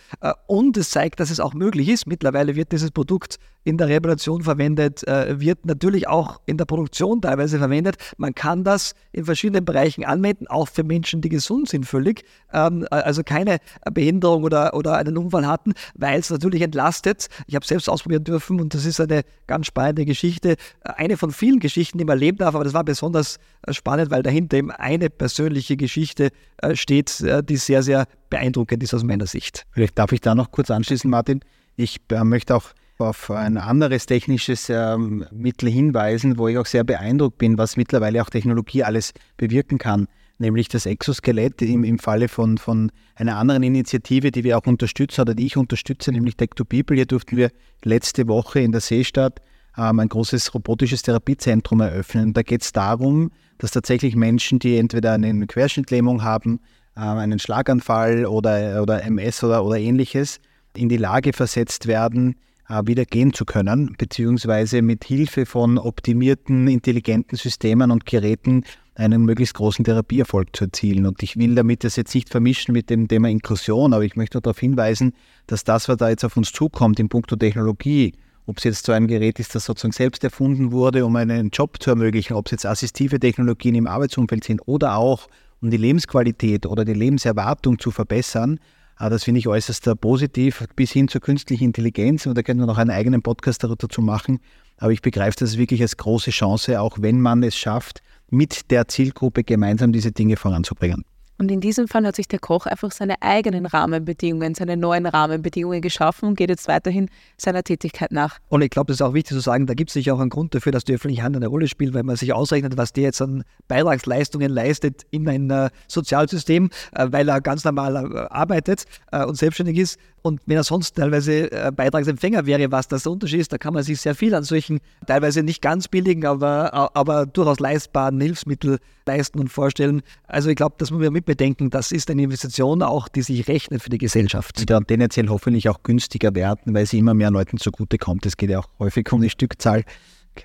Und 0.46 0.76
es 0.76 0.90
zeigt, 0.90 1.18
dass 1.18 1.30
es 1.30 1.40
auch 1.40 1.54
möglich 1.54 1.88
ist. 1.88 2.07
Mittlerweile 2.07 2.57
wird 2.57 2.72
dieses 2.72 2.90
Produkt 2.90 3.38
in 3.64 3.79
der 3.79 3.88
Rehabilitation 3.88 4.42
verwendet, 4.42 5.07
äh, 5.09 5.40
wird 5.40 5.64
natürlich 5.66 6.07
auch 6.07 6.40
in 6.46 6.59
der 6.59 6.66
Produktion 6.66 7.22
teilweise 7.22 7.59
verwendet. 7.59 7.96
Man 8.18 8.35
kann 8.35 8.62
das 8.62 8.94
in 9.12 9.24
verschiedenen 9.24 9.64
Bereichen 9.64 10.05
anwenden, 10.05 10.46
auch 10.46 10.68
für 10.68 10.85
Menschen, 10.85 11.22
die 11.22 11.31
gesund 11.31 11.68
sind 11.68 11.87
völlig, 11.87 12.24
ähm, 12.53 12.87
also 12.90 13.22
keine 13.24 13.59
Behinderung 13.92 14.44
oder, 14.44 14.74
oder 14.74 14.96
einen 14.96 15.16
Unfall 15.16 15.46
hatten, 15.46 15.72
weil 15.94 16.20
es 16.20 16.31
natürlich 16.31 16.62
entlastet. 16.62 17.29
Ich 17.46 17.55
habe 17.55 17.66
selbst 17.66 17.88
ausprobieren 17.88 18.24
dürfen 18.24 18.61
und 18.61 18.74
das 18.74 18.85
ist 18.85 19.00
eine 19.00 19.22
ganz 19.46 19.66
spannende 19.66 20.05
Geschichte. 20.05 20.57
Eine 20.83 21.16
von 21.16 21.31
vielen 21.31 21.59
Geschichten, 21.59 21.98
die 21.98 22.05
man 22.05 22.18
erleben 22.18 22.38
darf, 22.38 22.55
aber 22.55 22.64
das 22.64 22.74
war 22.74 22.85
besonders 22.85 23.38
spannend, 23.70 24.11
weil 24.11 24.22
dahinter 24.22 24.59
eben 24.59 24.70
eine 24.70 25.09
persönliche 25.09 25.77
Geschichte 25.77 26.31
äh, 26.59 26.77
steht, 26.77 27.20
äh, 27.22 27.42
die 27.42 27.57
sehr, 27.57 27.83
sehr 27.83 28.07
beeindruckend 28.29 28.83
ist 28.83 28.92
aus 28.92 29.05
meiner 29.05 29.27
Sicht. 29.27 29.66
Vielleicht 29.70 29.98
darf 29.98 30.12
ich 30.12 30.20
da 30.20 30.35
noch 30.35 30.50
kurz 30.50 30.70
anschließen, 30.70 31.09
Martin. 31.09 31.40
Ich 31.77 32.00
äh, 32.11 32.24
möchte 32.24 32.55
auch 32.55 32.74
auf 32.98 33.30
ein 33.30 33.57
anderes 33.57 34.07
technisches 34.07 34.70
ähm, 34.70 35.26
Mittel 35.33 35.68
hinweisen, 35.68 36.38
wo 36.38 36.48
ich 36.48 36.59
auch 36.59 36.66
sehr 36.66 36.85
beeindruckt 36.85 37.38
bin, 37.38 37.59
was 37.59 37.76
mittlerweile 37.76 38.22
auch 38.22 38.30
Technologie 38.30 38.85
alles 38.85 39.12
bewirken 39.37 39.78
kann, 39.78 40.07
nämlich 40.38 40.68
das 40.68 40.87
Exoskelett 40.87 41.61
im, 41.62 41.85
im 41.85 41.98
Falle 41.98 42.28
von, 42.28 42.59
von 42.59 42.92
einer 43.16 43.37
anderen 43.37 43.62
Initiative, 43.62 44.30
die 44.30 44.44
wir 44.44 44.59
auch 44.59 44.66
unterstützen 44.66 45.22
oder 45.22 45.35
die 45.35 45.46
ich 45.46 45.57
unterstütze, 45.57 46.12
nämlich 46.12 46.37
Tech 46.37 46.50
to 46.57 46.64
People. 46.64 46.96
Hier 46.96 47.07
durften 47.07 47.37
wir 47.37 47.50
letzte 47.83 48.28
Woche 48.28 48.61
in 48.61 48.72
der 48.72 48.80
Seestadt 48.80 49.40
ähm, 49.76 49.98
ein 49.98 50.09
großes 50.09 50.54
robotisches 50.54 51.02
Therapiezentrum 51.02 51.80
eröffnen. 51.80 52.33
Da 52.33 52.42
geht 52.42 52.62
es 52.62 52.72
darum, 52.72 53.30
dass 53.59 53.72
tatsächlich 53.72 54.16
Menschen, 54.16 54.59
die 54.59 54.76
entweder 54.78 55.12
eine 55.12 55.46
Querschnittlähmung 55.46 56.22
haben, 56.22 56.61
äh, 56.96 57.00
einen 57.00 57.38
Schlaganfall 57.38 58.26
oder, 58.26 58.83
oder 58.83 59.02
MS 59.04 59.42
oder, 59.42 59.64
oder 59.64 59.78
ähnliches, 59.78 60.40
in 60.76 60.88
die 60.88 60.96
Lage 60.96 61.33
versetzt 61.33 61.87
werden, 61.87 62.37
wieder 62.68 63.05
gehen 63.05 63.33
zu 63.33 63.44
können, 63.44 63.94
beziehungsweise 63.98 64.83
mit 64.83 65.05
Hilfe 65.05 65.46
von 65.46 65.79
optimierten, 65.79 66.66
intelligenten 66.66 67.37
Systemen 67.37 67.90
und 67.90 68.07
Geräten 68.07 68.64
einen 68.94 69.24
möglichst 69.24 69.55
großen 69.55 69.85
Therapieerfolg 69.85 70.55
zu 70.55 70.64
erzielen. 70.64 71.07
Und 71.07 71.22
ich 71.22 71.37
will 71.37 71.55
damit 71.55 71.85
das 71.85 71.96
jetzt 71.96 72.14
nicht 72.14 72.31
vermischen 72.31 72.72
mit 72.72 72.90
dem 72.90 73.09
Thema 73.09 73.29
Inklusion, 73.29 73.92
aber 73.92 74.05
ich 74.05 74.16
möchte 74.16 74.40
darauf 74.40 74.59
hinweisen, 74.59 75.12
dass 75.46 75.64
das, 75.64 75.88
was 75.88 75.96
da 75.96 76.09
jetzt 76.09 76.24
auf 76.24 76.37
uns 76.37 76.53
zukommt 76.53 77.00
in 77.00 77.09
puncto 77.09 77.37
Technologie 77.37 78.14
ob 78.46 78.59
es 78.59 78.64
jetzt 78.64 78.87
so 78.87 78.92
ein 78.92 79.07
Gerät 79.07 79.40
ist, 79.40 79.55
das 79.55 79.64
sozusagen 79.64 79.92
selbst 79.92 80.22
erfunden 80.22 80.72
wurde, 80.72 81.07
um 81.07 81.16
einen 81.16 81.50
Job 81.50 81.83
zu 81.83 81.90
ermöglichen, 81.90 82.35
ob 82.35 82.46
es 82.46 82.53
jetzt 82.53 82.66
assistive 82.66 83.18
Technologien 83.18 83.74
im 83.74 83.87
Arbeitsumfeld 83.87 84.44
sind 84.44 84.61
oder 84.66 84.96
auch 84.96 85.29
um 85.62 85.70
die 85.70 85.79
Lebensqualität 85.79 86.66
oder 86.66 86.85
die 86.85 86.92
Lebenserwartung 86.92 87.79
zu 87.79 87.90
verbessern. 87.90 88.61
Das 88.98 89.24
finde 89.24 89.40
ich 89.40 89.48
äußerst 89.48 89.87
äh, 89.88 89.96
positiv, 89.96 90.64
bis 90.76 90.92
hin 90.92 91.09
zur 91.09 91.20
künstlichen 91.20 91.64
Intelligenz. 91.64 92.26
Und 92.26 92.37
da 92.37 92.42
können 92.42 92.61
wir 92.61 92.66
noch 92.66 92.78
einen 92.78 92.90
eigenen 92.90 93.22
Podcast 93.22 93.64
dazu 93.64 94.02
machen. 94.02 94.40
Aber 94.78 94.92
ich 94.92 95.02
begreife 95.02 95.37
das 95.38 95.59
wirklich 95.59 95.83
als 95.83 95.96
große 95.96 96.30
Chance, 96.30 96.80
auch 96.80 96.98
wenn 97.00 97.20
man 97.20 97.42
es 97.42 97.57
schafft, 97.57 98.02
mit 98.30 98.70
der 98.70 98.88
Zielgruppe 98.88 99.44
gemeinsam 99.44 99.92
diese 99.92 100.12
Dinge 100.12 100.37
voranzubringen. 100.37 101.04
Und 101.36 101.50
in 101.50 101.60
diesem 101.60 101.88
Fall 101.88 102.06
hat 102.06 102.14
sich 102.14 102.28
der 102.28 102.38
Koch 102.38 102.66
einfach 102.66 102.92
seine 102.92 103.20
eigenen 103.20 103.66
Rahmenbedingungen, 103.66 104.54
seine 104.54 104.76
neuen 104.76 105.06
Rahmenbedingungen 105.06 105.80
geschaffen 105.80 106.28
und 106.28 106.36
geht 106.36 106.48
jetzt 106.48 106.68
weiterhin 106.68 107.08
seiner 107.36 107.64
Tätigkeit 107.64 108.12
nach. 108.12 108.38
Und 108.48 108.62
ich 108.62 108.70
glaube, 108.70 108.88
das 108.88 108.98
ist 108.98 109.02
auch 109.02 109.14
wichtig 109.14 109.34
zu 109.34 109.40
sagen, 109.40 109.66
da 109.66 109.74
gibt 109.74 109.90
es 109.90 109.94
sicher 109.94 110.14
auch 110.14 110.20
einen 110.20 110.30
Grund 110.30 110.54
dafür, 110.54 110.70
dass 110.70 110.84
die 110.84 110.94
öffentliche 110.94 111.22
Hand 111.22 111.34
eine 111.34 111.48
Rolle 111.48 111.66
spielt, 111.66 111.92
weil 111.92 112.04
man 112.04 112.16
sich 112.16 112.32
ausrechnet, 112.32 112.76
was 112.76 112.92
der 112.92 113.04
jetzt 113.04 113.20
an 113.20 113.42
Beitragsleistungen 113.66 114.50
leistet 114.50 115.02
in 115.10 115.28
ein 115.28 115.50
äh, 115.50 115.70
Sozialsystem, 115.88 116.70
äh, 116.92 117.08
weil 117.10 117.28
er 117.28 117.40
ganz 117.40 117.64
normal 117.64 117.96
äh, 117.96 118.18
arbeitet 118.30 118.84
äh, 119.10 119.24
und 119.24 119.36
selbstständig 119.36 119.78
ist. 119.78 119.98
Und 120.26 120.40
wenn 120.46 120.56
er 120.56 120.64
sonst 120.64 120.96
teilweise 120.96 121.52
äh, 121.52 121.70
Beitragsempfänger 121.70 122.46
wäre, 122.46 122.72
was 122.72 122.88
das 122.88 123.02
der 123.02 123.12
Unterschied 123.12 123.40
ist, 123.40 123.52
da 123.52 123.58
kann 123.58 123.74
man 123.74 123.82
sich 123.82 124.00
sehr 124.00 124.14
viel 124.14 124.34
an 124.34 124.42
solchen 124.42 124.80
teilweise 125.06 125.42
nicht 125.42 125.60
ganz 125.60 125.87
billigen, 125.87 126.24
aber, 126.24 126.96
aber 126.96 127.26
durchaus 127.26 127.60
leistbaren 127.60 128.18
Hilfsmittel 128.22 128.78
leisten 129.04 129.38
und 129.38 129.48
vorstellen. 129.48 130.00
Also 130.26 130.48
ich 130.48 130.56
glaube, 130.56 130.76
das 130.78 130.90
muss 130.90 131.02
man 131.02 131.12
mitbedenken, 131.12 131.68
das 131.68 131.92
ist 131.92 132.10
eine 132.10 132.22
Investition 132.22 132.80
auch, 132.82 133.08
die 133.08 133.20
sich 133.20 133.46
rechnet 133.48 133.82
für 133.82 133.90
die 133.90 133.98
Gesellschaft. 133.98 134.58
Die 134.58 134.64
dann 134.64 134.87
tendenziell 134.87 135.28
hoffentlich 135.28 135.68
auch 135.68 135.82
günstiger 135.82 136.34
werden, 136.34 136.72
weil 136.74 136.87
sie 136.87 137.00
immer 137.00 137.12
mehr 137.12 137.30
Leuten 137.30 137.58
zugutekommt. 137.58 138.24
Es 138.24 138.38
geht 138.38 138.48
ja 138.48 138.60
auch 138.60 138.68
häufig 138.78 139.12
um 139.12 139.20
die 139.20 139.28
Stückzahl. 139.28 139.84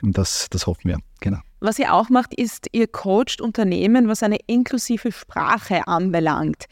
Das, 0.01 0.47
das 0.49 0.67
hoffen 0.67 0.89
wir, 0.89 0.97
genau. 1.21 1.39
Was 1.61 1.79
ihr 1.79 1.93
auch 1.93 2.09
macht, 2.09 2.33
ist, 2.33 2.67
ihr 2.73 2.87
coacht 2.87 3.39
Unternehmen, 3.39 4.09
was 4.09 4.23
eine 4.23 4.39
inklusive 4.45 5.13
Sprache 5.13 5.87
anbelangt. 5.87 6.65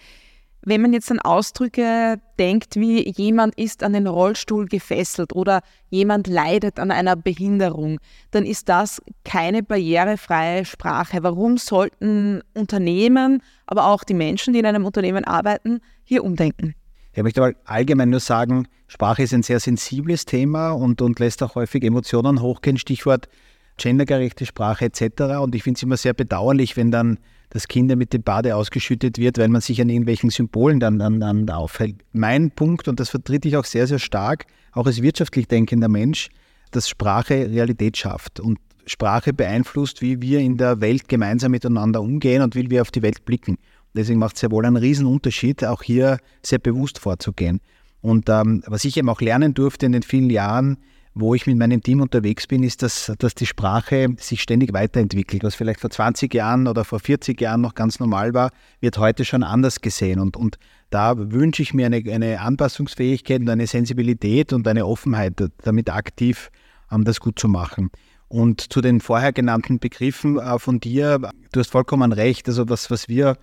Wenn 0.69 0.82
man 0.82 0.91
jetzt 0.91 1.10
an 1.12 1.19
Ausdrücke 1.19 2.19
denkt, 2.38 2.75
wie 2.75 3.10
jemand 3.10 3.56
ist 3.58 3.84
an 3.84 3.93
den 3.93 4.06
Rollstuhl 4.06 4.65
gefesselt 4.65 5.34
oder 5.34 5.62
jemand 5.89 6.27
leidet 6.27 6.77
an 6.77 6.91
einer 6.91 7.15
Behinderung, 7.15 7.99
dann 8.32 8.45
ist 8.45 8.67
das 8.67 9.01
keine 9.23 9.63
barrierefreie 9.63 10.65
Sprache. 10.65 11.23
Warum 11.23 11.58
sollten 11.58 12.41
Unternehmen, 12.53 13.41
aber 13.65 13.86
auch 13.86 14.03
die 14.03 14.13
Menschen, 14.13 14.51
die 14.51 14.60
in 14.60 14.65
einem 14.65 14.84
Unternehmen 14.84 15.23
arbeiten, 15.23 15.80
hier 16.03 16.25
umdenken? 16.25 16.75
Ich 17.13 17.23
möchte 17.23 17.41
aber 17.41 17.53
allgemein 17.63 18.10
nur 18.10 18.19
sagen, 18.19 18.67
Sprache 18.89 19.23
ist 19.23 19.34
ein 19.34 19.43
sehr 19.43 19.62
sensibles 19.62 20.25
Thema 20.25 20.71
und, 20.71 21.01
und 21.01 21.17
lässt 21.19 21.41
auch 21.43 21.56
häufig 21.56 21.82
Emotionen 21.82 22.41
hochgehen. 22.41 22.77
Stichwort 22.77 23.30
gendergerechte 23.78 24.46
Sprache 24.46 24.86
etc. 24.86 25.40
Und 25.42 25.56
ich 25.56 25.63
finde 25.63 25.78
es 25.78 25.84
immer 25.84 25.98
sehr 25.98 26.13
bedauerlich, 26.13 26.78
wenn 26.78 26.92
dann 26.92 27.20
das 27.50 27.68
Kinder 27.68 27.96
mit 27.96 28.13
dem 28.13 28.24
Bade 28.24 28.56
ausgeschüttet 28.56 29.18
wird, 29.18 29.38
weil 29.38 29.48
man 29.48 29.62
sich 29.62 29.82
an 29.82 29.90
irgendwelchen 29.90 30.30
Symbolen 30.30 30.80
dann, 30.80 31.00
dann, 31.00 31.20
dann 31.20 31.50
aufhält. 31.50 31.96
Mein 32.12 32.52
Punkt, 32.52 32.88
und 32.88 33.00
das 33.00 33.10
vertritt 33.10 33.46
ich 33.46 33.56
auch 33.56 33.66
sehr, 33.66 33.88
sehr 33.88 34.00
stark, 34.00 34.46
auch 34.74 34.86
als 34.86 35.02
wirtschaftlich 35.02 35.48
denkender 35.48 35.88
Mensch, 35.88 36.30
dass 36.72 36.90
Sprache 36.90 37.50
Realität 37.50 37.98
schafft 37.98 38.40
und 38.40 38.60
Sprache 38.86 39.34
beeinflusst, 39.34 40.02
wie 40.02 40.22
wir 40.22 40.40
in 40.40 40.58
der 40.58 40.82
Welt 40.82 41.08
gemeinsam 41.08 41.52
miteinander 41.52 42.02
umgehen 42.02 42.42
und 42.42 42.56
wie 42.56 42.70
wir 42.70 42.82
auf 42.82 42.92
die 42.92 43.02
Welt 43.02 43.26
blicken. 43.26 43.58
Deswegen 43.94 44.20
macht 44.20 44.36
es 44.36 44.42
ja 44.42 44.52
wohl 44.52 44.66
einen 44.66 44.78
Riesenunterschied, 44.78 45.66
auch 45.66 45.84
hier 45.84 46.20
sehr 46.44 46.60
bewusst 46.60 47.00
vorzugehen. 47.00 47.60
Und 48.02 48.30
ähm, 48.30 48.63
was 48.68 48.86
ich 48.86 48.96
eben 48.98 49.10
auch 49.10 49.22
lernen 49.22 49.54
durfte 49.54 49.86
in 49.86 49.92
den 49.92 50.04
vielen 50.04 50.30
Jahren, 50.30 50.78
wo 51.19 51.34
ich 51.34 51.47
mit 51.47 51.58
meinem 51.58 51.82
Team 51.82 52.01
unterwegs 52.01 52.47
bin, 52.47 52.63
ist, 52.63 52.84
dass, 52.84 53.12
dass 53.17 53.34
die 53.34 53.45
Sprache 53.45 54.08
sich 54.17 54.41
ständig 54.41 54.73
weiterentwickelt. 54.73 55.43
Was 55.43 55.56
vielleicht 55.56 55.80
vor 55.80 55.89
20 55.89 56.34
Jahren 56.34 56.67
oder 56.67 56.86
vor 56.86 56.99
40 56.99 57.39
Jahren 57.41 57.62
noch 57.62 57.75
ganz 57.75 57.99
normal 57.99 58.34
war, 58.34 58.51
wird 58.82 58.97
heute 58.97 59.25
schon 59.25 59.43
anders 59.43 59.82
gesehen. 59.82 60.19
Und, 60.19 60.38
und 60.38 60.58
da 60.89 61.15
wünsche 61.17 61.62
ich 61.62 61.73
mir 61.73 61.88
eine, 61.88 61.97
eine 61.97 62.39
Anpassungsfähigkeit 62.41 63.41
und 63.41 63.49
eine 63.49 63.67
Sensibilität 63.67 64.53
und 64.53 64.67
eine 64.67 64.86
Offenheit, 64.86 65.34
damit 65.63 65.89
aktiv 65.89 66.51
ähm, 66.91 67.03
das 67.03 67.19
gut 67.19 67.39
zu 67.39 67.47
machen. 67.47 67.89
Und 68.27 68.62
zu 68.62 68.82
den 68.82 68.99
vorher 68.99 69.34
genannten 69.34 69.80
Begriffen 69.80 70.38
äh, 70.38 70.60
von 70.60 70.80
dir, 70.80 71.19
du 71.51 71.60
hast 71.60 71.71
vollkommen 71.71 72.12
recht. 72.12 72.47
Also 72.47 72.69
was, 72.69 72.91
was 72.91 73.10
wir 73.10 73.38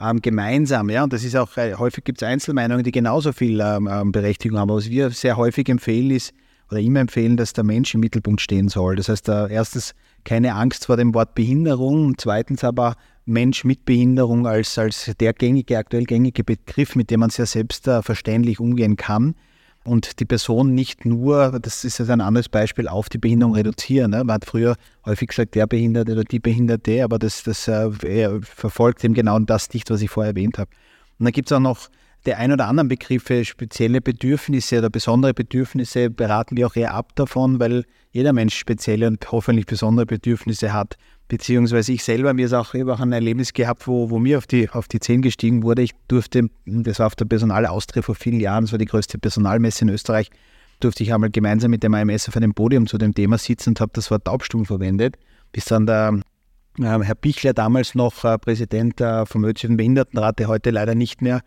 ähm, 0.00 0.22
gemeinsam, 0.22 0.90
ja, 0.90 1.04
und 1.04 1.12
das 1.12 1.24
ist 1.24 1.36
auch, 1.36 1.56
äh, 1.56 1.74
häufig 1.74 2.04
gibt 2.04 2.22
es 2.22 2.28
Einzelmeinungen, 2.28 2.84
die 2.84 2.92
genauso 2.92 3.32
viel 3.32 3.60
ähm, 3.60 3.88
ähm 3.90 4.12
Berechtigung 4.12 4.58
haben. 4.58 4.70
Aber 4.70 4.78
was 4.78 4.88
wir 4.88 5.10
sehr 5.10 5.36
häufig 5.36 5.68
empfehlen, 5.68 6.10
ist, 6.10 6.32
oder 6.70 6.80
immer 6.80 7.00
empfehlen, 7.00 7.36
dass 7.36 7.52
der 7.52 7.64
Mensch 7.64 7.94
im 7.94 8.00
Mittelpunkt 8.00 8.40
stehen 8.40 8.68
soll. 8.68 8.96
Das 8.96 9.08
heißt, 9.08 9.28
erstens 9.28 9.94
keine 10.24 10.54
Angst 10.54 10.86
vor 10.86 10.96
dem 10.96 11.14
Wort 11.14 11.34
Behinderung, 11.34 12.16
zweitens 12.18 12.64
aber 12.64 12.96
Mensch 13.24 13.64
mit 13.64 13.84
Behinderung 13.84 14.46
als, 14.46 14.78
als 14.78 15.10
der 15.20 15.32
gängige, 15.32 15.78
aktuell 15.78 16.04
gängige 16.04 16.44
Begriff, 16.44 16.96
mit 16.96 17.10
dem 17.10 17.20
man 17.20 17.30
sehr 17.30 17.46
selbstverständlich 17.46 18.60
umgehen 18.60 18.96
kann 18.96 19.34
und 19.84 20.20
die 20.20 20.24
Person 20.24 20.74
nicht 20.74 21.04
nur, 21.04 21.58
das 21.60 21.84
ist 21.84 21.98
jetzt 21.98 22.10
ein 22.10 22.20
anderes 22.20 22.48
Beispiel, 22.48 22.88
auf 22.88 23.08
die 23.08 23.18
Behinderung 23.18 23.54
reduzieren. 23.54 24.10
Ne? 24.10 24.24
Man 24.24 24.34
hat 24.34 24.44
früher 24.44 24.76
häufig 25.04 25.28
gesagt, 25.28 25.54
der 25.54 25.66
Behinderte 25.66 26.12
oder 26.12 26.24
die 26.24 26.40
Behinderte, 26.40 27.02
aber 27.04 27.18
das, 27.18 27.42
das 27.42 27.66
äh, 27.68 28.40
verfolgt 28.42 29.04
eben 29.04 29.14
genau 29.14 29.38
das 29.38 29.72
nicht, 29.72 29.90
was 29.90 30.02
ich 30.02 30.10
vorher 30.10 30.32
erwähnt 30.32 30.58
habe. 30.58 30.70
Und 31.18 31.24
dann 31.24 31.32
gibt 31.32 31.50
es 31.50 31.56
auch 31.56 31.60
noch 31.60 31.88
der 32.26 32.38
ein 32.38 32.52
oder 32.52 32.66
anderen 32.66 32.88
Begriffe, 32.88 33.44
spezielle 33.44 34.00
Bedürfnisse 34.00 34.78
oder 34.78 34.90
besondere 34.90 35.34
Bedürfnisse, 35.34 36.10
beraten 36.10 36.56
wir 36.56 36.66
auch 36.66 36.76
eher 36.76 36.94
ab 36.94 37.14
davon, 37.14 37.60
weil 37.60 37.84
jeder 38.10 38.32
Mensch 38.32 38.56
spezielle 38.56 39.06
und 39.06 39.30
hoffentlich 39.30 39.66
besondere 39.66 40.06
Bedürfnisse 40.06 40.72
hat. 40.72 40.96
Beziehungsweise 41.28 41.92
ich 41.92 42.02
selber, 42.02 42.32
mir 42.32 42.46
ist 42.46 42.54
auch, 42.54 42.74
ich 42.74 42.86
ein 42.86 43.12
Erlebnis 43.12 43.52
gehabt, 43.52 43.86
wo, 43.86 44.10
wo 44.10 44.18
mir 44.18 44.38
auf 44.38 44.46
die, 44.46 44.68
auf 44.70 44.88
die 44.88 44.98
Zehen 44.98 45.22
gestiegen 45.22 45.62
wurde. 45.62 45.82
Ich 45.82 45.92
durfte, 46.08 46.48
das 46.64 46.98
war 46.98 47.06
auf 47.06 47.16
der 47.16 47.26
Personalaustria 47.26 48.02
vor 48.02 48.14
vielen 48.14 48.40
Jahren, 48.40 48.64
das 48.64 48.72
war 48.72 48.78
die 48.78 48.86
größte 48.86 49.18
Personalmesse 49.18 49.84
in 49.84 49.90
Österreich, 49.90 50.30
durfte 50.80 51.02
ich 51.02 51.12
einmal 51.12 51.30
gemeinsam 51.30 51.70
mit 51.70 51.82
dem 51.82 51.94
AMS 51.94 52.28
auf 52.28 52.36
einem 52.36 52.54
Podium 52.54 52.86
zu 52.86 52.98
dem 52.98 53.14
Thema 53.14 53.36
sitzen 53.36 53.70
und 53.70 53.80
habe 53.80 53.92
das 53.94 54.10
Wort 54.10 54.24
Taubstumm 54.24 54.64
verwendet, 54.64 55.16
bis 55.52 55.66
dann 55.66 55.86
der 55.86 56.20
äh, 56.78 56.82
Herr 56.82 57.14
Bichler, 57.14 57.52
damals 57.52 57.94
noch 57.94 58.24
äh, 58.24 58.38
Präsident 58.38 59.00
äh, 59.00 59.26
vom 59.26 59.44
Österreichischen 59.44 59.76
Behindertenrat, 59.76 60.38
der 60.38 60.48
heute 60.48 60.70
leider 60.70 60.94
nicht 60.94 61.20
mehr 61.20 61.42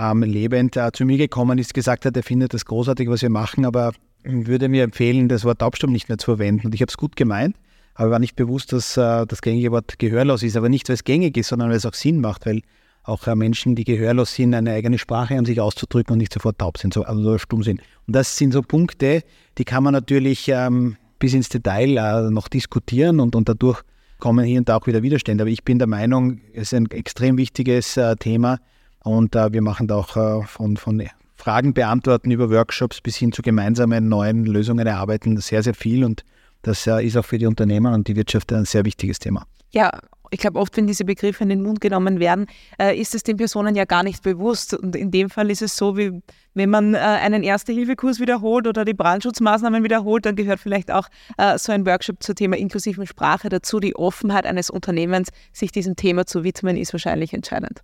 ähm, 0.00 0.22
lebend 0.22 0.76
äh, 0.76 0.90
zu 0.92 1.04
mir 1.04 1.18
gekommen 1.18 1.58
ist, 1.58 1.74
gesagt 1.74 2.06
hat, 2.06 2.16
er 2.16 2.22
findet 2.22 2.54
das 2.54 2.64
großartig, 2.64 3.08
was 3.08 3.22
wir 3.22 3.30
machen, 3.30 3.64
aber 3.64 3.92
würde 4.22 4.68
mir 4.68 4.84
empfehlen, 4.84 5.28
das 5.28 5.44
Wort 5.44 5.60
Taubstumm 5.60 5.92
nicht 5.92 6.08
mehr 6.08 6.18
zu 6.18 6.36
verwenden. 6.36 6.66
Und 6.66 6.74
ich 6.74 6.80
habe 6.80 6.90
es 6.90 6.96
gut 6.96 7.16
gemeint, 7.16 7.56
aber 7.94 8.12
war 8.12 8.18
nicht 8.18 8.36
bewusst, 8.36 8.72
dass 8.72 8.96
äh, 8.96 9.26
das 9.26 9.42
gängige 9.42 9.70
Wort 9.72 9.98
gehörlos 9.98 10.42
ist. 10.42 10.56
Aber 10.56 10.68
nicht, 10.68 10.88
weil 10.88 10.94
es 10.94 11.04
gängig 11.04 11.36
ist, 11.36 11.48
sondern 11.48 11.68
weil 11.68 11.76
es 11.76 11.86
auch 11.86 11.94
Sinn 11.94 12.20
macht, 12.20 12.46
weil 12.46 12.62
auch 13.02 13.26
äh, 13.26 13.34
Menschen, 13.34 13.74
die 13.74 13.84
gehörlos 13.84 14.34
sind, 14.34 14.54
eine 14.54 14.72
eigene 14.72 14.98
Sprache 14.98 15.36
haben, 15.36 15.44
sich 15.44 15.60
auszudrücken 15.60 16.12
und 16.12 16.18
nicht 16.18 16.32
sofort 16.32 16.58
taub 16.58 16.78
sind, 16.78 16.94
so, 16.94 17.02
also 17.04 17.38
stumm 17.38 17.62
sind. 17.62 17.80
Und 18.06 18.16
das 18.16 18.36
sind 18.36 18.52
so 18.52 18.62
Punkte, 18.62 19.22
die 19.58 19.64
kann 19.64 19.82
man 19.82 19.92
natürlich 19.92 20.48
ähm, 20.48 20.96
bis 21.18 21.34
ins 21.34 21.48
Detail 21.48 21.96
äh, 21.96 22.30
noch 22.30 22.48
diskutieren 22.48 23.20
und, 23.20 23.34
und 23.34 23.48
dadurch 23.48 23.82
kommen 24.18 24.44
hier 24.44 24.58
und 24.58 24.68
da 24.68 24.76
auch 24.76 24.86
wieder 24.86 25.02
Widerstände. 25.02 25.42
Aber 25.42 25.50
ich 25.50 25.64
bin 25.64 25.78
der 25.78 25.88
Meinung, 25.88 26.40
es 26.52 26.72
ist 26.72 26.74
ein 26.74 26.90
extrem 26.90 27.38
wichtiges 27.38 27.96
äh, 27.96 28.16
Thema, 28.16 28.58
und 29.02 29.34
äh, 29.34 29.52
wir 29.52 29.62
machen 29.62 29.88
da 29.88 29.96
auch 29.96 30.16
äh, 30.16 30.42
von, 30.46 30.76
von 30.76 31.02
Fragen 31.36 31.72
beantworten 31.72 32.30
über 32.30 32.50
Workshops 32.50 33.00
bis 33.00 33.16
hin 33.16 33.32
zu 33.32 33.42
gemeinsamen 33.42 34.08
neuen 34.08 34.44
Lösungen 34.44 34.86
erarbeiten 34.86 35.38
sehr, 35.38 35.62
sehr 35.62 35.74
viel. 35.74 36.04
Und 36.04 36.24
das 36.62 36.86
äh, 36.86 37.04
ist 37.04 37.16
auch 37.16 37.24
für 37.24 37.38
die 37.38 37.46
Unternehmer 37.46 37.94
und 37.94 38.08
die 38.08 38.16
Wirtschaft 38.16 38.52
ein 38.52 38.66
sehr 38.66 38.84
wichtiges 38.84 39.18
Thema. 39.18 39.46
Ja, 39.70 39.90
ich 40.32 40.38
glaube, 40.38 40.58
oft, 40.60 40.76
wenn 40.76 40.86
diese 40.86 41.04
Begriffe 41.04 41.42
in 41.42 41.48
den 41.48 41.62
Mund 41.62 41.80
genommen 41.80 42.20
werden, 42.20 42.46
äh, 42.78 42.96
ist 42.98 43.14
es 43.14 43.22
den 43.22 43.36
Personen 43.36 43.74
ja 43.74 43.84
gar 43.84 44.02
nicht 44.02 44.22
bewusst. 44.22 44.74
Und 44.74 44.94
in 44.94 45.10
dem 45.10 45.28
Fall 45.28 45.50
ist 45.50 45.62
es 45.62 45.76
so, 45.76 45.96
wie 45.96 46.20
wenn 46.54 46.70
man 46.70 46.94
äh, 46.94 46.98
einen 46.98 47.42
Erste-Hilfe-Kurs 47.42 48.20
wiederholt 48.20 48.66
oder 48.66 48.84
die 48.84 48.94
Brandschutzmaßnahmen 48.94 49.82
wiederholt, 49.82 50.26
dann 50.26 50.36
gehört 50.36 50.60
vielleicht 50.60 50.90
auch 50.90 51.08
äh, 51.36 51.58
so 51.58 51.72
ein 51.72 51.86
Workshop 51.86 52.22
zum 52.22 52.34
Thema 52.34 52.56
inklusiven 52.56 53.06
Sprache 53.06 53.48
dazu. 53.48 53.80
Die 53.80 53.96
Offenheit 53.96 54.46
eines 54.46 54.70
Unternehmens, 54.70 55.30
sich 55.52 55.72
diesem 55.72 55.96
Thema 55.96 56.26
zu 56.26 56.44
widmen, 56.44 56.76
ist 56.76 56.92
wahrscheinlich 56.92 57.32
entscheidend. 57.32 57.82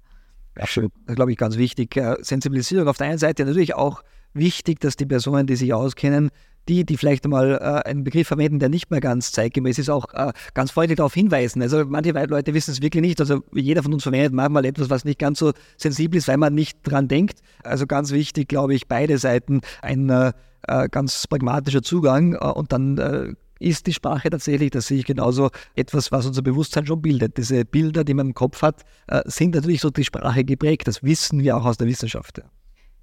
Absolut. 0.57 0.93
Das 1.05 1.13
ist, 1.13 1.17
glaube 1.17 1.33
ich, 1.33 1.39
ganz 1.39 1.57
wichtig. 1.57 1.97
Äh, 1.97 2.17
Sensibilisierung 2.21 2.89
auf 2.89 2.97
der 2.97 3.09
einen 3.09 3.19
Seite 3.19 3.45
natürlich 3.45 3.75
auch 3.75 4.03
wichtig, 4.35 4.81
dass 4.81 4.97
die 4.97 5.07
Personen, 5.07 5.47
die 5.47 5.57
sich 5.57 5.73
auskennen, 5.73 6.31
die, 6.69 6.85
die 6.85 6.97
vielleicht 6.97 7.27
mal 7.27 7.53
äh, 7.53 7.89
einen 7.89 8.05
Begriff 8.05 8.29
verwenden, 8.29 8.59
der 8.59 8.69
nicht 8.69 8.91
mehr 8.91 9.01
ganz 9.01 9.33
zeitgemäß 9.33 9.79
ist, 9.79 9.89
auch 9.89 10.13
äh, 10.15 10.33
ganz 10.55 10.73
freundlich 10.73 10.97
darauf 10.97 11.15
hinweisen. 11.15 11.63
Also 11.63 11.85
manche 11.85 12.11
Leute 12.11 12.55
wissen 12.55 12.73
es 12.73 12.83
wirklich 12.83 13.03
nicht. 13.03 13.21
Also 13.21 13.43
jeder 13.53 13.83
von 13.83 13.93
uns 13.93 14.03
verwendet 14.03 14.33
manchmal 14.33 14.65
etwas, 14.65 14.91
was 14.91 15.05
nicht 15.05 15.19
ganz 15.19 15.39
so 15.39 15.53
sensibel 15.77 16.19
ist, 16.19 16.29
weil 16.29 16.39
man 16.39 16.55
nicht 16.55 16.79
dran 16.83 17.09
denkt. 17.09 17.41
Also 17.63 17.87
ganz 17.87 18.11
wichtig, 18.11 18.49
glaube 18.49 18.75
ich, 18.75 18.89
beide 18.89 19.19
Seiten 19.19 19.61
ein 19.83 20.11
äh, 20.11 20.33
äh 20.67 20.89
ganz 20.89 21.27
pragmatischer 21.29 21.83
Zugang 21.83 22.35
äh, 22.35 22.39
und 22.39 22.73
dann 22.73 22.99
äh, 22.99 23.35
ist 23.59 23.87
die 23.87 23.93
Sprache 23.93 24.31
tatsächlich, 24.31 24.71
das 24.71 24.87
sehe 24.87 24.99
ich 24.99 25.05
genauso, 25.07 25.51
etwas, 25.75 26.13
was 26.13 26.27
unser 26.27 26.43
Bewusstsein 26.43 26.87
schon 26.87 27.01
bildet. 27.01 27.37
Diese 27.37 27.65
Bilder, 27.65 28.05
die 28.05 28.15
man 28.15 28.29
im 28.29 28.35
Kopf 28.35 28.63
hat, 28.63 28.83
äh, 29.09 29.23
sind 29.27 29.55
natürlich 29.55 29.81
so 29.81 29.91
die 29.91 30.05
Sprache 30.05 30.45
geprägt. 30.45 30.89
Das 30.89 31.03
wissen 31.03 31.43
wir 31.43 31.57
auch 31.57 31.65
aus 31.65 31.77
der 31.77 31.87
Wissenschaft. 31.87 32.43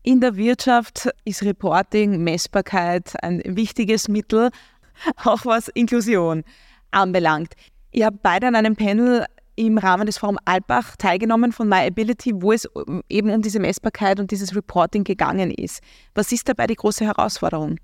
In 0.04 0.20
der 0.20 0.36
Wirtschaft 0.36 1.10
ist 1.24 1.44
Reporting, 1.44 2.24
Messbarkeit 2.24 3.14
ein 3.24 3.42
wichtiges 3.46 4.08
Mittel, 4.08 4.50
auch 5.24 5.46
was 5.46 5.70
Inklusion 5.70 6.44
anbelangt. 6.92 7.54
Ihr 7.92 8.08
habt 8.08 8.22
beide 8.22 8.48
an 8.48 8.56
einem 8.56 8.76
Panel 8.76 9.26
im 9.56 9.78
Rahmen 9.78 10.06
des 10.06 10.18
Forum 10.18 10.38
Alpbach 10.46 10.96
teilgenommen 10.98 11.52
von 11.52 11.70
MyAbility, 11.70 12.34
wo 12.42 12.52
es 12.52 12.68
eben 13.08 13.30
um 13.30 13.42
diese 13.42 13.60
Messbarkeit 13.60 14.20
und 14.20 14.32
dieses 14.32 14.56
Reporting 14.56 15.04
gegangen 15.04 15.52
ist. 15.52 15.82
Was 16.16 16.32
ist 16.32 16.50
dabei 16.50 16.68
die 16.68 16.76
große 16.76 17.06
Herausforderung? 17.06 17.78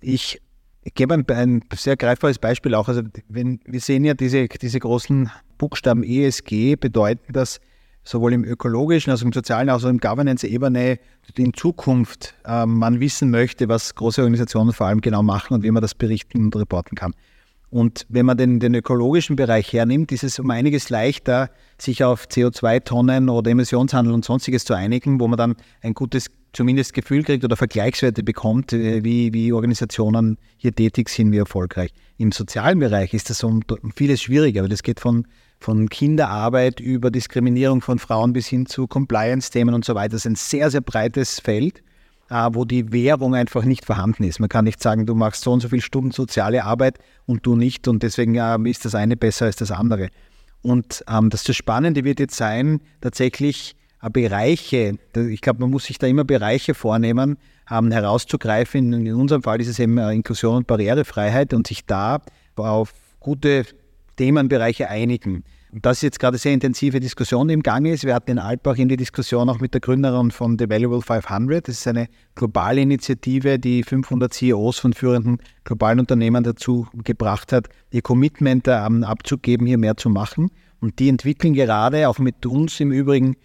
Ich 0.00 0.40
gebe 0.94 1.14
ein, 1.14 1.24
ein 1.28 1.62
sehr 1.74 1.96
greifbares 1.96 2.38
Beispiel 2.38 2.74
auch. 2.74 2.88
Also 2.88 3.02
wenn, 3.28 3.60
wir 3.64 3.80
sehen 3.80 4.04
ja 4.04 4.14
diese, 4.14 4.46
diese 4.48 4.78
großen 4.78 5.30
Buchstaben 5.58 6.02
ESG 6.04 6.76
bedeuten, 6.76 7.32
dass 7.32 7.60
sowohl 8.04 8.32
im 8.32 8.44
ökologischen, 8.44 9.10
also 9.10 9.26
im 9.26 9.32
sozialen, 9.32 9.68
als 9.68 9.84
auch 9.84 9.90
im 9.90 9.98
Governance-Ebene 9.98 10.98
in 11.36 11.52
Zukunft 11.52 12.34
äh, 12.44 12.64
man 12.64 13.00
wissen 13.00 13.30
möchte, 13.30 13.68
was 13.68 13.94
große 13.94 14.22
Organisationen 14.22 14.72
vor 14.72 14.86
allem 14.86 15.00
genau 15.00 15.22
machen 15.22 15.54
und 15.54 15.62
wie 15.62 15.70
man 15.70 15.82
das 15.82 15.94
berichten 15.94 16.44
und 16.44 16.56
reporten 16.56 16.96
kann. 16.96 17.12
Und 17.70 18.06
wenn 18.08 18.24
man 18.24 18.38
den, 18.38 18.60
den 18.60 18.74
ökologischen 18.74 19.36
Bereich 19.36 19.72
hernimmt, 19.74 20.10
ist 20.10 20.24
es 20.24 20.38
um 20.38 20.50
einiges 20.50 20.88
leichter, 20.88 21.50
sich 21.76 22.02
auf 22.02 22.24
CO2-Tonnen 22.26 23.28
oder 23.28 23.50
Emissionshandel 23.50 24.14
und 24.14 24.24
sonstiges 24.24 24.64
zu 24.64 24.72
einigen, 24.72 25.20
wo 25.20 25.28
man 25.28 25.36
dann 25.36 25.56
ein 25.82 25.92
gutes 25.92 26.30
zumindest 26.52 26.94
Gefühl 26.94 27.22
kriegt 27.22 27.44
oder 27.44 27.56
Vergleichswerte 27.56 28.22
bekommt, 28.22 28.72
äh, 28.72 29.04
wie, 29.04 29.32
wie 29.32 29.52
Organisationen 29.52 30.38
hier 30.56 30.74
tätig 30.74 31.08
sind, 31.08 31.32
wie 31.32 31.38
erfolgreich. 31.38 31.90
Im 32.16 32.32
sozialen 32.32 32.78
Bereich 32.78 33.14
ist 33.14 33.30
das 33.30 33.44
um 33.44 33.62
vieles 33.94 34.22
schwieriger, 34.22 34.62
weil 34.62 34.68
das 34.68 34.82
geht 34.82 35.00
von, 35.00 35.26
von 35.60 35.88
Kinderarbeit 35.88 36.80
über 36.80 37.10
Diskriminierung 37.10 37.80
von 37.80 37.98
Frauen 37.98 38.32
bis 38.32 38.46
hin 38.46 38.66
zu 38.66 38.86
Compliance-Themen 38.86 39.74
und 39.74 39.84
so 39.84 39.94
weiter. 39.94 40.10
Das 40.10 40.22
ist 40.22 40.26
ein 40.26 40.36
sehr, 40.36 40.70
sehr 40.70 40.80
breites 40.80 41.40
Feld. 41.40 41.82
Äh, 42.30 42.50
wo 42.52 42.66
die 42.66 42.92
Währung 42.92 43.34
einfach 43.34 43.64
nicht 43.64 43.86
vorhanden 43.86 44.22
ist. 44.24 44.38
Man 44.38 44.50
kann 44.50 44.66
nicht 44.66 44.82
sagen, 44.82 45.06
du 45.06 45.14
machst 45.14 45.42
so 45.42 45.50
und 45.50 45.60
so 45.60 45.70
viele 45.70 45.80
Stunden 45.80 46.10
soziale 46.10 46.62
Arbeit 46.62 46.98
und 47.24 47.46
du 47.46 47.56
nicht 47.56 47.88
und 47.88 48.02
deswegen 48.02 48.34
ähm, 48.34 48.66
ist 48.66 48.84
das 48.84 48.94
eine 48.94 49.16
besser 49.16 49.46
als 49.46 49.56
das 49.56 49.70
andere. 49.70 50.10
Und 50.60 51.02
ähm, 51.08 51.30
das, 51.30 51.44
das 51.44 51.56
Spannende 51.56 52.04
wird 52.04 52.20
jetzt 52.20 52.36
sein, 52.36 52.82
tatsächlich 53.00 53.72
äh, 53.72 53.77
Bereiche, 54.12 54.96
ich 55.16 55.40
glaube, 55.40 55.60
man 55.60 55.70
muss 55.70 55.84
sich 55.84 55.98
da 55.98 56.06
immer 56.06 56.24
Bereiche 56.24 56.74
vornehmen, 56.74 57.36
ähm, 57.70 57.90
herauszugreifen. 57.90 58.92
In, 58.92 59.14
unserem 59.14 59.42
Fall 59.42 59.60
ist 59.60 59.68
es 59.68 59.78
eben 59.78 59.98
äh, 59.98 60.12
Inklusion 60.12 60.58
und 60.58 60.66
Barrierefreiheit 60.66 61.52
und 61.52 61.66
sich 61.66 61.84
da 61.84 62.20
auf 62.56 62.92
gute 63.20 63.64
Themenbereiche 64.16 64.88
einigen. 64.88 65.44
Und 65.70 65.84
das 65.84 65.98
ist 65.98 66.02
jetzt 66.02 66.20
gerade 66.20 66.38
sehr 66.38 66.54
intensive 66.54 66.98
Diskussion 66.98 67.50
im 67.50 67.62
Gange 67.62 67.92
ist. 67.92 68.04
Wir 68.04 68.14
hatten 68.14 68.30
in 68.30 68.38
Alpbach 68.38 68.76
in 68.76 68.88
die 68.88 68.96
Diskussion 68.96 69.50
auch 69.50 69.60
mit 69.60 69.74
der 69.74 69.82
Gründerin 69.82 70.30
von 70.30 70.58
The 70.58 70.68
Valuable 70.68 71.02
500. 71.02 71.68
Das 71.68 71.76
ist 71.76 71.86
eine 71.86 72.08
globale 72.34 72.80
Initiative, 72.80 73.58
die 73.58 73.82
500 73.82 74.32
CEOs 74.32 74.78
von 74.78 74.94
führenden 74.94 75.38
globalen 75.64 76.00
Unternehmen 76.00 76.42
dazu 76.42 76.86
gebracht 77.04 77.52
hat, 77.52 77.68
ihr 77.90 78.00
Commitment 78.00 78.66
ähm, 78.66 79.04
abzugeben, 79.04 79.66
hier 79.66 79.76
mehr 79.76 79.96
zu 79.96 80.08
machen. 80.08 80.50
Und 80.80 80.98
die 81.00 81.10
entwickeln 81.10 81.52
gerade 81.52 82.08
auch 82.08 82.18
mit 82.18 82.46
uns 82.46 82.80
im 82.80 82.90
Übrigen 82.90 83.36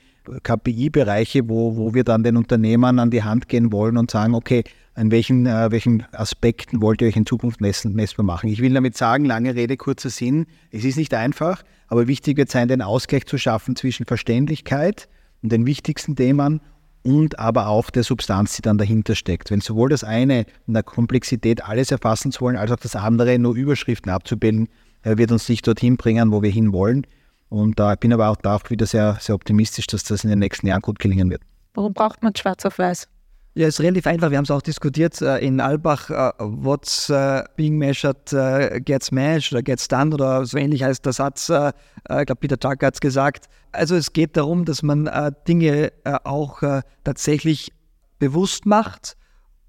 KPI-Bereiche, 0.44 1.50
wo, 1.50 1.76
wo 1.76 1.94
wir 1.94 2.04
dann 2.04 2.24
den 2.24 2.38
Unternehmern 2.38 3.00
an 3.00 3.12
die 3.12 3.24
Hand 3.24 3.48
gehen 3.50 3.72
wollen 3.72 3.98
und 3.98 4.12
sagen, 4.12 4.36
okay, 4.36 4.64
an 4.96 5.12
welchen, 5.12 5.46
äh, 5.46 5.72
welchen 5.72 6.06
Aspekten 6.12 6.82
wollt 6.82 7.02
ihr 7.02 7.08
euch 7.08 7.16
in 7.16 7.26
Zukunft 7.26 7.62
messbar 7.62 8.26
machen. 8.26 8.50
Ich 8.50 8.62
will 8.62 8.74
damit 8.74 8.96
sagen, 8.96 9.26
lange 9.26 9.56
Rede, 9.56 9.76
kurzer 9.78 10.10
Sinn, 10.10 10.46
es 10.72 10.86
ist 10.86 10.98
nicht 10.98 11.14
einfach, 11.14 11.64
aber 11.88 12.08
wichtig 12.08 12.38
wird 12.38 12.50
sein, 12.50 12.68
den 12.68 12.82
Ausgleich 12.82 13.26
zu 13.26 13.38
schaffen 13.38 13.76
zwischen 13.76 14.06
Verständlichkeit 14.06 15.08
und 15.42 15.52
den 15.52 15.66
wichtigsten 15.66 16.16
Themen 16.16 16.62
und 17.04 17.38
aber 17.40 17.68
auch 17.68 17.90
der 17.90 18.04
Substanz, 18.04 18.56
die 18.56 18.62
dann 18.62 18.78
dahinter 18.78 19.16
steckt. 19.16 19.52
Wenn 19.52 19.62
sowohl 19.62 19.90
das 19.90 20.04
eine 20.04 20.46
in 20.68 20.74
der 20.74 20.84
Komplexität 20.84 21.64
alles 21.64 21.92
erfassen 21.92 22.32
zu 22.32 22.42
wollen, 22.42 22.56
als 22.56 22.72
auch 22.72 22.78
das 22.78 22.96
andere 22.96 23.38
nur 23.40 23.56
Überschriften 23.56 24.12
abzubilden, 24.12 24.70
äh, 25.04 25.18
wird 25.18 25.32
uns 25.32 25.50
nicht 25.50 25.68
dorthin 25.68 25.98
bringen, 25.98 26.32
wo 26.32 26.42
wir 26.42 26.52
hinwollen. 26.52 27.06
Und 27.54 27.78
da 27.78 27.94
äh, 27.94 27.98
bin 28.00 28.12
aber 28.12 28.30
auch 28.30 28.36
da 28.38 28.56
auch 28.56 28.70
wieder 28.72 28.88
sehr, 28.88 29.18
sehr 29.22 29.36
optimistisch, 29.36 29.86
dass 29.86 30.04
das 30.04 30.24
in 30.24 30.32
den 30.32 30.40
nächsten 30.40 30.66
Jahren 30.66 30.82
gut 30.82 30.98
gelingen 30.98 31.30
wird. 31.30 31.44
Warum 31.76 31.94
braucht 31.94 32.24
man 32.24 32.36
schwarz 32.36 32.66
auf 32.66 32.80
weiß? 32.80 33.08
Ja, 33.54 33.68
es 33.68 33.76
ist 33.76 33.82
relativ 33.82 34.08
einfach. 34.08 34.32
Wir 34.32 34.38
haben 34.38 34.46
es 34.46 34.50
auch 34.50 34.64
diskutiert 34.64 35.22
äh, 35.22 35.38
in 35.38 35.62
Albach. 35.62 36.10
Uh, 36.10 36.32
what's 36.40 37.12
uh, 37.12 37.44
being 37.56 37.78
measured 37.78 38.34
uh, 38.34 38.80
gets 38.80 39.12
matched 39.12 39.54
oder 39.54 39.62
gets 39.62 39.88
done 39.88 40.16
oder 40.16 40.44
so 40.48 40.58
ähnlich 40.58 40.82
heißt 40.82 41.06
der 41.06 41.14
Satz. 41.14 41.44
ich 41.44 42.26
glaube, 42.26 42.36
Peter 42.38 42.60
Tucker 42.60 42.88
hat 42.88 42.96
es 42.96 43.00
gesagt. 43.00 43.46
Also 43.72 43.96
es 43.96 44.14
geht 44.14 44.36
darum, 44.36 44.66
dass 44.66 44.82
man 44.82 45.08
Dinge 45.48 45.94
auch 46.24 46.62
tatsächlich 47.04 47.72
bewusst 48.18 48.66
macht 48.66 49.16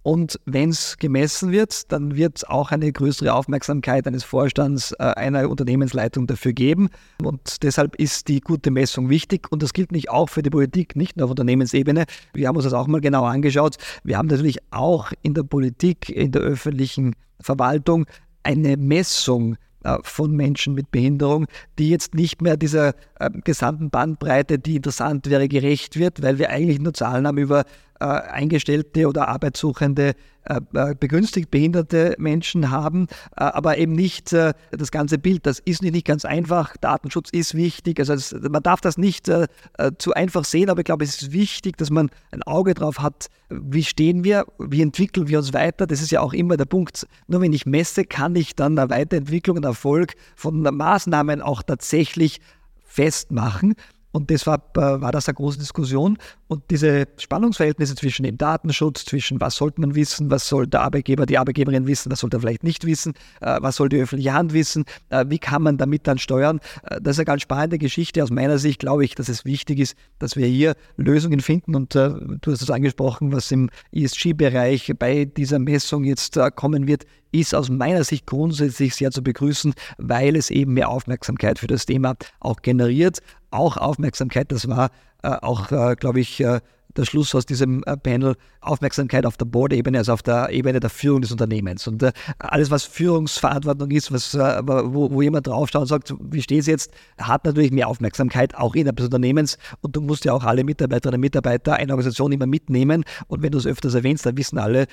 und 0.05 0.39
wenn 0.45 0.69
es 0.69 0.99
gemessen 0.99 1.51
wird, 1.51 1.91
dann 1.91 2.15
wird 2.15 2.37
es 2.37 2.45
auch 2.45 2.71
eine 2.71 2.93
größere 2.93 3.33
Aufmerksamkeit 3.33 4.07
eines 4.07 4.23
Vorstands, 4.23 4.93
äh, 4.99 5.03
einer 5.03 5.49
Unternehmensleitung 5.49 6.27
dafür 6.27 6.53
geben. 6.53 6.91
Und 7.23 7.63
deshalb 7.63 7.97
ist 7.97 8.29
die 8.29 8.41
gute 8.41 8.71
Messung 8.71 9.09
wichtig. 9.09 9.51
Und 9.51 9.63
das 9.63 9.73
gilt 9.73 9.93
nicht 9.93 10.11
auch 10.11 10.29
für 10.29 10.43
die 10.43 10.51
Politik, 10.51 10.95
nicht 10.95 11.17
nur 11.17 11.25
auf 11.25 11.31
Unternehmensebene. 11.31 12.05
Wir 12.35 12.49
haben 12.49 12.57
uns 12.57 12.65
das 12.67 12.75
auch 12.75 12.87
mal 12.87 13.01
genau 13.01 13.25
angeschaut. 13.25 13.77
Wir 14.05 14.19
haben 14.19 14.27
natürlich 14.27 14.59
auch 14.73 15.11
in 15.23 15.33
der 15.33 15.45
Politik, 15.45 16.11
in 16.11 16.33
der 16.33 16.43
öffentlichen 16.43 17.17
Verwaltung 17.41 18.05
eine 18.43 18.77
Messung 18.77 19.57
äh, 19.85 19.97
von 20.03 20.33
Menschen 20.37 20.75
mit 20.75 20.91
Behinderung, 20.91 21.47
die 21.79 21.89
jetzt 21.89 22.15
nicht 22.15 22.43
mehr 22.43 22.59
dieser 22.59 22.95
äh, 23.21 23.31
gesamten 23.43 23.89
Bandbreite, 23.89 24.59
die 24.59 24.77
interessant 24.77 25.31
wäre, 25.31 25.49
gerecht 25.49 25.99
wird, 25.99 26.23
weil 26.23 26.39
wir 26.39 26.51
eigentlich 26.51 26.79
nur 26.79 26.93
Zahlen 26.93 27.27
haben 27.27 27.39
über 27.39 27.65
äh, 28.01 28.05
eingestellte 28.05 29.09
oder 29.09 29.29
arbeitssuchende, 29.29 30.15
äh, 30.47 30.61
äh, 30.75 30.95
begünstigt 30.95 31.51
behinderte 31.51 32.17
Menschen 32.19 32.71
haben, 32.71 33.07
äh, 33.37 33.45
aber 33.45 33.79
eben 33.79 33.93
nicht 33.93 34.33
äh, 34.33 34.53
das 34.73 34.91
ganze 34.91 35.17
Bild. 35.17 35.47
Das 35.47 35.59
ist 35.59 35.83
nicht 35.83 36.07
ganz 36.07 36.25
einfach. 36.27 36.77
Datenschutz 36.77 37.31
ist 37.31 37.55
wichtig. 37.55 37.99
Also 37.99 38.15
das, 38.15 38.35
man 38.51 38.63
darf 38.63 38.83
das 38.83 38.99
nicht 38.99 39.29
äh, 39.29 39.47
zu 39.99 40.13
einfach 40.13 40.45
sehen, 40.45 40.69
aber 40.69 40.81
ich 40.81 40.85
glaube, 40.85 41.05
es 41.05 41.23
ist 41.23 41.33
wichtig, 41.33 41.79
dass 41.79 41.91
man 41.91 42.11
ein 42.31 42.43
Auge 42.43 42.75
drauf 42.75 42.99
hat, 42.99 43.29
wie 43.49 43.85
stehen 43.85 44.23
wir, 44.23 44.45
wie 44.59 44.83
entwickeln 44.83 45.29
wir 45.29 45.39
uns 45.39 45.55
weiter. 45.55 45.87
Das 45.87 46.03
ist 46.03 46.11
ja 46.11 46.21
auch 46.21 46.35
immer 46.35 46.57
der 46.59 46.67
Punkt. 46.67 47.07
Nur 47.27 47.41
wenn 47.41 47.53
ich 47.53 47.65
messe, 47.65 48.05
kann 48.05 48.37
ich 48.37 48.55
dann 48.55 48.79
eine 48.79 48.91
Weiterentwicklung 48.91 49.57
und 49.57 49.65
Erfolg 49.65 50.15
von 50.37 50.61
Maßnahmen 50.61 51.41
auch 51.41 51.63
tatsächlich 51.63 52.41
festmachen. 52.85 53.75
Und 54.15 54.31
deshalb 54.31 54.77
äh, 54.77 55.01
war 55.01 55.11
das 55.11 55.29
eine 55.29 55.35
große 55.35 55.59
Diskussion. 55.59 56.19
Und 56.47 56.63
diese 56.71 57.09
Spannungsverhältnisse 57.17 57.97
zwischen 57.97 58.23
dem 58.23 58.39
Datenschutz, 58.39 59.05
zwischen 59.05 59.41
was 59.41 59.57
sollte 59.57 59.81
man 59.81 59.97
wissen, 59.97 60.31
was 60.31 60.47
soll 60.47 60.69
der 60.69 60.83
Arbeitgeber, 60.83 61.27
die 61.27 61.37
Arbeitgeberin 61.37 61.89
wissen, 61.89 62.13
was 62.13 62.21
sollte 62.21 62.37
er 62.37 62.41
vielleicht 62.41 62.63
nicht 62.63 62.87
wissen, 62.87 63.15
äh, 63.41 63.59
was 63.61 63.75
soll 63.75 63.89
die 63.89 64.01
öffentliche 64.01 64.33
Hand 64.33 64.53
wissen, 64.53 64.85
äh, 65.09 65.25
wie 65.29 65.41
kann 65.41 65.63
man 65.63 65.79
damit 65.79 66.07
dann 66.07 66.19
steuern. 66.19 66.61
Das 67.03 67.17
ist 67.17 67.19
eine 67.19 67.25
ganz 67.25 67.43
spannende 67.43 67.79
Geschichte. 67.79 68.23
Aus 68.23 68.31
meiner 68.31 68.59
Sicht 68.59 68.79
glaube 68.79 69.05
ich, 69.05 69.17
dass 69.17 69.29
es 69.29 69.45
wichtig 69.45 69.81
ist, 69.81 69.97
dass 70.21 70.37
wir 70.37 70.47
hier 70.47 70.77
Lösungen 70.97 71.41
finden. 71.41 71.75
Und 71.75 71.97
du 71.97 72.39
hast 72.47 72.63
es 72.63 72.71
angesprochen, 72.71 73.33
was 73.33 73.51
im 73.51 73.69
ESG-Bereich 73.91 74.93
bei 74.97 75.25
dieser 75.25 75.59
Messung 75.59 76.05
jetzt 76.05 76.39
kommen 76.55 76.87
wird, 76.87 77.05
ist 77.35 77.55
aus 77.55 77.69
meiner 77.69 78.05
Sicht 78.05 78.27
grundsätzlich 78.27 78.95
sehr 78.95 79.11
zu 79.11 79.23
begrüßen, 79.23 79.75
weil 79.99 80.37
es 80.37 80.51
eben 80.51 80.75
mehr 80.75 80.89
Aufmerksamkeit 80.89 81.59
für 81.59 81.67
das 81.67 81.87
Thema 81.87 82.15
auch 82.41 82.63
generiert. 82.63 83.19
Auch 83.51 83.77
Aufmerksamkeit, 83.77 84.53
das 84.53 84.69
war 84.69 84.91
äh, 85.23 85.29
auch, 85.29 85.71
äh, 85.73 85.97
glaube 85.97 86.21
ich, 86.21 86.41
äh, 86.41 86.61
der 86.97 87.05
Schluss 87.05 87.35
aus 87.35 87.45
diesem 87.45 87.83
äh, 87.85 87.97
Panel 87.97 88.37
Aufmerksamkeit 88.61 89.27
auf 89.27 89.37
der 89.37 89.47
Board-Ebene, 89.47 89.99
also 89.99 90.13
auf 90.13 90.23
der 90.23 90.51
Ebene 90.51 90.79
der 90.79 90.91
Führung 90.91 91.23
des 91.23 91.33
Unternehmens. 91.33 91.89
Und 91.89 92.03
äh, 92.05 92.13
alles, 92.39 92.71
was 92.71 92.85
Führungsverantwortung 92.85 93.91
ist, 93.91 94.13
was, 94.13 94.35
äh, 94.35 94.63
wo, 94.65 95.11
wo, 95.11 95.23
jemand 95.23 95.49
draufschaut 95.49 95.83
und 95.83 95.89
sagt, 95.89 96.15
wie 96.21 96.43
steht 96.43 96.61
es 96.61 96.67
jetzt, 96.67 96.93
hat 97.19 97.45
natürlich 97.45 97.73
mehr 97.73 97.89
Aufmerksamkeit, 97.89 98.55
auch 98.55 98.77
innerhalb 98.77 98.97
des 98.97 99.07
Unternehmens. 99.07 99.59
Und 99.81 99.97
du 99.97 100.01
musst 100.01 100.25
ja 100.25 100.33
auch 100.33 100.45
alle 100.45 100.63
Mitarbeiterinnen 100.63 101.19
und 101.19 101.23
Mitarbeiter 101.23 101.75
einer 101.75 101.95
Organisation 101.95 102.31
immer 102.31 102.47
mitnehmen. 102.47 103.05
Und 103.27 103.43
wenn 103.43 103.51
du 103.51 103.59
es 103.59 103.67
öfters 103.67 103.95
erwähnst, 103.95 104.25
dann 104.25 104.37
wissen 104.37 104.59
alle, 104.59 104.87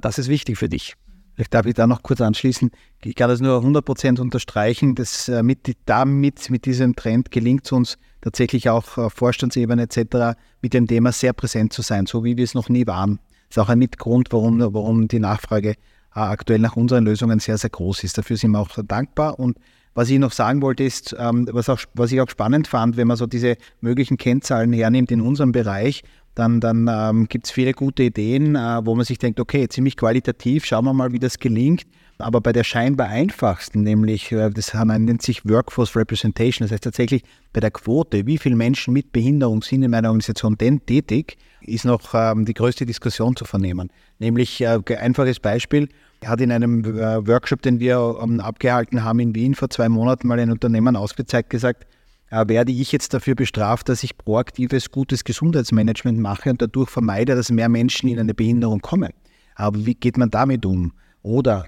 das 0.00 0.18
ist 0.18 0.28
wichtig 0.28 0.58
für 0.58 0.68
dich. 0.68 0.94
Vielleicht 1.38 1.54
darf 1.54 1.66
ich 1.66 1.74
da 1.74 1.86
noch 1.86 2.02
kurz 2.02 2.20
anschließen. 2.20 2.72
Ich 3.04 3.14
kann 3.14 3.30
das 3.30 3.40
nur 3.40 3.62
100% 3.62 4.20
unterstreichen, 4.20 4.96
dass 4.96 5.28
äh, 5.28 5.44
mit, 5.44 5.76
damit, 5.86 6.50
mit 6.50 6.64
diesem 6.64 6.96
Trend 6.96 7.30
gelingt 7.30 7.64
es 7.64 7.70
uns 7.70 7.98
tatsächlich 8.20 8.68
auch 8.68 8.98
auf 8.98 9.12
Vorstandsebene 9.12 9.82
etc. 9.82 10.36
mit 10.62 10.74
dem 10.74 10.88
Thema 10.88 11.12
sehr 11.12 11.32
präsent 11.32 11.72
zu 11.72 11.82
sein, 11.82 12.06
so 12.06 12.24
wie 12.24 12.36
wir 12.36 12.42
es 12.42 12.54
noch 12.54 12.68
nie 12.68 12.88
waren. 12.88 13.20
Das 13.48 13.56
ist 13.56 13.58
auch 13.58 13.68
ein 13.68 13.78
Mitgrund, 13.78 14.32
warum, 14.32 14.58
warum 14.58 15.06
die 15.06 15.20
Nachfrage 15.20 15.70
äh, 15.70 15.74
aktuell 16.12 16.58
nach 16.58 16.74
unseren 16.74 17.04
Lösungen 17.04 17.38
sehr, 17.38 17.56
sehr 17.56 17.70
groß 17.70 18.02
ist. 18.02 18.18
Dafür 18.18 18.36
sind 18.36 18.50
wir 18.50 18.58
auch 18.58 18.70
dankbar. 18.84 19.38
Und 19.38 19.58
was 19.94 20.10
ich 20.10 20.18
noch 20.18 20.32
sagen 20.32 20.60
wollte, 20.60 20.82
ist, 20.82 21.14
ähm, 21.16 21.48
was, 21.52 21.68
auch, 21.68 21.78
was 21.94 22.10
ich 22.10 22.20
auch 22.20 22.28
spannend 22.28 22.66
fand, 22.66 22.96
wenn 22.96 23.06
man 23.06 23.16
so 23.16 23.26
diese 23.28 23.56
möglichen 23.80 24.16
Kennzahlen 24.16 24.72
hernimmt 24.72 25.12
in 25.12 25.20
unserem 25.20 25.52
Bereich, 25.52 26.02
dann, 26.38 26.60
dann 26.60 26.88
ähm, 26.88 27.28
gibt 27.28 27.46
es 27.46 27.50
viele 27.50 27.72
gute 27.72 28.04
Ideen, 28.04 28.54
äh, 28.54 28.80
wo 28.84 28.94
man 28.94 29.04
sich 29.04 29.18
denkt, 29.18 29.40
okay, 29.40 29.68
ziemlich 29.68 29.96
qualitativ, 29.96 30.64
schauen 30.64 30.84
wir 30.84 30.92
mal, 30.92 31.12
wie 31.12 31.18
das 31.18 31.38
gelingt. 31.38 31.82
Aber 32.18 32.40
bei 32.40 32.52
der 32.52 32.64
scheinbar 32.64 33.08
einfachsten, 33.08 33.82
nämlich, 33.82 34.30
äh, 34.32 34.50
das 34.50 34.72
nennt 34.74 35.22
sich 35.22 35.48
Workforce 35.48 35.96
Representation, 35.96 36.64
das 36.64 36.72
heißt 36.72 36.84
tatsächlich 36.84 37.22
bei 37.52 37.60
der 37.60 37.70
Quote, 37.70 38.26
wie 38.26 38.38
viele 38.38 38.56
Menschen 38.56 38.94
mit 38.94 39.12
Behinderung 39.12 39.62
sind 39.62 39.82
in 39.82 39.90
meiner 39.90 40.08
Organisation 40.08 40.56
denn 40.56 40.84
tätig, 40.86 41.38
ist 41.60 41.84
noch 41.84 42.14
ähm, 42.14 42.44
die 42.44 42.54
größte 42.54 42.86
Diskussion 42.86 43.34
zu 43.34 43.44
vernehmen. 43.44 43.90
Nämlich, 44.18 44.60
äh, 44.60 44.80
einfaches 44.96 45.40
Beispiel, 45.40 45.88
hat 46.24 46.40
in 46.40 46.52
einem 46.52 46.84
äh, 46.84 47.26
Workshop, 47.26 47.62
den 47.62 47.80
wir 47.80 48.18
ähm, 48.22 48.40
abgehalten 48.40 49.04
haben 49.04 49.20
in 49.20 49.34
Wien 49.34 49.54
vor 49.54 49.70
zwei 49.70 49.88
Monaten, 49.88 50.28
mal 50.28 50.38
ein 50.38 50.50
Unternehmen 50.50 50.96
ausgezeigt 50.96 51.50
gesagt, 51.50 51.86
werde 52.30 52.72
ich 52.72 52.92
jetzt 52.92 53.14
dafür 53.14 53.34
bestraft, 53.34 53.88
dass 53.88 54.02
ich 54.02 54.18
proaktives, 54.18 54.90
gutes 54.90 55.24
Gesundheitsmanagement 55.24 56.18
mache 56.18 56.50
und 56.50 56.60
dadurch 56.60 56.90
vermeide, 56.90 57.34
dass 57.34 57.50
mehr 57.50 57.68
Menschen 57.68 58.08
in 58.08 58.18
eine 58.18 58.34
Behinderung 58.34 58.80
kommen. 58.80 59.12
Aber 59.54 59.84
wie 59.86 59.94
geht 59.94 60.18
man 60.18 60.30
damit 60.30 60.66
um? 60.66 60.92
Oder 61.22 61.66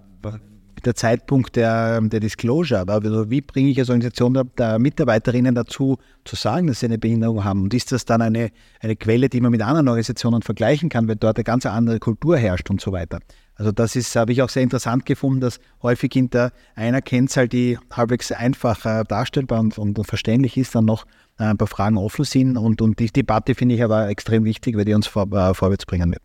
der 0.80 0.94
Zeitpunkt 0.94 1.56
der, 1.56 2.00
der 2.00 2.20
Disclosure, 2.20 2.80
aber 2.80 3.30
wie 3.30 3.40
bringe 3.40 3.70
ich 3.70 3.78
als 3.78 3.90
Organisation 3.90 4.34
der, 4.34 4.44
der, 4.44 4.78
Mitarbeiterinnen 4.78 5.54
dazu, 5.54 5.98
zu 6.24 6.36
sagen, 6.36 6.66
dass 6.66 6.80
sie 6.80 6.86
eine 6.86 6.98
Behinderung 6.98 7.44
haben? 7.44 7.62
Und 7.62 7.74
ist 7.74 7.92
das 7.92 8.04
dann 8.04 8.22
eine, 8.22 8.50
eine 8.80 8.96
Quelle, 8.96 9.28
die 9.28 9.40
man 9.40 9.50
mit 9.50 9.62
anderen 9.62 9.88
Organisationen 9.88 10.42
vergleichen 10.42 10.88
kann, 10.88 11.08
weil 11.08 11.16
dort 11.16 11.36
eine 11.38 11.44
ganz 11.44 11.66
andere 11.66 11.98
Kultur 11.98 12.36
herrscht 12.36 12.70
und 12.70 12.80
so 12.80 12.92
weiter? 12.92 13.20
Also 13.60 13.72
das 13.72 13.94
ist, 13.94 14.16
habe 14.16 14.32
ich 14.32 14.40
auch 14.40 14.48
sehr 14.48 14.62
interessant 14.62 15.04
gefunden, 15.04 15.40
dass 15.40 15.60
häufig 15.82 16.10
hinter 16.14 16.52
einer 16.74 17.02
Kennzahl, 17.02 17.46
die 17.46 17.78
halbwegs 17.92 18.32
einfach 18.32 18.86
äh, 18.86 19.04
darstellbar 19.06 19.60
und, 19.60 19.76
und, 19.76 20.06
verständlich 20.06 20.56
ist, 20.56 20.74
dann 20.74 20.86
noch 20.86 21.04
äh, 21.38 21.44
ein 21.44 21.58
paar 21.58 21.68
Fragen 21.68 21.98
offen 21.98 22.24
sind. 22.24 22.56
Und, 22.56 22.80
und 22.80 22.98
die 22.98 23.08
Debatte 23.08 23.54
finde 23.54 23.74
ich 23.74 23.84
aber 23.84 24.08
extrem 24.08 24.44
wichtig, 24.44 24.78
weil 24.78 24.86
die 24.86 24.94
uns 24.94 25.06
vor, 25.06 25.30
äh, 25.32 25.52
vorwärts 25.52 25.84
bringen 25.84 26.10
wird. 26.10 26.22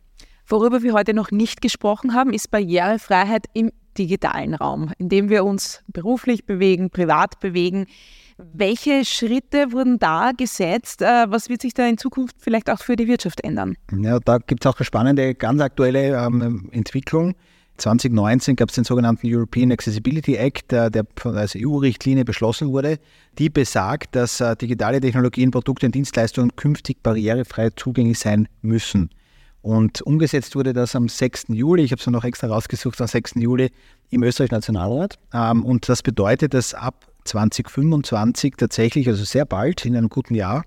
Worüber 0.48 0.84
wir 0.84 0.94
heute 0.94 1.14
noch 1.14 1.32
nicht 1.32 1.62
gesprochen 1.62 2.14
haben, 2.14 2.32
ist 2.32 2.52
Barrierefreiheit 2.52 3.48
im 3.54 3.72
digitalen 3.98 4.54
Raum, 4.54 4.92
in 4.98 5.10
dem 5.10 5.30
wir 5.30 5.44
uns 5.44 5.84
beruflich 5.88 6.46
bewegen, 6.46 6.90
privat 6.90 7.40
bewegen. 7.40 7.88
Welche 8.38 9.06
Schritte 9.06 9.72
wurden 9.72 9.98
da 9.98 10.32
gesetzt? 10.36 11.02
Äh, 11.02 11.26
was 11.30 11.48
wird 11.48 11.62
sich 11.62 11.74
da 11.74 11.88
in 11.88 11.98
Zukunft 11.98 12.36
vielleicht 12.40 12.70
auch 12.70 12.80
für 12.80 12.98
die 12.98 13.08
Wirtschaft 13.08 13.42
ändern? 13.42 13.76
Ja, 13.98 14.20
da 14.20 14.40
gibt 14.40 14.66
es 14.66 14.70
auch 14.70 14.78
eine 14.78 14.86
spannende, 14.86 15.36
ganz 15.36 15.62
aktuelle 15.62 16.18
ähm, 16.18 16.70
Entwicklung. 16.72 17.36
2019 17.78 18.56
gab 18.56 18.70
es 18.70 18.76
den 18.76 18.84
sogenannten 18.84 19.28
European 19.28 19.72
Accessibility 19.72 20.36
Act, 20.36 20.72
der, 20.72 20.90
der 20.90 21.06
als 21.24 21.56
EU-Richtlinie 21.58 22.24
beschlossen 22.24 22.70
wurde, 22.70 23.00
die 23.38 23.50
besagt, 23.50 24.16
dass 24.16 24.40
äh, 24.40 24.56
digitale 24.56 25.02
Technologien, 25.02 25.52
Produkte 25.52 25.86
und 25.86 25.96
Dienstleistungen 25.96 26.56
künftig 26.56 27.04
barrierefrei 27.04 27.72
zugänglich 27.72 28.20
sein 28.20 28.48
müssen. 28.62 29.10
Und 29.66 30.04
umgesetzt 30.04 30.56
wurde 30.56 30.74
das 30.74 30.96
am 30.96 31.10
6. 31.10 31.46
Juli, 31.48 31.82
ich 31.82 31.92
habe 31.92 32.00
es 32.00 32.06
noch 32.06 32.24
extra 32.24 32.46
rausgesucht, 32.46 33.02
am 33.02 33.08
6. 33.08 33.34
Juli 33.38 33.72
im 34.12 34.22
Österreichischen 34.22 34.54
Nationalrat. 34.54 35.18
Ähm, 35.34 35.66
und 35.66 35.90
das 35.90 36.04
bedeutet, 36.04 36.54
dass 36.54 36.76
ab 36.76 37.08
2025 37.24 38.58
tatsächlich, 38.58 39.08
also 39.08 39.24
sehr 39.24 39.44
bald, 39.44 39.84
in 39.84 39.98
einem 39.98 40.10
guten 40.10 40.36
Jahr, 40.36 40.66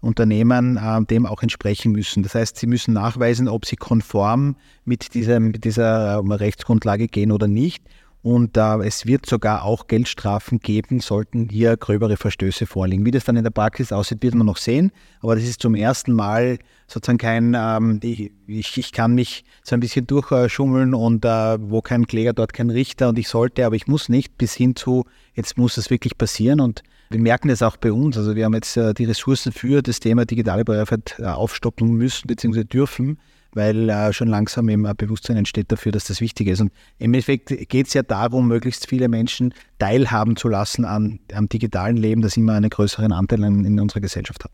Unternehmen 0.00 0.76
äh, 0.76 1.04
dem 1.04 1.24
auch 1.24 1.40
entsprechen 1.44 1.92
müssen. 1.92 2.24
Das 2.24 2.34
heißt, 2.34 2.56
sie 2.56 2.66
müssen 2.66 2.94
nachweisen, 2.94 3.46
ob 3.46 3.64
sie 3.64 3.76
konform 3.76 4.56
mit, 4.84 5.14
diesem, 5.14 5.52
mit 5.52 5.62
dieser 5.62 6.14
äh, 6.14 6.34
Rechtsgrundlage 6.34 7.06
gehen 7.06 7.30
oder 7.30 7.46
nicht. 7.46 7.84
Und 8.22 8.56
äh, 8.56 8.76
es 8.84 9.04
wird 9.04 9.26
sogar 9.26 9.64
auch 9.64 9.88
Geldstrafen 9.88 10.60
geben, 10.60 11.00
sollten 11.00 11.48
hier 11.48 11.76
gröbere 11.76 12.16
Verstöße 12.16 12.66
vorliegen. 12.66 13.04
Wie 13.04 13.10
das 13.10 13.24
dann 13.24 13.36
in 13.36 13.42
der 13.42 13.50
Praxis 13.50 13.90
aussieht, 13.90 14.22
wird 14.22 14.36
man 14.36 14.46
noch 14.46 14.58
sehen. 14.58 14.92
Aber 15.20 15.34
das 15.34 15.44
ist 15.44 15.60
zum 15.60 15.74
ersten 15.74 16.12
Mal 16.12 16.58
sozusagen 16.86 17.18
kein, 17.18 17.56
ähm, 17.58 17.98
ich, 18.00 18.30
ich, 18.78 18.92
kann 18.92 19.16
mich 19.16 19.44
so 19.64 19.74
ein 19.74 19.80
bisschen 19.80 20.06
durchschummeln 20.06 20.94
und 20.94 21.24
äh, 21.24 21.58
wo 21.60 21.82
kein 21.82 22.06
Kläger, 22.06 22.32
dort 22.32 22.52
kein 22.52 22.70
Richter 22.70 23.08
und 23.08 23.18
ich 23.18 23.28
sollte, 23.28 23.66
aber 23.66 23.74
ich 23.74 23.88
muss 23.88 24.08
nicht, 24.08 24.38
bis 24.38 24.54
hin 24.54 24.76
zu, 24.76 25.04
jetzt 25.34 25.58
muss 25.58 25.76
es 25.76 25.90
wirklich 25.90 26.16
passieren. 26.16 26.60
Und 26.60 26.84
wir 27.10 27.18
merken 27.18 27.48
das 27.48 27.60
auch 27.60 27.76
bei 27.76 27.92
uns. 27.92 28.16
Also 28.16 28.36
wir 28.36 28.44
haben 28.44 28.54
jetzt 28.54 28.76
äh, 28.76 28.94
die 28.94 29.04
Ressourcen 29.04 29.50
für 29.50 29.82
das 29.82 29.98
Thema 29.98 30.26
digitale 30.26 30.64
Barrierefreiheit 30.64 31.16
äh, 31.18 31.24
aufstocken 31.24 31.92
müssen 31.92 32.28
bzw. 32.28 32.62
dürfen 32.62 33.18
weil 33.54 33.88
äh, 33.88 34.12
schon 34.12 34.28
langsam 34.28 34.68
eben 34.68 34.86
ein 34.86 34.96
Bewusstsein 34.96 35.36
entsteht 35.36 35.70
dafür, 35.70 35.92
dass 35.92 36.04
das 36.04 36.20
wichtig 36.20 36.48
ist. 36.48 36.60
Und 36.60 36.72
im 36.98 37.12
Endeffekt 37.12 37.48
geht 37.68 37.86
es 37.86 37.94
ja 37.94 38.02
darum, 38.02 38.48
möglichst 38.48 38.88
viele 38.88 39.08
Menschen 39.08 39.54
teilhaben 39.78 40.36
zu 40.36 40.48
lassen 40.48 40.84
an, 40.84 41.20
am 41.34 41.48
digitalen 41.48 41.96
Leben, 41.96 42.22
das 42.22 42.36
immer 42.36 42.54
einen 42.54 42.70
größeren 42.70 43.12
Anteil 43.12 43.42
in, 43.44 43.64
in 43.64 43.80
unserer 43.80 44.00
Gesellschaft 44.00 44.44
hat. 44.44 44.50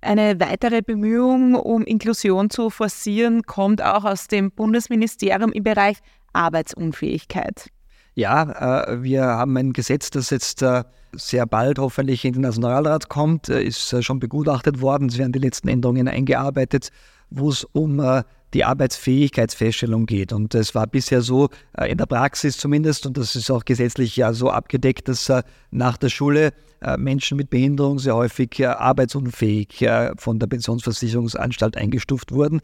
Eine 0.00 0.40
weitere 0.40 0.82
Bemühung, 0.82 1.54
um 1.54 1.84
Inklusion 1.84 2.50
zu 2.50 2.70
forcieren, 2.70 3.42
kommt 3.42 3.80
auch 3.80 4.04
aus 4.04 4.26
dem 4.26 4.50
Bundesministerium 4.50 5.52
im 5.52 5.62
Bereich 5.62 5.98
Arbeitsunfähigkeit. 6.32 7.68
Ja, 8.14 8.90
äh, 8.90 9.02
wir 9.02 9.22
haben 9.22 9.56
ein 9.56 9.72
Gesetz, 9.72 10.10
das 10.10 10.30
jetzt 10.30 10.60
äh, 10.62 10.82
sehr 11.12 11.46
bald 11.46 11.78
hoffentlich 11.78 12.24
in 12.24 12.32
den 12.32 12.42
Nationalrat 12.42 13.08
kommt, 13.08 13.48
äh, 13.48 13.62
ist 13.62 14.04
schon 14.04 14.18
begutachtet 14.18 14.80
worden. 14.80 15.08
Es 15.08 15.18
werden 15.18 15.32
die 15.32 15.38
letzten 15.38 15.68
Änderungen 15.68 16.08
eingearbeitet 16.08 16.90
wo 17.34 17.50
es 17.50 17.64
um 17.64 18.00
äh, 18.00 18.22
die 18.54 18.64
Arbeitsfähigkeitsfeststellung 18.64 20.06
geht. 20.06 20.32
Und 20.32 20.54
es 20.54 20.74
war 20.74 20.86
bisher 20.86 21.22
so, 21.22 21.48
äh, 21.76 21.90
in 21.90 21.98
der 21.98 22.06
Praxis 22.06 22.58
zumindest, 22.58 23.06
und 23.06 23.16
das 23.16 23.34
ist 23.34 23.50
auch 23.50 23.64
gesetzlich 23.64 24.16
ja 24.16 24.32
so 24.32 24.50
abgedeckt, 24.50 25.08
dass 25.08 25.28
äh, 25.28 25.42
nach 25.70 25.96
der 25.96 26.08
Schule 26.08 26.52
äh, 26.80 26.96
Menschen 26.96 27.36
mit 27.36 27.50
Behinderung 27.50 27.98
sehr 27.98 28.16
häufig 28.16 28.58
äh, 28.60 28.66
arbeitsunfähig 28.66 29.82
äh, 29.82 30.12
von 30.16 30.38
der 30.38 30.46
Pensionsversicherungsanstalt 30.48 31.76
eingestuft 31.76 32.32
wurden 32.32 32.60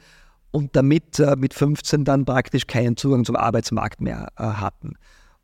und 0.51 0.75
damit 0.77 1.23
mit 1.37 1.53
15 1.53 2.07
dann 2.07 2.25
praktisch 2.25 2.67
keinen 2.67 2.97
Zugang 2.97 3.27
zum 3.27 3.37
Arbeitsmarkt 3.37 4.01
mehr 4.01 4.29
hatten. 4.39 4.95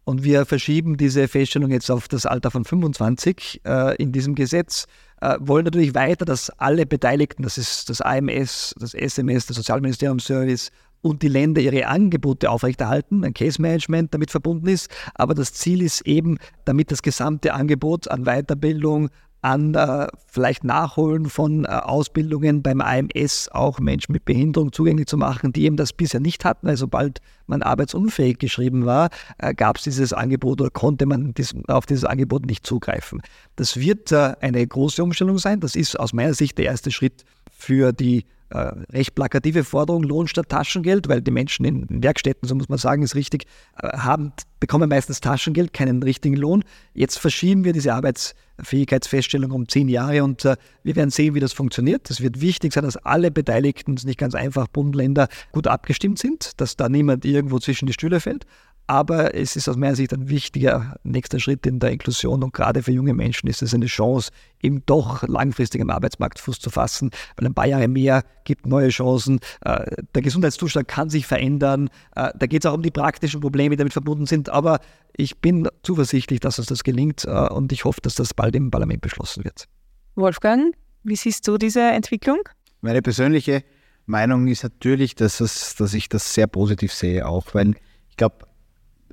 Und 0.05 0.23
wir 0.23 0.45
verschieben 0.45 0.97
diese 0.97 1.29
Feststellung 1.29 1.71
jetzt 1.71 1.91
auf 1.91 2.09
das 2.09 2.27
Alter 2.27 2.51
von 2.51 2.65
25 2.65 3.63
äh, 3.65 3.97
in 3.97 4.13
diesem 4.13 4.35
Gesetz, 4.35 4.87
äh, 5.25 5.39
wollen 5.41 5.65
natürlich 5.65 5.95
weiter, 5.95 6.27
dass 6.27 6.51
alle 6.51 6.85
Beteiligten, 6.85 7.43
das 7.43 7.57
ist 7.57 7.89
das 7.89 8.03
AMS, 8.03 8.75
das 8.79 8.93
SMS, 8.93 9.47
das 9.47 9.57
Sozialministerium-Service 9.57 10.71
und 11.01 11.23
die 11.23 11.29
Länder 11.29 11.63
ihre 11.63 11.87
Angebote 11.87 12.51
aufrechterhalten, 12.51 13.25
ein 13.25 13.33
Case 13.33 13.61
Management 13.61 14.13
damit 14.13 14.31
verbunden 14.31 14.69
ist. 14.69 14.91
Aber 15.15 15.35
das 15.35 15.55
Ziel 15.55 15.83
ist 15.83 16.03
eben, 16.03 16.39
damit 16.67 16.91
das 16.91 17.03
gesamte 17.03 17.55
Angebot 17.55 18.09
an 18.09 18.25
Weiterbildung, 18.25 19.09
an 19.45 19.75
äh, 19.75 20.07
vielleicht 20.27 20.65
Nachholen 20.65 21.27
von 21.27 21.67
äh, 21.67 21.69
Ausbildungen 21.69 22.63
beim 22.63 22.81
AMS 22.81 23.51
auch 23.53 23.79
Menschen 23.79 24.13
mit 24.13 24.25
Behinderung 24.25 24.73
zugänglich 24.73 25.07
zu 25.07 25.19
machen, 25.19 25.53
die 25.53 25.65
eben 25.65 25.77
das 25.77 25.93
bisher 25.93 26.21
nicht 26.21 26.47
hatten. 26.47 26.67
Also 26.67 26.85
sobald 26.85 27.21
man 27.47 27.61
arbeitsunfähig 27.61 28.39
geschrieben 28.39 28.87
war, 28.87 29.11
äh, 29.37 29.53
gab 29.53 29.77
es 29.77 29.83
dieses 29.83 30.15
Angebot 30.15 30.63
oder 30.63 30.71
konnte 30.71 31.05
man 31.05 31.35
dies, 31.35 31.55
auf 31.69 31.85
dieses 31.85 32.07
Angebot 32.07 32.47
nicht 32.47 32.67
zugreifen. 32.67 33.21
Das 33.57 33.77
wird 33.77 34.13
äh, 34.13 34.33
eine 34.41 34.67
große 34.67 35.05
Umstellung 35.05 35.37
sein. 35.37 35.61
Das 35.61 35.77
ist 35.77 36.01
aus 36.01 36.15
meiner 36.15 36.33
Sicht 36.33 36.57
der 36.57 36.65
erste 36.65 36.91
Schritt 36.91 37.27
für 37.65 37.93
die 37.93 38.25
äh, 38.51 38.73
recht 38.93 39.15
plakative 39.15 39.65
Forderung 39.65 40.03
Lohn 40.03 40.29
statt 40.29 40.49
Taschengeld, 40.49 41.09
weil 41.09 41.23
die 41.23 41.31
Menschen 41.31 41.65
in 41.65 42.03
Werkstätten, 42.03 42.49
so 42.49 42.55
muss 42.55 42.69
man 42.69 42.79
sagen, 42.79 43.03
ist 43.03 43.15
richtig, 43.15 43.47
äh, 43.83 43.89
haben, 43.97 44.33
bekommen 44.61 44.89
meistens 44.89 45.21
Taschengeld, 45.21 45.73
keinen 45.73 46.03
richtigen 46.03 46.37
Lohn. 46.37 46.63
Jetzt 46.93 47.19
verschieben 47.19 47.65
wir 47.65 47.73
diese 47.73 47.95
Arbeitsfähigkeitsfeststellung 47.95 49.51
um 49.51 49.69
zehn 49.69 49.89
Jahre 49.89 50.23
und 50.23 50.45
äh, 50.45 50.57
wir 50.83 50.95
werden 50.95 51.11
sehen, 51.11 51.35
wie 51.35 51.41
das 51.41 51.53
funktioniert. 51.53 52.11
Es 52.11 52.21
wird 52.21 52.41
wichtig 52.41 52.73
sein, 52.73 52.85
dass 52.85 52.97
alle 52.99 53.31
Beteiligten, 53.31 53.97
nicht 54.05 54.19
ganz 54.19 54.35
einfach, 54.35 54.69
Bund, 54.69 54.95
Länder, 54.95 55.29
gut 55.51 55.67
abgestimmt 55.67 56.19
sind, 56.19 56.61
dass 56.61 56.77
da 56.77 56.89
niemand 56.89 57.25
irgendwo 57.25 57.59
zwischen 57.59 57.87
die 57.87 57.93
Stühle 57.95 58.21
fällt. 58.21 58.47
Aber 58.87 59.35
es 59.35 59.57
ist 59.57 59.67
aus 59.69 59.77
meiner 59.77 59.97
Sicht 59.97 60.13
ein 60.13 60.29
wichtiger 60.29 60.97
nächster 61.05 61.41
Schritt 61.41 61.67
in 61.67 61.79
der 61.79 61.91
Inklusion 61.91 62.43
und 62.43 62.53
gerade 62.53 62.83
für 62.83 62.93
junge 62.93 63.15
Menschen 63.15 63.49
ist 63.49 63.63
es 63.63 63.73
eine 63.73 63.87
Chance, 63.87 64.31
eben 64.63 64.83
doch 64.85 65.27
langfristig 65.27 65.81
am 65.81 65.89
Arbeitsmarkt 65.89 66.39
Fuß 66.39 66.59
zu 66.59 66.69
fassen, 66.69 67.11
weil 67.37 67.47
ein 67.47 67.55
paar 67.55 67.67
Jahre 67.67 67.89
mehr 67.89 68.25
gibt 68.45 68.67
neue 68.67 68.91
Chancen. 68.91 69.41
Äh, 69.65 70.03
der 70.15 70.21
Gesundheitszustand 70.21 70.87
kann 70.87 71.09
sich 71.09 71.27
verändern. 71.27 71.89
Äh, 72.15 72.33
da 72.39 72.47
geht 72.47 72.65
es 72.65 72.71
auch 72.71 72.75
um 72.75 72.83
die 72.83 72.91
praktischen 72.91 73.41
Probleme, 73.41 73.75
die 73.75 73.79
damit 73.79 73.95
verbunden 73.95 74.27
sind. 74.27 74.51
Aber 74.51 74.81
ich 75.17 75.39
bin 75.39 75.67
zuversichtlich, 75.83 76.41
dass 76.41 76.59
uns 76.59 76.69
das 76.69 76.85
gelingt 76.85 77.25
äh, 77.25 77.31
und 77.31 77.73
ich 77.73 77.87
hoffe, 77.87 78.03
dass 78.03 78.17
das 78.17 78.35
bald 78.35 78.55
im 78.55 78.71
Parlament 78.71 79.01
beschlossen 79.01 79.45
wird. 79.45 79.67
Wolfgang, 80.15 80.75
wie 81.05 81.17
siehst 81.17 81.49
du 81.49 81.57
diese 81.57 81.81
Entwicklung? 81.81 82.41
Meine 82.83 83.01
persönliche 83.01 83.65
Meinung 84.05 84.47
ist 84.49 84.63
natürlich, 84.63 85.15
dass, 85.15 85.41
es, 85.41 85.75
dass 85.77 85.95
ich 85.95 86.11
das 86.11 86.35
sehr 86.35 86.47
positiv 86.47 86.93
sehe, 86.93 87.27
auch 87.27 87.55
weil 87.55 87.75
ich 88.11 88.17
glaube, 88.19 88.47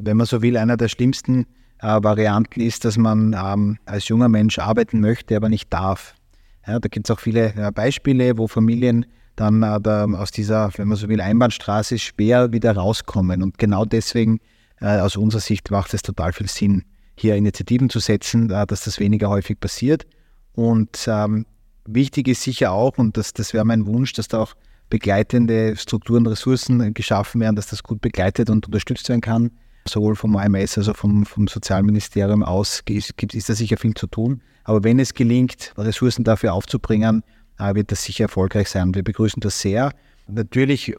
wenn 0.03 0.17
man 0.17 0.25
so 0.25 0.41
will, 0.41 0.57
einer 0.57 0.77
der 0.77 0.87
schlimmsten 0.87 1.45
äh, 1.81 2.01
Varianten 2.01 2.61
ist, 2.61 2.85
dass 2.85 2.97
man 2.97 3.33
ähm, 3.33 3.77
als 3.85 4.07
junger 4.07 4.29
Mensch 4.29 4.59
arbeiten 4.59 4.99
möchte, 4.99 5.35
aber 5.35 5.49
nicht 5.49 5.71
darf. 5.71 6.15
Ja, 6.67 6.79
da 6.79 6.87
gibt 6.87 7.09
es 7.09 7.15
auch 7.15 7.19
viele 7.19 7.53
äh, 7.55 7.71
Beispiele, 7.71 8.37
wo 8.37 8.47
Familien 8.47 9.05
dann 9.35 9.63
äh, 9.63 9.79
da 9.81 10.05
aus 10.05 10.31
dieser, 10.31 10.71
wenn 10.77 10.87
man 10.87 10.97
so 10.97 11.09
will, 11.09 11.21
Einbahnstraße 11.21 11.97
schwer 11.97 12.51
wieder 12.51 12.75
rauskommen. 12.75 13.41
Und 13.41 13.57
genau 13.57 13.85
deswegen, 13.85 14.39
äh, 14.79 14.99
aus 14.99 15.15
unserer 15.15 15.41
Sicht, 15.41 15.71
macht 15.71 15.93
es 15.93 16.01
total 16.01 16.33
viel 16.33 16.47
Sinn, 16.47 16.83
hier 17.15 17.35
Initiativen 17.35 17.89
zu 17.89 17.99
setzen, 17.99 18.49
äh, 18.49 18.67
dass 18.67 18.83
das 18.83 18.99
weniger 18.99 19.29
häufig 19.29 19.59
passiert. 19.59 20.05
Und 20.53 21.07
ähm, 21.07 21.45
wichtig 21.85 22.27
ist 22.27 22.43
sicher 22.43 22.71
auch, 22.73 22.97
und 22.97 23.17
das, 23.17 23.33
das 23.33 23.53
wäre 23.53 23.65
mein 23.65 23.85
Wunsch, 23.85 24.13
dass 24.13 24.27
da 24.27 24.39
auch 24.39 24.53
begleitende 24.89 25.77
Strukturen, 25.77 26.27
Ressourcen 26.27 26.93
geschaffen 26.93 27.41
werden, 27.41 27.55
dass 27.55 27.67
das 27.67 27.81
gut 27.81 28.01
begleitet 28.01 28.49
und 28.49 28.65
unterstützt 28.65 29.07
werden 29.07 29.21
kann. 29.21 29.51
Sowohl 29.87 30.15
vom 30.15 30.35
AMS, 30.35 30.77
also 30.77 30.93
vom, 30.93 31.25
vom 31.25 31.47
Sozialministerium 31.47 32.43
aus, 32.43 32.83
gibt, 32.85 33.33
ist 33.33 33.49
da 33.49 33.55
sicher 33.55 33.77
viel 33.77 33.93
zu 33.93 34.07
tun. 34.07 34.41
Aber 34.63 34.83
wenn 34.83 34.99
es 34.99 35.13
gelingt, 35.13 35.73
Ressourcen 35.77 36.23
dafür 36.23 36.53
aufzubringen, 36.53 37.23
äh, 37.59 37.73
wird 37.75 37.91
das 37.91 38.03
sicher 38.03 38.25
erfolgreich 38.25 38.69
sein. 38.69 38.93
Wir 38.93 39.03
begrüßen 39.03 39.39
das 39.41 39.59
sehr. 39.59 39.91
Natürlich 40.27 40.95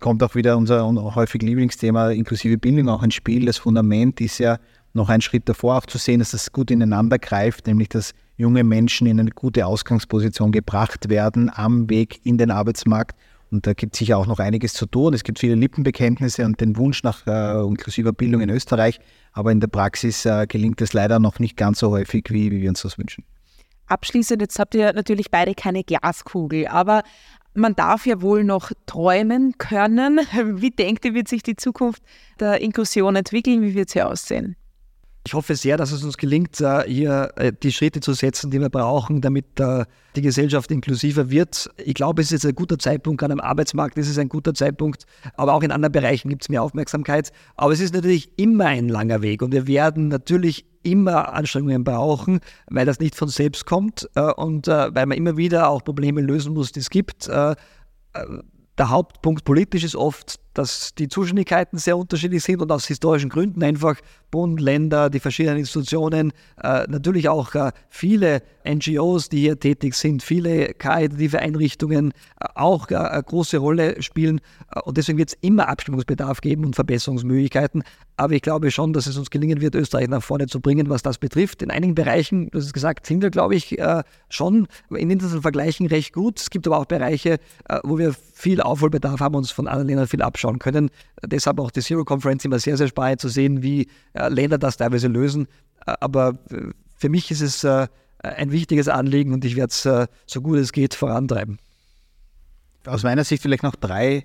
kommt 0.00 0.22
auch 0.22 0.34
wieder 0.34 0.56
unser 0.56 0.84
häufig 1.14 1.42
Lieblingsthema 1.42 2.10
inklusive 2.10 2.58
Bildung 2.58 2.88
auch 2.88 3.02
ins 3.02 3.14
Spiel. 3.14 3.46
Das 3.46 3.58
Fundament 3.58 4.20
ist 4.20 4.38
ja 4.38 4.58
noch 4.92 5.08
einen 5.08 5.22
Schritt 5.22 5.48
davor 5.48 5.78
auch 5.78 5.86
zu 5.86 5.98
sehen, 5.98 6.18
dass 6.18 6.30
das 6.32 6.52
gut 6.52 6.70
ineinander 6.70 7.18
greift, 7.18 7.66
nämlich 7.66 7.88
dass 7.88 8.12
junge 8.36 8.64
Menschen 8.64 9.06
in 9.06 9.20
eine 9.20 9.30
gute 9.30 9.66
Ausgangsposition 9.66 10.52
gebracht 10.52 11.08
werden 11.08 11.50
am 11.54 11.88
Weg 11.88 12.20
in 12.24 12.38
den 12.38 12.50
Arbeitsmarkt. 12.50 13.16
Und 13.50 13.66
da 13.66 13.74
gibt 13.74 13.94
es 13.94 14.00
sicher 14.00 14.18
auch 14.18 14.26
noch 14.26 14.38
einiges 14.38 14.72
zu 14.72 14.86
tun. 14.86 15.14
Es 15.14 15.22
gibt 15.22 15.38
viele 15.38 15.54
Lippenbekenntnisse 15.54 16.44
und 16.44 16.60
den 16.60 16.76
Wunsch 16.76 17.02
nach 17.02 17.26
äh, 17.26 17.60
inklusiver 17.64 18.12
Bildung 18.12 18.40
in 18.40 18.50
Österreich, 18.50 18.98
aber 19.32 19.52
in 19.52 19.60
der 19.60 19.68
Praxis 19.68 20.24
äh, 20.26 20.46
gelingt 20.46 20.80
es 20.80 20.92
leider 20.92 21.18
noch 21.18 21.38
nicht 21.38 21.56
ganz 21.56 21.78
so 21.78 21.90
häufig, 21.90 22.24
wie, 22.30 22.50
wie 22.50 22.62
wir 22.62 22.68
uns 22.68 22.82
das 22.82 22.98
wünschen. 22.98 23.24
Abschließend, 23.86 24.42
jetzt 24.42 24.58
habt 24.58 24.74
ihr 24.74 24.92
natürlich 24.92 25.30
beide 25.30 25.54
keine 25.54 25.84
Glaskugel, 25.84 26.66
aber 26.66 27.02
man 27.54 27.74
darf 27.74 28.04
ja 28.04 28.20
wohl 28.20 28.44
noch 28.44 28.72
träumen 28.86 29.56
können. 29.58 30.18
Wie 30.56 30.70
denkt 30.70 31.04
ihr, 31.04 31.14
wird 31.14 31.28
sich 31.28 31.42
die 31.42 31.56
Zukunft 31.56 32.02
der 32.40 32.60
Inklusion 32.60 33.16
entwickeln? 33.16 33.62
Wie 33.62 33.74
wird 33.74 33.90
sie 33.90 34.02
aussehen? 34.02 34.56
Ich 35.26 35.34
hoffe 35.34 35.56
sehr, 35.56 35.76
dass 35.76 35.90
es 35.90 36.04
uns 36.04 36.18
gelingt, 36.18 36.60
äh, 36.60 36.84
hier 36.86 37.32
äh, 37.34 37.52
die 37.52 37.72
Schritte 37.72 37.98
zu 37.98 38.12
setzen, 38.12 38.52
die 38.52 38.60
wir 38.60 38.68
brauchen, 38.68 39.20
damit 39.20 39.58
äh, 39.58 39.84
die 40.14 40.22
Gesellschaft 40.22 40.70
inklusiver 40.70 41.30
wird. 41.30 41.68
Ich 41.84 41.94
glaube, 41.94 42.22
es 42.22 42.30
ist 42.30 42.46
ein 42.46 42.54
guter 42.54 42.78
Zeitpunkt, 42.78 43.18
gerade 43.18 43.32
am 43.32 43.40
Arbeitsmarkt 43.40 43.98
ist 43.98 44.08
es 44.08 44.18
ein 44.18 44.28
guter 44.28 44.54
Zeitpunkt, 44.54 45.04
aber 45.34 45.54
auch 45.54 45.64
in 45.64 45.72
anderen 45.72 45.90
Bereichen 45.90 46.28
gibt 46.28 46.42
es 46.42 46.48
mehr 46.48 46.62
Aufmerksamkeit. 46.62 47.32
Aber 47.56 47.72
es 47.72 47.80
ist 47.80 47.92
natürlich 47.92 48.38
immer 48.38 48.66
ein 48.66 48.88
langer 48.88 49.20
Weg 49.20 49.42
und 49.42 49.50
wir 49.50 49.66
werden 49.66 50.06
natürlich 50.06 50.64
immer 50.84 51.34
Anstrengungen 51.34 51.82
brauchen, 51.82 52.38
weil 52.68 52.86
das 52.86 53.00
nicht 53.00 53.16
von 53.16 53.26
selbst 53.26 53.66
kommt 53.66 54.08
und 54.36 54.68
weil 54.68 55.06
man 55.06 55.18
immer 55.18 55.36
wieder 55.36 55.68
auch 55.68 55.82
Probleme 55.82 56.20
lösen 56.20 56.54
muss, 56.54 56.70
die 56.70 56.78
es 56.78 56.90
gibt. 56.90 57.26
Der 57.26 57.56
Hauptpunkt 58.78 59.44
politisch 59.44 59.82
ist 59.82 59.96
oft, 59.96 60.38
dass 60.56 60.94
die 60.94 61.08
Zuständigkeiten 61.08 61.78
sehr 61.78 61.98
unterschiedlich 61.98 62.42
sind 62.42 62.62
und 62.62 62.72
aus 62.72 62.86
historischen 62.86 63.28
Gründen 63.28 63.62
einfach 63.62 63.96
Bund, 64.30 64.60
Länder, 64.60 65.10
die 65.10 65.20
verschiedenen 65.20 65.58
Institutionen, 65.58 66.32
äh, 66.62 66.84
natürlich 66.88 67.28
auch 67.28 67.54
äh, 67.54 67.72
viele 67.88 68.42
NGOs, 68.66 69.28
die 69.28 69.40
hier 69.40 69.58
tätig 69.58 69.94
sind, 69.94 70.22
viele 70.22 70.74
karitative 70.74 71.38
Einrichtungen 71.38 72.12
äh, 72.40 72.46
auch 72.54 72.90
äh, 72.90 72.96
eine 72.96 73.22
große 73.22 73.58
Rolle 73.58 74.02
spielen. 74.02 74.40
Äh, 74.74 74.80
und 74.80 74.96
deswegen 74.96 75.18
wird 75.18 75.30
es 75.30 75.38
immer 75.40 75.68
Abstimmungsbedarf 75.68 76.40
geben 76.40 76.64
und 76.64 76.74
Verbesserungsmöglichkeiten. 76.74 77.82
Aber 78.16 78.32
ich 78.32 78.42
glaube 78.42 78.70
schon, 78.70 78.92
dass 78.92 79.06
es 79.06 79.16
uns 79.16 79.30
gelingen 79.30 79.60
wird, 79.60 79.74
Österreich 79.74 80.08
nach 80.08 80.22
vorne 80.22 80.46
zu 80.46 80.60
bringen, 80.60 80.88
was 80.88 81.02
das 81.02 81.18
betrifft. 81.18 81.62
In 81.62 81.70
einigen 81.70 81.94
Bereichen, 81.94 82.50
hast 82.52 82.64
es 82.64 82.72
gesagt, 82.72 83.06
sind 83.06 83.22
wir, 83.22 83.30
glaube 83.30 83.54
ich, 83.54 83.78
äh, 83.78 84.02
schon 84.28 84.66
in 84.90 85.10
internationalen 85.10 85.42
Vergleichen 85.42 85.86
recht 85.86 86.12
gut. 86.12 86.40
Es 86.40 86.50
gibt 86.50 86.66
aber 86.66 86.78
auch 86.78 86.86
Bereiche, 86.86 87.38
wo 87.84 87.98
wir 87.98 88.14
viel 88.32 88.60
Aufholbedarf 88.60 89.20
haben 89.20 89.34
und 89.34 89.40
uns 89.40 89.50
von 89.50 89.66
anderen 89.66 89.88
Ländern 89.88 90.06
viel 90.06 90.22
abschauen 90.22 90.45
können. 90.58 90.90
Deshalb 91.24 91.60
auch 91.60 91.70
die 91.70 91.80
Zero 91.80 92.04
Conference 92.04 92.44
immer 92.44 92.58
sehr, 92.58 92.76
sehr 92.76 92.88
spannend 92.88 93.20
zu 93.20 93.28
sehen, 93.28 93.62
wie 93.62 93.88
Länder 94.14 94.58
das 94.58 94.76
teilweise 94.76 95.08
lösen. 95.08 95.46
Aber 95.84 96.38
für 96.96 97.08
mich 97.08 97.30
ist 97.30 97.42
es 97.42 97.64
ein 97.64 98.50
wichtiges 98.50 98.88
Anliegen 98.88 99.32
und 99.32 99.44
ich 99.44 99.56
werde 99.56 99.70
es 99.70 100.08
so 100.26 100.42
gut 100.42 100.58
es 100.58 100.72
geht 100.72 100.94
vorantreiben. 100.94 101.58
Aus 102.86 103.02
meiner 103.02 103.24
Sicht 103.24 103.42
vielleicht 103.42 103.62
noch 103.62 103.76
drei 103.76 104.24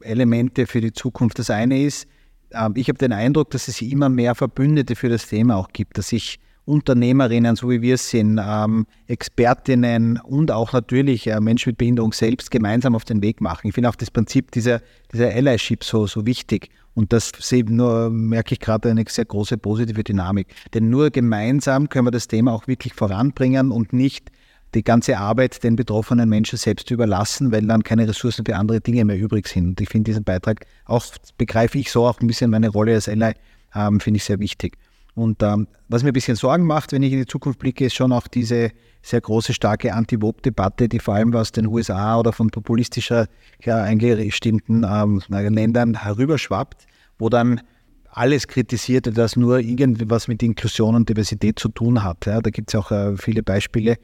Elemente 0.00 0.66
für 0.66 0.80
die 0.80 0.92
Zukunft. 0.92 1.38
Das 1.38 1.50
eine 1.50 1.82
ist, 1.82 2.06
ähm, 2.52 2.72
ich 2.76 2.88
habe 2.88 2.98
den 2.98 3.12
Eindruck, 3.12 3.50
dass 3.50 3.68
es 3.68 3.80
immer 3.82 4.08
mehr 4.08 4.34
Verbündete 4.34 4.96
für 4.96 5.08
das 5.08 5.26
Thema 5.26 5.56
auch 5.56 5.68
gibt, 5.72 5.98
dass 5.98 6.08
sich 6.08 6.40
Unternehmerinnen, 6.64 7.56
so 7.56 7.70
wie 7.70 7.82
wir 7.82 7.94
es 7.94 8.10
sind, 8.10 8.40
ähm, 8.42 8.86
Expertinnen 9.06 10.18
und 10.18 10.50
auch 10.50 10.72
natürlich 10.72 11.26
äh, 11.26 11.40
Menschen 11.40 11.70
mit 11.70 11.78
Behinderung 11.78 12.12
selbst 12.12 12.50
gemeinsam 12.50 12.94
auf 12.94 13.04
den 13.04 13.22
Weg 13.22 13.40
machen. 13.40 13.68
Ich 13.68 13.74
finde 13.74 13.88
auch 13.88 13.96
das 13.96 14.10
Prinzip 14.10 14.50
dieser, 14.52 14.80
dieser 15.12 15.30
Allyship 15.30 15.84
so, 15.84 16.06
so 16.06 16.26
wichtig. 16.26 16.68
Und 16.94 17.12
das 17.12 17.32
nur, 17.66 18.10
merke 18.10 18.54
ich 18.54 18.60
gerade 18.60 18.90
eine 18.90 19.04
sehr 19.08 19.24
große 19.24 19.58
positive 19.58 20.04
Dynamik. 20.04 20.48
Denn 20.74 20.90
nur 20.90 21.10
gemeinsam 21.10 21.88
können 21.88 22.06
wir 22.06 22.10
das 22.10 22.28
Thema 22.28 22.52
auch 22.52 22.66
wirklich 22.66 22.94
voranbringen 22.94 23.70
und 23.70 23.92
nicht 23.92 24.30
die 24.74 24.84
ganze 24.84 25.18
Arbeit 25.18 25.62
den 25.64 25.76
betroffenen 25.76 26.28
Menschen 26.28 26.56
selbst 26.56 26.90
überlassen, 26.90 27.50
weil 27.52 27.66
dann 27.66 27.82
keine 27.82 28.06
Ressourcen 28.06 28.44
für 28.44 28.56
andere 28.56 28.80
Dinge 28.80 29.04
mehr 29.04 29.18
übrig 29.18 29.48
sind. 29.48 29.66
Und 29.66 29.80
ich 29.80 29.88
finde 29.88 30.10
diesen 30.10 30.24
Beitrag 30.24 30.66
auch, 30.84 31.04
begreife 31.38 31.78
ich 31.78 31.90
so 31.90 32.06
auch 32.06 32.20
ein 32.20 32.26
bisschen 32.26 32.50
meine 32.50 32.68
Rolle 32.68 32.94
als 32.94 33.08
Ally, 33.08 33.32
ähm, 33.74 34.00
finde 34.00 34.18
ich 34.18 34.24
sehr 34.24 34.38
wichtig. 34.38 34.76
Und 35.20 35.42
ähm, 35.42 35.68
was 35.90 36.02
mir 36.02 36.12
ein 36.12 36.14
bisschen 36.14 36.34
Sorgen 36.34 36.64
macht, 36.64 36.92
wenn 36.92 37.02
ich 37.02 37.12
in 37.12 37.18
die 37.18 37.26
Zukunft 37.26 37.58
blicke, 37.58 37.84
ist 37.84 37.94
schon 37.94 38.10
auch 38.10 38.26
diese 38.26 38.70
sehr 39.02 39.20
große, 39.20 39.52
starke 39.52 39.92
Anti-Vogue-Debatte, 39.92 40.88
die 40.88 40.98
vor 40.98 41.12
allem 41.12 41.34
aus 41.34 41.52
den 41.52 41.66
USA 41.66 42.18
oder 42.18 42.32
von 42.32 42.48
populistischer 42.48 43.26
ja, 43.62 43.82
eingestimmten 43.82 44.82
ähm, 44.82 45.20
Ländern 45.28 46.02
herüberschwappt, 46.02 46.86
wo 47.18 47.28
dann 47.28 47.60
alles 48.08 48.48
kritisiert, 48.48 49.14
das 49.18 49.36
nur 49.36 49.58
irgendwas 49.58 50.26
mit 50.26 50.42
Inklusion 50.42 50.94
und 50.94 51.10
Diversität 51.10 51.58
zu 51.58 51.68
tun 51.68 52.02
hat. 52.02 52.24
Ja, 52.24 52.40
da 52.40 52.48
gibt 52.48 52.72
es 52.72 52.80
auch 52.80 52.90
äh, 52.90 53.14
viele 53.18 53.42
Beispiele. 53.42 53.96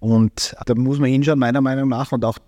Und 0.00 0.56
da 0.64 0.74
muss 0.74 0.98
man 0.98 1.10
hinschauen, 1.10 1.38
meiner 1.38 1.60
Meinung 1.60 1.90
nach, 1.90 2.12
und 2.12 2.24
auch 2.24 2.38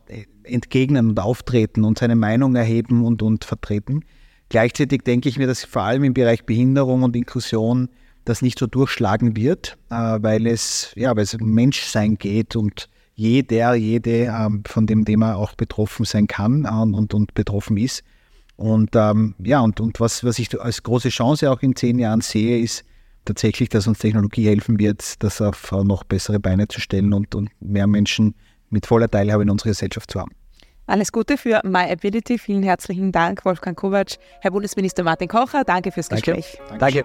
entgegnen 0.45 1.11
und 1.11 1.21
auftreten 1.21 1.85
und 1.85 1.99
seine 1.99 2.17
Meinung 2.17 2.57
erheben 2.57 3.05
und, 3.05 3.21
und 3.21 3.45
vertreten. 3.45 4.01
Gleichzeitig 4.49 5.03
denke 5.03 5.29
ich 5.29 5.39
mir, 5.39 5.47
dass 5.47 5.63
vor 5.63 5.83
allem 5.83 6.05
im 6.05 6.15
Bereich 6.15 6.47
Behinderung 6.47 7.03
und 7.03 7.15
Inklusion 7.15 7.91
das 8.25 8.43
nicht 8.43 8.59
so 8.59 8.67
durchschlagen 8.67 9.37
wird, 9.37 9.77
äh, 9.91 9.95
weil 9.95 10.47
es 10.47 10.93
ja, 10.97 11.15
weil 11.17 11.25
es 11.25 11.35
um 11.35 11.51
Menschsein 11.51 12.17
geht 12.17 12.57
und 12.57 12.89
jeder, 13.15 13.75
jede 13.75 14.25
ähm, 14.25 14.65
von 14.67 14.87
dem 14.87 15.05
Thema 15.05 15.37
auch 15.37 15.55
betroffen 15.55 16.05
sein 16.05 16.27
kann 16.27 16.67
ähm, 16.71 16.95
und, 16.95 17.15
und 17.15 17.35
betroffen 17.35 17.77
ist. 17.77 18.03
Und 18.57 18.91
ähm, 18.95 19.35
ja, 19.39 19.61
und, 19.61 19.81
und 19.81 20.01
was, 20.01 20.25
was 20.25 20.39
ich 20.39 20.61
als 20.61 20.83
große 20.83 21.09
Chance 21.09 21.51
auch 21.51 21.61
in 21.63 21.77
zehn 21.77 21.99
Jahren 21.99 22.21
sehe, 22.21 22.59
ist, 22.59 22.85
tatsächlich, 23.25 23.69
dass 23.69 23.87
uns 23.87 23.99
Technologie 23.99 24.47
helfen 24.47 24.79
wird, 24.79 25.23
das 25.23 25.41
auf 25.41 25.73
noch 25.73 26.05
bessere 26.05 26.39
Beine 26.39 26.69
zu 26.69 26.81
stellen 26.81 27.13
und, 27.13 27.35
und 27.35 27.51
mehr 27.61 27.87
Menschen 27.87 28.35
mit 28.71 28.87
voller 28.87 29.11
Teilhabe 29.11 29.43
in 29.43 29.51
unserer 29.51 29.71
Gesellschaft 29.71 30.11
zu 30.11 30.21
haben. 30.21 30.33
Alles 30.87 31.13
Gute 31.13 31.39
für 31.39 31.63
MyAbility. 31.65 32.39
Vielen 32.39 32.63
herzlichen 32.63 33.11
Dank, 33.11 33.45
Wolfgang 33.45 33.77
Kovac. 33.77 34.19
Herr 34.41 34.51
Bundesminister 34.51 35.03
Martin 35.03 35.29
Kocher, 35.29 35.65
danke 35.65 35.91
fürs. 35.91 36.11
Gespräch. 36.11 36.59
Danke. 36.69 37.05